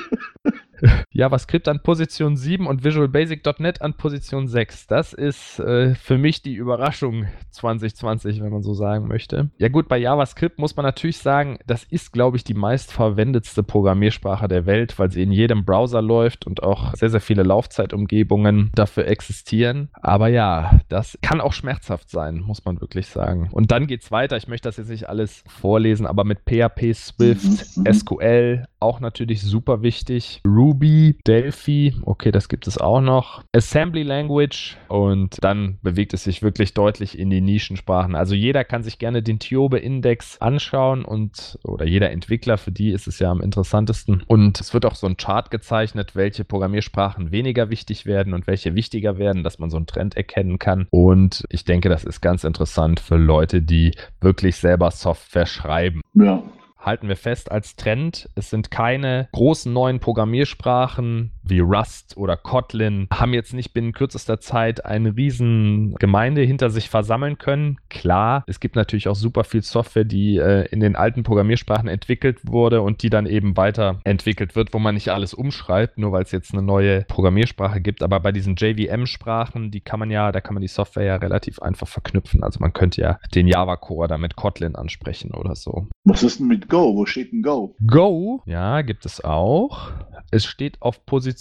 JavaScript 1.13 1.69
an 1.69 1.81
Position 1.83 2.37
7 2.37 2.67
und 2.67 2.85
Visual 2.85 3.09
Basic.NET 3.09 3.83
an 3.83 3.95
Position 3.95 4.49
6. 4.49 4.87
Das 4.87 5.13
ist 5.13 5.59
äh, 5.59 5.95
für 5.95 6.19
mich 6.19 6.43
die 6.43 6.55
Überraschung 6.55 7.27
2020, 7.51 8.41
wenn 8.41 8.53
man 8.53 8.63
so 8.63 8.75
sagen 8.75 9.09
möchte. 9.09 9.51
Ja 9.59 9.69
gut, 9.69 9.89
bei 9.89 9.99
JavaScript 9.99 10.59
muss 10.59 10.77
man 10.77 10.85
natürlich 10.85 11.19
sagen, 11.19 11.59
das 11.67 11.85
ist, 11.85 12.13
glaube 12.13 12.37
ich, 12.37 12.45
die 12.45 12.55
meistverwendetste 12.55 13.63
Programmiersprache 13.63 14.49
der 14.49 14.67
Welt, 14.67 14.99
weil 14.99 15.11
sie 15.11 15.23
in 15.23 15.33
jedem 15.33 15.65
Browser 15.65 16.03
läuft 16.03 16.47
und 16.47 16.63
auch 16.63 16.95
sehr, 16.95 17.11
sehr 17.11 17.21
viele 17.21 17.43
Laufzeitumgebungen 17.43 18.71
dafür 18.75 19.07
existieren. 19.07 19.89
Aber 19.95 20.29
ja, 20.29 20.81
das 20.89 21.19
kann 21.23 21.41
auch 21.41 21.53
schmerzhaft 21.53 22.11
sein, 22.11 22.41
muss 22.41 22.65
man 22.65 22.81
wirklich 22.81 23.07
sagen. 23.07 23.49
Und 23.53 23.71
dann 23.71 23.87
geht 23.87 24.03
es 24.03 24.11
weiter. 24.11 24.37
Ich 24.37 24.49
möchte 24.49 24.69
das 24.69 24.77
jetzt 24.77 24.91
nicht 24.91 25.09
alles 25.09 25.43
vorlesen, 25.47 26.07
aber 26.07 26.25
mit 26.25 26.41
PHP, 26.41 26.95
Swift, 26.95 27.77
mhm, 27.77 27.85
mhm. 27.85 27.93
SQL, 27.93 28.65
auch 28.81 29.01
natürlich 29.01 29.43
super 29.43 29.83
wichtig. 29.83 30.41
Ruby, 30.47 30.68
Delphi, 30.75 31.95
okay, 32.03 32.31
das 32.31 32.49
gibt 32.49 32.67
es 32.67 32.79
auch 32.79 33.01
noch. 33.01 33.43
Assembly 33.53 34.03
Language 34.03 34.77
und 34.89 35.37
dann 35.43 35.79
bewegt 35.83 36.15
es 36.15 36.25
sich 36.25 36.43
wirklich 36.43 36.75
deutlich 36.75 37.19
in 37.19 37.31
die 37.31 37.41
Nischensprachen. 37.41 38.15
Also 38.15 38.35
jeder 38.35 38.65
kann 38.65 38.83
sich 38.83 38.99
gerne 38.99 39.23
den 39.23 39.39
Tiobe-Index 39.39 40.41
anschauen 40.41 41.05
und 41.05 41.59
oder 41.65 41.87
jeder 41.87 42.11
Entwickler, 42.11 42.59
für 42.59 42.73
die 42.73 42.91
ist 42.91 43.07
es 43.07 43.19
ja 43.19 43.31
am 43.31 43.41
interessantesten. 43.41 44.23
Und 44.27 44.61
es 44.61 44.75
wird 44.75 44.87
auch 44.87 44.95
so 44.95 45.07
ein 45.07 45.17
Chart 45.17 45.51
gezeichnet, 45.51 46.15
welche 46.15 46.45
Programmiersprachen 46.45 47.31
weniger 47.31 47.71
wichtig 47.71 48.07
werden 48.07 48.35
und 48.35 48.47
welche 48.47 48.75
wichtiger 48.75 49.19
werden, 49.19 49.43
dass 49.43 49.59
man 49.59 49.71
so 49.71 49.77
einen 49.77 49.87
Trend 49.87 50.17
erkennen 50.17 50.59
kann. 50.59 50.87
Und 50.91 51.45
ich 51.51 51.65
denke, 51.65 51.89
das 51.89 52.05
ist 52.05 52.21
ganz 52.21 52.45
interessant 52.45 53.01
für 53.01 53.17
Leute, 53.17 53.63
die 53.63 53.95
wirklich 54.21 54.57
selber 54.57 54.91
Software 54.91 55.47
schreiben. 55.47 56.01
Ja 56.15 56.43
halten 56.79 57.09
wir 57.09 57.17
fest 57.17 57.51
als 57.51 57.77
Trend. 57.77 58.29
Es 58.35 58.51
sind 58.51 58.71
keine 58.71 59.29
großen 59.33 59.73
neuen 59.73 60.01
Programmiersprachen 60.01 61.33
wie 61.51 61.61
Rust 61.61 62.17
oder 62.17 62.37
Kotlin, 62.37 63.09
haben 63.13 63.35
jetzt 63.35 63.55
nicht 63.55 63.73
binnen 63.73 63.93
kürzester 63.93 64.41
Zeit 64.41 64.85
eine 64.85 65.17
riesen 65.17 65.95
Gemeinde 65.95 66.43
hinter 66.43 66.71
sich 66.71 66.89
versammeln 66.89 67.39
können. 67.39 67.79
Klar, 67.89 68.45
es 68.47 68.61
gibt 68.61 68.77
natürlich 68.77 69.09
auch 69.09 69.15
super 69.15 69.45
viel 69.45 69.63
Software, 69.63 70.05
die 70.05 70.37
äh, 70.37 70.67
in 70.71 70.81
den 70.81 70.97
alten 70.97 71.23
Programmiersprachen 71.23 71.89
entwickelt 71.89 72.41
wurde 72.45 72.83
und 72.83 73.03
die 73.03 73.11
dann 73.11 73.27
eben 73.27 73.57
weiterentwickelt 73.57 74.57
wird, 74.57 74.75
wo 74.75 74.79
man 74.79 74.95
nicht 74.95 75.11
alles 75.11 75.35
umschreibt, 75.35 75.99
nur 75.99 76.13
weil 76.13 76.23
es 76.23 76.33
jetzt 76.33 76.53
eine 76.53 76.63
neue 76.63 77.03
Programmiersprache 77.03 77.81
gibt. 77.81 78.03
Aber 78.03 78.21
bei 78.21 78.33
diesen 78.33 78.57
JVM-Sprachen, 78.57 79.71
die 79.71 79.81
kann 79.81 80.01
man 80.01 80.11
ja, 80.11 80.33
da 80.33 80.41
kann 80.41 80.55
man 80.55 80.63
die 80.63 80.69
Software 80.69 81.05
ja 81.05 81.17
relativ 81.17 81.61
einfach 81.61 81.89
verknüpfen. 81.89 82.43
Also 82.43 82.61
man 82.61 82.73
könnte 82.73 83.01
ja 83.01 83.19
den 83.35 83.47
Java-Core 83.47 84.09
da 84.09 84.19
mit 84.19 84.37
Kotlin 84.37 84.77
ansprechen 84.77 85.33
oder 85.33 85.55
so. 85.55 85.89
Was 86.05 86.23
ist 86.23 86.41
denn 86.41 86.47
mit 86.47 86.69
Go? 86.69 86.95
Wo 86.95 87.07
steht 87.07 87.33
denn 87.33 87.43
Go? 87.43 87.75
Go, 87.87 88.43
ja, 88.47 88.83
gibt 88.83 89.07
es 89.07 89.25
auch. 89.25 89.91
Es 90.31 90.45
steht 90.45 90.83
auf 90.83 91.07
Position 91.07 91.38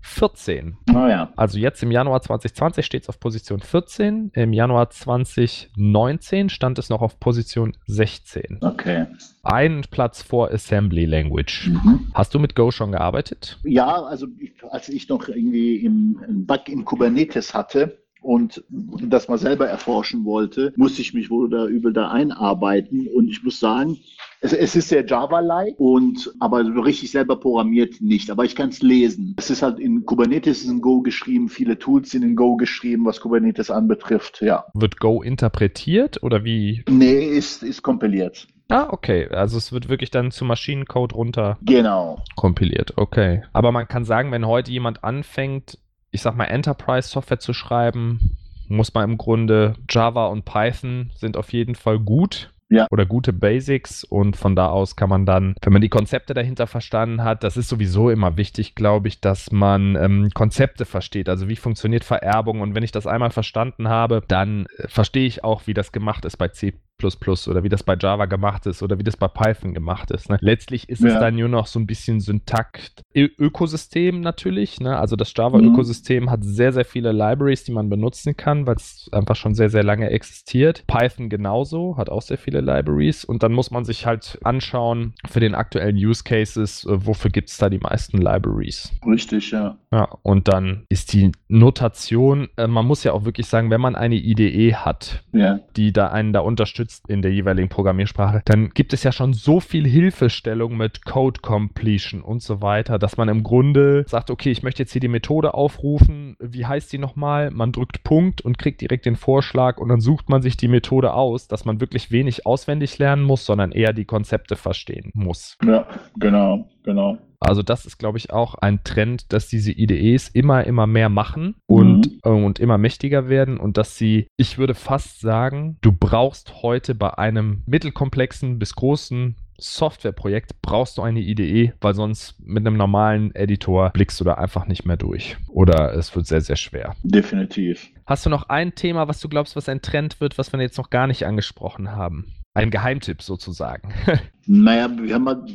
14. 0.00 0.76
Oh 0.90 1.06
ja. 1.06 1.32
Also 1.36 1.58
jetzt 1.58 1.82
im 1.82 1.90
Januar 1.90 2.22
2020 2.22 2.84
steht 2.84 3.02
es 3.02 3.08
auf 3.08 3.20
Position 3.20 3.60
14. 3.60 4.30
Im 4.34 4.52
Januar 4.52 4.90
2019 4.90 6.48
stand 6.48 6.78
es 6.78 6.88
noch 6.88 7.02
auf 7.02 7.18
Position 7.18 7.76
16. 7.86 8.58
Okay. 8.60 9.06
Ein 9.42 9.82
Platz 9.90 10.22
vor 10.22 10.50
Assembly 10.50 11.06
Language. 11.06 11.68
Mhm. 11.68 12.10
Hast 12.14 12.34
du 12.34 12.38
mit 12.38 12.54
Go 12.54 12.70
schon 12.70 12.92
gearbeitet? 12.92 13.58
Ja, 13.64 14.02
also 14.02 14.26
als 14.70 14.88
ich 14.88 15.08
noch 15.08 15.28
irgendwie 15.28 15.76
im 15.76 16.46
Bug 16.46 16.68
in 16.68 16.84
Kubernetes 16.84 17.54
hatte, 17.54 18.00
und 18.22 18.62
das 18.70 19.28
mal 19.28 19.38
selber 19.38 19.66
erforschen 19.66 20.24
wollte, 20.24 20.72
musste 20.76 21.00
ich 21.00 21.14
mich 21.14 21.30
wohl 21.30 21.46
oder 21.46 21.64
übel 21.64 21.92
da 21.92 22.10
einarbeiten. 22.10 23.06
Und 23.08 23.28
ich 23.28 23.42
muss 23.42 23.60
sagen, 23.60 23.98
es, 24.40 24.52
es 24.52 24.74
ist 24.74 24.88
sehr 24.88 25.06
Java-like 25.06 25.74
und 25.78 26.32
aber 26.40 26.64
richtig 26.84 27.10
selber 27.10 27.38
programmiert 27.38 28.00
nicht. 28.00 28.30
Aber 28.30 28.44
ich 28.44 28.56
kann 28.56 28.70
es 28.70 28.80
lesen. 28.80 29.34
Es 29.38 29.50
ist 29.50 29.62
halt 29.62 29.78
in 29.78 30.04
Kubernetes 30.06 30.64
in 30.64 30.80
Go 30.80 31.02
geschrieben, 31.02 31.48
viele 31.48 31.78
Tools 31.78 32.10
sind 32.10 32.22
in 32.22 32.36
Go 32.36 32.56
geschrieben, 32.56 33.04
was 33.04 33.20
Kubernetes 33.20 33.70
anbetrifft. 33.70 34.40
Ja. 34.40 34.64
Wird 34.74 34.98
Go 34.98 35.22
interpretiert 35.22 36.22
oder 36.22 36.44
wie? 36.44 36.84
Nee, 36.88 37.26
ist, 37.26 37.62
ist 37.62 37.82
kompiliert. 37.82 38.48
Ah, 38.68 38.88
okay. 38.90 39.28
Also 39.28 39.58
es 39.58 39.72
wird 39.72 39.88
wirklich 39.88 40.10
dann 40.10 40.30
zu 40.30 40.44
Maschinencode 40.44 41.14
runter 41.14 41.58
genau. 41.62 42.22
kompiliert. 42.36 42.94
Okay. 42.96 43.42
Aber 43.52 43.72
man 43.72 43.88
kann 43.88 44.04
sagen, 44.04 44.32
wenn 44.32 44.46
heute 44.46 44.70
jemand 44.70 45.04
anfängt, 45.04 45.78
ich 46.12 46.22
sag 46.22 46.36
mal, 46.36 46.44
Enterprise-Software 46.44 47.40
zu 47.40 47.52
schreiben, 47.52 48.36
muss 48.68 48.94
man 48.94 49.10
im 49.10 49.18
Grunde 49.18 49.74
Java 49.88 50.28
und 50.28 50.44
Python 50.44 51.10
sind 51.16 51.36
auf 51.36 51.52
jeden 51.52 51.74
Fall 51.74 51.98
gut 51.98 52.52
Ja. 52.70 52.86
oder 52.90 53.04
gute 53.04 53.32
Basics 53.32 54.04
und 54.04 54.36
von 54.36 54.54
da 54.54 54.68
aus 54.68 54.94
kann 54.94 55.08
man 55.08 55.26
dann, 55.26 55.54
wenn 55.60 55.72
man 55.72 55.82
die 55.82 55.88
Konzepte 55.88 56.34
dahinter 56.34 56.68
verstanden 56.68 57.24
hat, 57.24 57.42
das 57.42 57.56
ist 57.56 57.68
sowieso 57.68 58.10
immer 58.10 58.36
wichtig, 58.36 58.76
glaube 58.76 59.08
ich, 59.08 59.20
dass 59.20 59.50
man 59.50 59.96
ähm, 59.96 60.30
Konzepte 60.34 60.84
versteht, 60.84 61.28
also 61.28 61.48
wie 61.48 61.56
funktioniert 61.56 62.04
Vererbung? 62.04 62.60
Und 62.60 62.74
wenn 62.74 62.84
ich 62.84 62.92
das 62.92 63.06
einmal 63.06 63.30
verstanden 63.30 63.88
habe, 63.88 64.22
dann 64.28 64.66
äh, 64.78 64.88
verstehe 64.88 65.26
ich 65.26 65.42
auch, 65.42 65.66
wie 65.66 65.74
das 65.74 65.90
gemacht 65.90 66.24
ist 66.24 66.36
bei 66.36 66.48
C 66.48 66.74
oder 67.04 67.62
wie 67.62 67.68
das 67.68 67.82
bei 67.82 67.96
Java 67.98 68.26
gemacht 68.26 68.66
ist 68.66 68.82
oder 68.82 68.98
wie 68.98 69.02
das 69.04 69.16
bei 69.16 69.28
Python 69.28 69.74
gemacht 69.74 70.10
ist. 70.10 70.28
Ne? 70.30 70.38
Letztlich 70.40 70.88
ist 70.88 71.00
es 71.02 71.14
Ja. 71.14 71.20
dann 71.20 71.36
nur 71.36 71.48
noch 71.48 71.66
so 71.66 71.78
ein 71.78 71.86
bisschen 71.86 72.20
Syntakt 72.20 73.02
Ö 73.14 73.28
Ökosystem 73.38 74.20
natürlich. 74.20 74.80
Ne? 74.80 74.96
Also 74.98 75.16
das 75.16 75.32
Java-Ökosystem 75.36 76.30
hat 76.30 76.44
sehr, 76.44 76.72
sehr 76.72 76.84
viele 76.84 77.12
Libraries, 77.12 77.64
die 77.64 77.72
man 77.72 77.88
benutzen 77.90 78.36
kann, 78.36 78.66
weil 78.66 78.76
es 78.76 79.08
einfach 79.12 79.36
schon 79.36 79.54
sehr, 79.54 79.70
sehr 79.70 79.82
lange 79.84 80.10
existiert. 80.10 80.84
Python 80.86 81.28
genauso, 81.28 81.96
hat 81.96 82.08
auch 82.10 82.22
sehr 82.22 82.38
viele 82.38 82.60
Libraries 82.60 83.24
und 83.24 83.42
dann 83.42 83.52
muss 83.52 83.70
man 83.70 83.84
sich 83.84 84.06
halt 84.06 84.38
anschauen 84.44 85.14
für 85.28 85.40
den 85.40 85.54
aktuellen 85.54 85.96
Use 85.96 86.24
Cases, 86.24 86.84
äh, 86.84 87.06
wofür 87.06 87.30
gibt 87.30 87.48
es 87.50 87.56
da 87.58 87.68
die 87.68 87.78
meisten 87.78 88.18
Libraries. 88.18 88.92
Richtig, 89.06 89.50
ja. 89.50 89.76
Ja, 89.92 90.08
und 90.22 90.48
dann 90.48 90.84
ist 90.88 91.12
die 91.12 91.32
Notation, 91.48 92.48
äh, 92.56 92.66
man 92.66 92.86
muss 92.86 93.04
ja 93.04 93.12
auch 93.12 93.24
wirklich 93.24 93.46
sagen, 93.46 93.70
wenn 93.70 93.80
man 93.80 93.94
eine 93.96 94.16
IDE 94.16 94.74
hat, 94.74 95.22
Ja, 95.32 95.60
die 95.76 95.92
da 95.92 96.08
einen 96.08 96.32
da 96.32 96.40
unterstützt 96.40 96.89
in 97.08 97.22
der 97.22 97.32
jeweiligen 97.32 97.68
Programmiersprache, 97.68 98.42
dann 98.44 98.70
gibt 98.70 98.92
es 98.92 99.02
ja 99.02 99.12
schon 99.12 99.32
so 99.32 99.60
viel 99.60 99.86
Hilfestellung 99.86 100.76
mit 100.76 101.04
Code 101.04 101.40
Completion 101.40 102.22
und 102.22 102.42
so 102.42 102.62
weiter, 102.62 102.98
dass 102.98 103.16
man 103.16 103.28
im 103.28 103.42
Grunde 103.42 104.04
sagt, 104.08 104.30
okay, 104.30 104.50
ich 104.50 104.62
möchte 104.62 104.82
jetzt 104.82 104.92
hier 104.92 105.00
die 105.00 105.08
Methode 105.08 105.54
aufrufen, 105.54 106.36
wie 106.40 106.66
heißt 106.66 106.92
die 106.92 106.98
nochmal? 106.98 107.50
Man 107.50 107.72
drückt 107.72 108.02
Punkt 108.04 108.40
und 108.40 108.58
kriegt 108.58 108.80
direkt 108.80 109.06
den 109.06 109.16
Vorschlag 109.16 109.78
und 109.78 109.88
dann 109.88 110.00
sucht 110.00 110.28
man 110.28 110.42
sich 110.42 110.56
die 110.56 110.68
Methode 110.68 111.12
aus, 111.12 111.48
dass 111.48 111.64
man 111.64 111.80
wirklich 111.80 112.10
wenig 112.10 112.46
auswendig 112.46 112.98
lernen 112.98 113.22
muss, 113.22 113.44
sondern 113.44 113.72
eher 113.72 113.92
die 113.92 114.04
Konzepte 114.04 114.56
verstehen 114.56 115.10
muss. 115.14 115.56
ja, 115.62 115.86
genau, 116.16 116.69
genau. 116.82 117.18
Also 117.40 117.62
das 117.62 117.86
ist, 117.86 117.98
glaube 117.98 118.18
ich, 118.18 118.30
auch 118.30 118.54
ein 118.54 118.84
Trend, 118.84 119.32
dass 119.32 119.48
diese 119.48 119.72
IDEs 119.72 120.28
immer, 120.28 120.64
immer 120.64 120.86
mehr 120.86 121.08
machen 121.08 121.54
und, 121.66 122.18
äh, 122.22 122.28
und 122.28 122.60
immer 122.60 122.76
mächtiger 122.76 123.30
werden 123.30 123.56
und 123.56 123.78
dass 123.78 123.96
sie, 123.96 124.26
ich 124.36 124.58
würde 124.58 124.74
fast 124.74 125.20
sagen, 125.20 125.78
du 125.80 125.90
brauchst 125.90 126.62
heute 126.62 126.94
bei 126.94 127.16
einem 127.16 127.62
mittelkomplexen 127.66 128.58
bis 128.58 128.74
großen 128.74 129.36
Softwareprojekt 129.62 130.62
brauchst 130.62 130.98
du 130.98 131.02
eine 131.02 131.20
IDE, 131.20 131.72
weil 131.80 131.94
sonst 131.94 132.34
mit 132.40 132.66
einem 132.66 132.76
normalen 132.76 133.34
Editor 133.34 133.90
blickst 133.90 134.18
du 134.20 134.24
da 134.24 134.34
einfach 134.34 134.66
nicht 134.66 134.84
mehr 134.84 134.96
durch. 134.96 135.36
Oder 135.48 135.94
es 135.94 136.14
wird 136.16 136.26
sehr, 136.26 136.40
sehr 136.40 136.56
schwer. 136.56 136.94
Definitiv. 137.02 137.90
Hast 138.06 138.26
du 138.26 138.30
noch 138.30 138.48
ein 138.48 138.74
Thema, 138.74 139.08
was 139.08 139.20
du 139.20 139.28
glaubst, 139.28 139.56
was 139.56 139.68
ein 139.68 139.82
Trend 139.82 140.20
wird, 140.20 140.38
was 140.38 140.52
wir 140.52 140.60
jetzt 140.60 140.78
noch 140.78 140.90
gar 140.90 141.06
nicht 141.06 141.26
angesprochen 141.26 141.92
haben? 141.92 142.32
Ein 142.54 142.70
Geheimtipp 142.70 143.22
sozusagen. 143.22 143.92
Naja, 144.52 144.90
wir 144.98 145.14
haben 145.14 145.22
mal, 145.22 145.46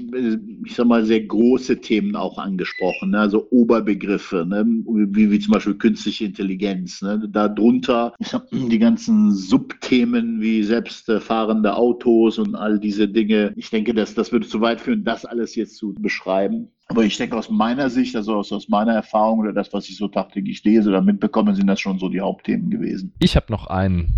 ich 0.64 0.74
sag 0.74 0.88
mal, 0.88 1.04
sehr 1.04 1.20
große 1.20 1.82
Themen 1.82 2.16
auch 2.16 2.38
angesprochen, 2.38 3.10
ne? 3.10 3.20
also 3.20 3.46
Oberbegriffe, 3.50 4.46
ne? 4.48 4.64
wie, 4.66 5.30
wie 5.32 5.40
zum 5.40 5.52
Beispiel 5.52 5.76
künstliche 5.76 6.24
Intelligenz. 6.24 7.02
Ne? 7.02 7.28
Darunter 7.30 8.14
die 8.54 8.80
ganzen 8.80 9.34
Subthemen 9.34 10.40
wie 10.40 10.64
selbstfahrende 10.64 11.76
Autos 11.76 12.38
und 12.38 12.56
all 12.56 12.80
diese 12.80 13.10
Dinge. 13.10 13.52
Ich 13.58 13.70
denke, 13.70 13.94
dass, 13.94 14.14
das 14.14 14.32
würde 14.32 14.48
zu 14.48 14.62
weit 14.62 14.80
führen, 14.80 15.04
das 15.04 15.26
alles 15.26 15.56
jetzt 15.56 15.76
zu 15.76 15.94
beschreiben. 15.96 16.70
Aber 16.88 17.04
ich 17.04 17.18
denke, 17.18 17.36
aus 17.36 17.50
meiner 17.50 17.90
Sicht, 17.90 18.16
also 18.16 18.36
aus, 18.36 18.52
aus 18.52 18.70
meiner 18.70 18.94
Erfahrung 18.94 19.40
oder 19.40 19.54
das, 19.54 19.74
was 19.74 19.90
ich 19.90 19.98
so 19.98 20.08
tagtäglich 20.08 20.64
lese 20.64 20.90
oder 20.90 21.02
mitbekomme, 21.02 21.56
sind 21.56 21.66
das 21.68 21.80
schon 21.80 21.98
so 21.98 22.10
die 22.10 22.22
Hauptthemen 22.22 22.70
gewesen. 22.70 23.12
Ich 23.20 23.36
habe 23.36 23.48
noch 23.50 23.68
einen. 23.68 24.14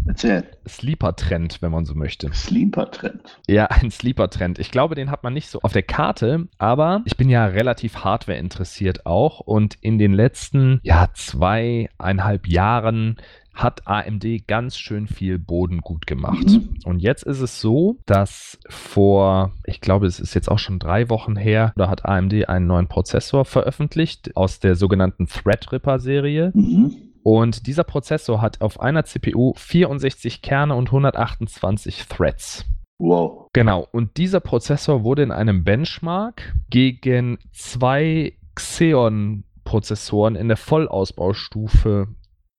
Sleeper-Trend, 0.68 1.62
wenn 1.62 1.72
man 1.72 1.86
so 1.86 1.96
möchte. 1.96 2.30
Sleeper-Trend. 2.34 3.40
Ja, 3.48 3.66
ein 3.68 3.90
Sleeper-Trend. 3.90 4.60
Ich 4.60 4.72
glaube, 4.72 4.96
den 4.96 5.12
hat 5.12 5.24
man 5.24 5.34
nicht 5.34 5.50
so 5.50 5.60
auf 5.62 5.72
der 5.72 5.84
Karte, 5.84 6.48
aber 6.58 7.04
ich 7.06 7.16
bin 7.16 7.30
ja 7.30 7.46
relativ 7.46 8.04
Hardware 8.04 8.38
interessiert 8.38 9.06
auch 9.06 9.40
und 9.40 9.78
in 9.80 9.98
den 9.98 10.14
letzten, 10.14 10.82
ja, 10.84 11.08
zweieinhalb 11.14 12.48
Jahren 12.48 13.18
hat 13.58 13.88
AMD 13.88 14.48
ganz 14.48 14.78
schön 14.78 15.08
viel 15.08 15.40
Boden 15.40 15.82
gut 15.82 16.06
gemacht. 16.06 16.48
Mhm. 16.48 16.70
Und 16.86 17.00
jetzt 17.00 17.24
ist 17.24 17.42
es 17.42 17.60
so, 17.60 17.98
dass 18.06 18.60
vor, 18.70 19.52
ich 19.66 19.82
glaube, 19.82 20.06
es 20.06 20.20
ist 20.20 20.36
jetzt 20.36 20.50
auch 20.50 20.60
schon 20.60 20.78
drei 20.80 21.10
Wochen 21.10 21.36
her, 21.36 21.74
da 21.76 21.90
hat 21.90 22.06
AMD 22.06 22.48
einen 22.48 22.68
neuen 22.68 22.88
Prozessor 22.88 23.46
veröffentlicht 23.46 24.38
aus 24.38 24.60
der 24.60 24.76
sogenannten 24.76 25.28
Threadripper-Serie. 25.28 26.52
Mhm. 26.54 26.96
Und 27.24 27.68
dieser 27.68 27.84
Prozessor 27.84 28.42
hat 28.42 28.62
auf 28.62 28.80
einer 28.80 29.04
CPU 29.04 29.54
64 29.58 30.42
Kerne 30.42 30.76
und 30.76 30.90
128 30.90 32.06
Threads. 32.08 32.64
Wow. 33.00 33.50
Genau, 33.54 33.88
und 33.92 34.18
dieser 34.18 34.40
Prozessor 34.40 35.04
wurde 35.04 35.24
in 35.24 35.32
einem 35.32 35.64
Benchmark 35.64 36.56
gegen 36.70 37.38
zwei 37.52 38.34
Xeon-Prozessoren 38.56 40.36
in 40.36 40.48
der 40.48 40.58
Vollausbaustufe 40.58 42.08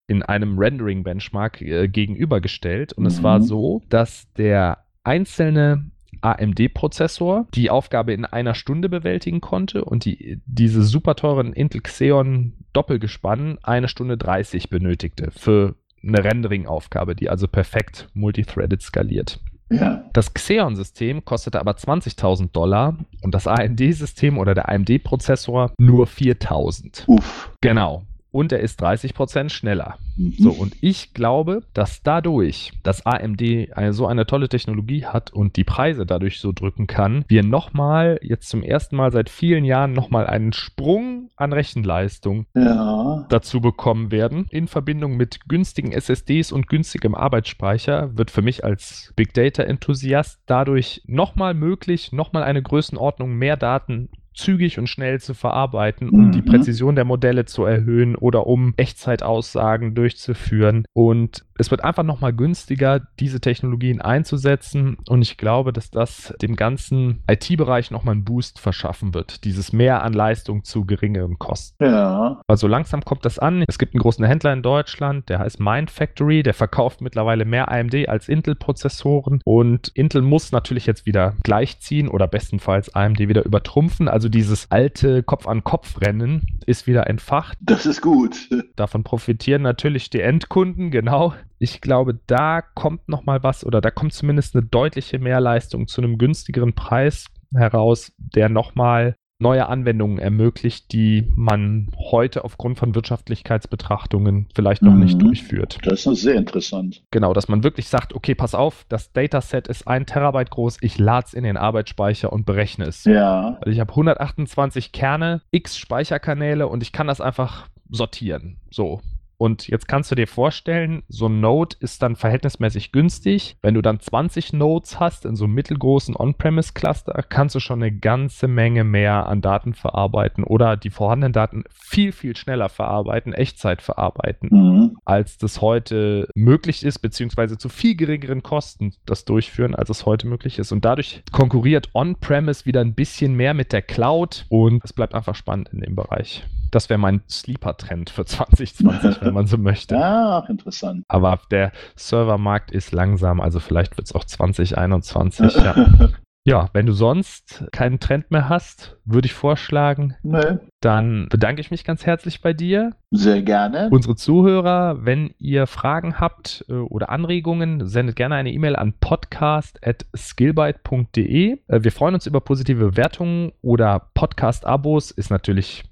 in 0.09 0.23
einem 0.25 0.59
Rendering-Benchmark 0.59 1.63
äh, 1.63 1.87
gegenübergestellt. 1.87 2.93
Und 2.95 3.07
es 3.07 3.21
Mhm. 3.21 3.23
war 3.23 3.41
so, 3.41 3.83
dass 3.89 4.33
der 4.35 4.79
einzelne 5.05 5.85
AMD-Prozessor 6.23 7.47
die 7.55 7.71
Aufgabe 7.71 8.13
in 8.13 8.25
einer 8.25 8.55
Stunde 8.55 8.89
bewältigen 8.89 9.41
konnte 9.41 9.85
und 9.85 10.05
die, 10.05 10.41
diese 10.47 10.83
super 10.83 11.15
teuren 11.15 11.53
Intel 11.53 11.81
Xeon 11.83 12.55
Doppelgespann 12.73 13.59
eine 13.63 13.89
Stunde 13.89 14.17
30 14.17 14.69
benötigte 14.71 15.31
für 15.31 15.77
eine 16.03 16.25
Rendering-Aufgabe, 16.25 17.15
die 17.15 17.29
also 17.29 17.47
perfekt 17.49 18.09
multithreaded 18.15 18.83
skaliert. 18.83 19.41
Ja. 19.71 20.05
Das 20.13 20.33
Xeon-System 20.33 21.25
kostete 21.25 21.61
aber 21.61 21.73
20.000 21.73 22.53
Dollar 22.53 22.97
und 23.23 23.35
das 23.35 23.47
AMD-System 23.47 24.39
oder 24.39 24.55
der 24.55 24.69
AMD-Prozessor 24.71 25.73
nur 25.79 26.07
4.000. 26.07 27.05
Uff. 27.07 27.53
Genau. 27.61 28.05
Und 28.39 28.53
er 28.53 28.61
ist 28.61 28.81
30% 28.85 29.49
schneller. 29.49 29.99
Mhm. 30.17 30.35
So, 30.39 30.53
und 30.53 30.77
ich 30.81 31.13
glaube, 31.13 31.65
dass 31.75 32.05
dadurch, 32.05 32.71
dass 32.85 33.05
AMD 33.05 33.43
eine, 33.75 33.93
so 33.93 34.07
eine 34.07 34.27
tolle 34.27 34.49
Technologie 34.49 35.05
hat 35.07 35.33
und 35.33 35.57
die 35.57 35.65
Preise 35.65 36.07
dadurch 36.07 36.39
so 36.39 36.53
drücken 36.53 36.87
kann, 36.87 37.25
wir 37.27 37.43
nochmal, 37.43 38.21
jetzt 38.23 38.49
zum 38.49 38.63
ersten 38.63 38.95
Mal 38.95 39.11
seit 39.11 39.29
vielen 39.29 39.65
Jahren, 39.65 39.93
nochmal 39.93 40.29
einen 40.29 40.53
Sprung 40.53 41.31
an 41.35 41.53
Rechenleistung 41.53 42.47
Ja. 42.55 43.27
dazu 43.29 43.61
bekommen 43.61 44.13
werden. 44.13 44.47
In 44.51 44.69
Verbindung 44.69 45.17
mit 45.17 45.49
günstigen 45.49 45.91
SSDs 45.91 46.53
und 46.53 46.69
günstigem 46.69 47.17
Arbeitsspeicher 47.17 48.17
wird 48.17 48.31
für 48.31 48.43
mich 48.43 48.63
als 48.65 49.13
Big 49.17 49.35
Data 49.35 49.65
Enthusiast 49.65 50.39
dadurch 50.47 51.03
nochmal 51.09 51.55
möglich, 51.55 52.13
nochmal 52.13 52.45
eine 52.45 52.63
Größenordnung 52.63 53.35
mehr 53.35 53.57
Daten 53.57 54.11
zügig 54.39 54.79
und 54.79 54.87
schnell 54.89 55.21
zu 55.21 55.35
verarbeiten, 55.35 56.09
um 56.09 56.27
Mhm. 56.29 56.33
die 56.33 56.43
Präzision 56.43 56.95
der 56.95 57.05
Modelle 57.05 57.45
zu 57.45 57.65
erhöhen 57.65 58.15
oder 58.17 58.47
um 58.47 58.73
Echtzeitaussagen 58.77 59.95
durchzuführen. 59.95 60.85
Und 60.93 61.45
es 61.59 61.71
wird 61.71 61.85
einfach 61.85 62.05
nochmal 62.05 62.33
günstiger, 62.33 63.01
diese 63.19 63.41
Technologien 63.41 64.01
einzusetzen. 64.01 64.97
Und 65.09 65.23
ich 65.23 65.37
glaube, 65.37 65.73
dass 65.73 65.91
das 65.91 66.35
dem 66.41 66.57
ganzen 66.57 67.23
IT-Bereich 67.29 67.91
nochmal 67.91 68.15
einen 68.15 68.25
Boost 68.25 68.61
verschaffen 68.61 69.13
wird. 69.13 69.45
Dieses 69.45 69.73
Mehr 69.73 70.03
an 70.03 70.13
Leistung 70.13 70.65
zu 70.65 70.85
geringeren 70.85 71.39
Kosten. 71.39 71.85
Ja. 71.85 72.41
Also 72.47 72.69
langsam 72.69 73.05
kommt 73.05 73.25
das 73.25 73.39
an. 73.39 73.65
Es 73.67 73.79
gibt 73.79 73.95
einen 73.95 74.03
großen 74.03 74.25
Händler 74.25 74.53
in 74.53 74.63
Deutschland, 74.63 75.29
der 75.29 75.41
heißt 75.41 75.61
Mind 75.61 75.91
Factory, 75.91 76.43
der 76.43 76.55
verkauft 76.55 77.01
mittlerweile 77.01 77.45
mehr 77.45 77.71
AMD 77.71 78.09
als 78.09 78.29
Intel-Prozessoren 78.29 79.41
und 79.45 79.89
Intel 79.95 80.23
muss 80.23 80.53
natürlich 80.53 80.87
jetzt 80.87 81.07
wieder 81.07 81.35
gleichziehen 81.43 82.09
oder 82.09 82.29
bestenfalls 82.29 82.95
AMD 82.95 83.19
wieder 83.19 83.45
übertrumpfen. 83.45 84.09
Also 84.09 84.29
dieses 84.29 84.71
alte 84.71 85.23
Kopf-an-Kopf-Rennen 85.23 86.47
ist 86.67 86.87
wieder 86.87 87.09
entfacht. 87.09 87.59
Das 87.61 87.87
ist 87.87 88.01
gut. 88.01 88.49
Davon 88.77 89.03
profitieren 89.03 89.63
natürlich 89.63 90.11
die 90.11 90.21
Endkunden, 90.21 90.91
genau. 90.91 91.35
Ich 91.59 91.81
glaube, 91.81 92.19
da 92.27 92.61
kommt 92.63 93.09
noch 93.09 93.25
mal 93.25 93.43
was 93.43 93.65
oder 93.67 93.81
da 93.81 93.91
kommt 93.91 94.13
zumindest 94.13 94.55
eine 94.55 94.65
deutliche 94.67 95.19
Mehrleistung 95.19 95.89
zu 95.89 96.01
einem 96.01 96.19
günstigeren 96.19 96.75
Preis 96.75 97.27
heraus, 97.55 98.13
der 98.19 98.49
noch 98.49 98.75
mal 98.75 99.15
neue 99.41 99.69
Anwendungen 99.69 100.19
ermöglicht, 100.19 100.93
die 100.93 101.33
man 101.37 101.93
heute 102.11 102.45
aufgrund 102.45 102.77
von 102.77 102.95
Wirtschaftlichkeitsbetrachtungen 102.97 104.49
vielleicht 104.55 104.83
noch 104.83 104.95
nicht 104.95 105.15
Mhm. 105.17 105.27
durchführt. 105.27 105.79
Das 105.85 106.07
ist 106.07 106.23
sehr 106.23 106.35
interessant. 106.35 107.05
Genau, 107.13 107.33
dass 107.33 107.49
man 107.49 107.63
wirklich 107.63 107.89
sagt, 107.89 108.15
okay, 108.15 108.35
pass 108.35 108.55
auf, 108.57 108.85
das 108.89 109.13
Dataset 109.13 109.69
ist 109.69 109.87
ein 109.87 110.07
Terabyte 110.07 110.51
groß, 110.51 110.79
ich 110.81 110.99
lade 110.99 111.27
es 111.29 111.35
in 111.35 111.45
den 111.45 111.57
Arbeitsspeicher 111.57 112.33
und 112.33 112.47
berechne 112.47 112.87
es. 112.87 113.05
Ja. 113.05 113.59
Also 113.61 113.71
ich 113.71 113.81
habe 113.81 113.93
128 113.93 114.91
Kerne, 114.93 115.43
x 115.53 115.77
Speicherkanäle 115.79 116.67
und 116.67 116.83
ich 116.83 116.93
kann 116.93 117.07
das 117.07 117.21
einfach 117.21 117.69
sortieren. 117.91 118.59
So. 118.71 119.01
Und 119.39 119.69
jetzt 119.69 119.87
kannst 119.87 120.11
du 120.11 120.17
dir 120.17 120.27
vorstellen, 120.27 121.05
so 121.09 121.27
ein 121.27 121.41
Node 121.41 121.77
ist 121.79 122.03
dann 122.03 122.17
verhältnismäßig 122.17 122.91
günstig. 122.91 123.57
Wenn 123.63 123.75
du 123.75 123.83
dann 123.83 124.01
20 124.01 124.53
Nodes 124.53 124.99
hast 124.99 125.25
in 125.25 125.37
so 125.37 125.45
einem 125.45 125.55
mittelgroßen 125.55 126.17
On-Premise-Cluster, 126.17 127.25
kannst 127.29 127.55
du 127.55 127.61
schon 127.61 127.83
eine 127.83 127.97
ganze 127.97 128.49
Menge 128.49 128.83
mehr 128.83 129.27
an 129.27 129.41
Daten 129.41 129.75
verarbeiten 129.75 130.43
oder 130.43 130.77
die 130.77 130.91
vorhandenen 130.91 131.33
Daten 131.33 131.65
viel, 131.71 132.11
viel 132.11 132.37
schneller 132.37 132.69
verarbeiten, 132.69 133.33
Echtzeit 133.33 133.81
verarbeiten, 133.81 134.49
mhm. 134.51 134.99
als 135.05 135.39
das 135.39 135.61
heute 135.61 136.29
möglich 136.35 136.85
ist, 136.85 136.99
beziehungsweise 136.99 137.59
zu 137.59 137.69
viel 137.69 137.95
geringeren 137.95 138.43
Kosten 138.43 138.95
das 139.07 139.25
durchführen, 139.25 139.77
als 139.77 139.89
es 139.89 140.05
heute 140.05 140.27
möglich 140.27 140.59
ist. 140.59 140.73
Und 140.73 140.85
dadurch 140.85 141.23
konkurriert 141.31 141.91
On-Premise 141.95 142.67
wieder 142.67 142.81
ein 142.81 142.95
bisschen 142.95 143.35
mehr 143.35 143.55
mit 143.55 143.73
der 143.73 143.83
Cloud 143.83 144.47
und 144.49 144.85
es 144.85 144.93
bleibt 144.93 145.15
einfach 145.15 145.37
spannend 145.37 145.69
in 145.73 145.81
dem 145.81 145.95
Bereich. 145.95 146.45
Das 146.71 146.89
wäre 146.89 146.99
mein 146.99 147.23
Sleeper-Trend 147.29 148.11
für 148.11 148.25
2020, 148.25 149.23
wenn 149.23 149.35
man 149.35 149.47
so 149.47 149.59
möchte. 149.59 149.95
Ja, 149.95 150.41
interessant. 150.49 151.05
Aber 151.09 151.41
der 151.51 151.73
Servermarkt 151.97 152.71
ist 152.71 152.93
langsam, 152.93 153.41
also 153.41 153.61
vielleicht 153.61 153.97
wird 153.97 154.07
es 154.07 154.15
auch 154.15 154.25
2021. 154.25 155.57
ja. 155.57 155.75
ja, 156.49 156.71
wenn 156.73 156.87
du 156.87 156.93
sonst 156.93 157.67
keinen 157.73 158.01
Trend 158.01 158.31
mehr 158.31 158.49
hast, 158.49 158.97
würde 159.05 159.27
ich 159.27 159.35
vorschlagen, 159.35 160.15
nee. 160.23 160.57
dann 160.81 161.27
bedanke 161.29 161.61
ich 161.61 161.71
mich 161.71 161.85
ganz 161.85 162.07
herzlich 162.07 162.41
bei 162.41 162.55
dir. 162.55 162.95
Sehr 163.11 163.43
gerne. 163.43 163.91
Unsere 163.91 164.17
Zuhörer, 164.17 165.05
wenn 165.05 165.35
ihr 165.39 165.67
Fragen 165.67 166.19
habt 166.21 166.65
äh, 166.69 166.75
oder 166.75 167.11
Anregungen, 167.11 167.87
sendet 167.87 168.17
gerne 168.17 168.37
eine 168.37 168.51
E-Mail 168.51 168.77
an 168.77 168.95
podcast.skillbyte.de. 168.99 171.59
Äh, 171.67 171.83
wir 171.83 171.93
freuen 171.93 172.15
uns 172.15 172.27
über 172.27 172.41
positive 172.41 172.89
Bewertungen 172.91 173.53
oder 173.61 174.09
Podcast-Abos. 174.15 175.11
Ist 175.11 175.31
natürlich 175.31 175.85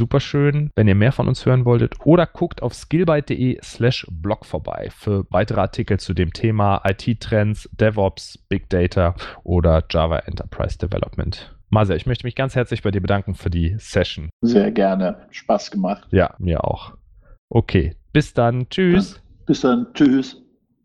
super 0.00 0.18
schön, 0.20 0.70
wenn 0.76 0.88
ihr 0.88 0.94
mehr 0.94 1.12
von 1.12 1.28
uns 1.28 1.44
hören 1.44 1.66
wolltet. 1.66 1.94
Oder 2.04 2.24
guckt 2.24 2.62
auf 2.62 2.72
skillbyte.de 2.72 3.58
slash 3.62 4.06
blog 4.10 4.46
vorbei 4.46 4.88
für 4.90 5.26
weitere 5.28 5.60
Artikel 5.60 6.00
zu 6.00 6.14
dem 6.14 6.32
Thema 6.32 6.80
IT-Trends, 6.86 7.68
DevOps, 7.78 8.38
Big 8.48 8.70
Data 8.70 9.14
oder 9.44 9.84
Java 9.90 10.20
Enterprise 10.20 10.78
Development. 10.78 11.54
Marcel, 11.68 11.98
ich 11.98 12.06
möchte 12.06 12.26
mich 12.26 12.34
ganz 12.34 12.56
herzlich 12.56 12.82
bei 12.82 12.90
dir 12.90 13.02
bedanken 13.02 13.34
für 13.34 13.50
die 13.50 13.76
Session. 13.78 14.30
Sehr 14.40 14.70
gerne. 14.72 15.26
Spaß 15.30 15.70
gemacht. 15.70 16.08
Ja, 16.10 16.34
mir 16.38 16.64
auch. 16.64 16.94
Okay, 17.50 17.94
bis 18.14 18.32
dann. 18.32 18.70
Tschüss. 18.70 19.20
Bis 19.44 19.60
dann. 19.60 19.86
Tschüss. 19.92 20.42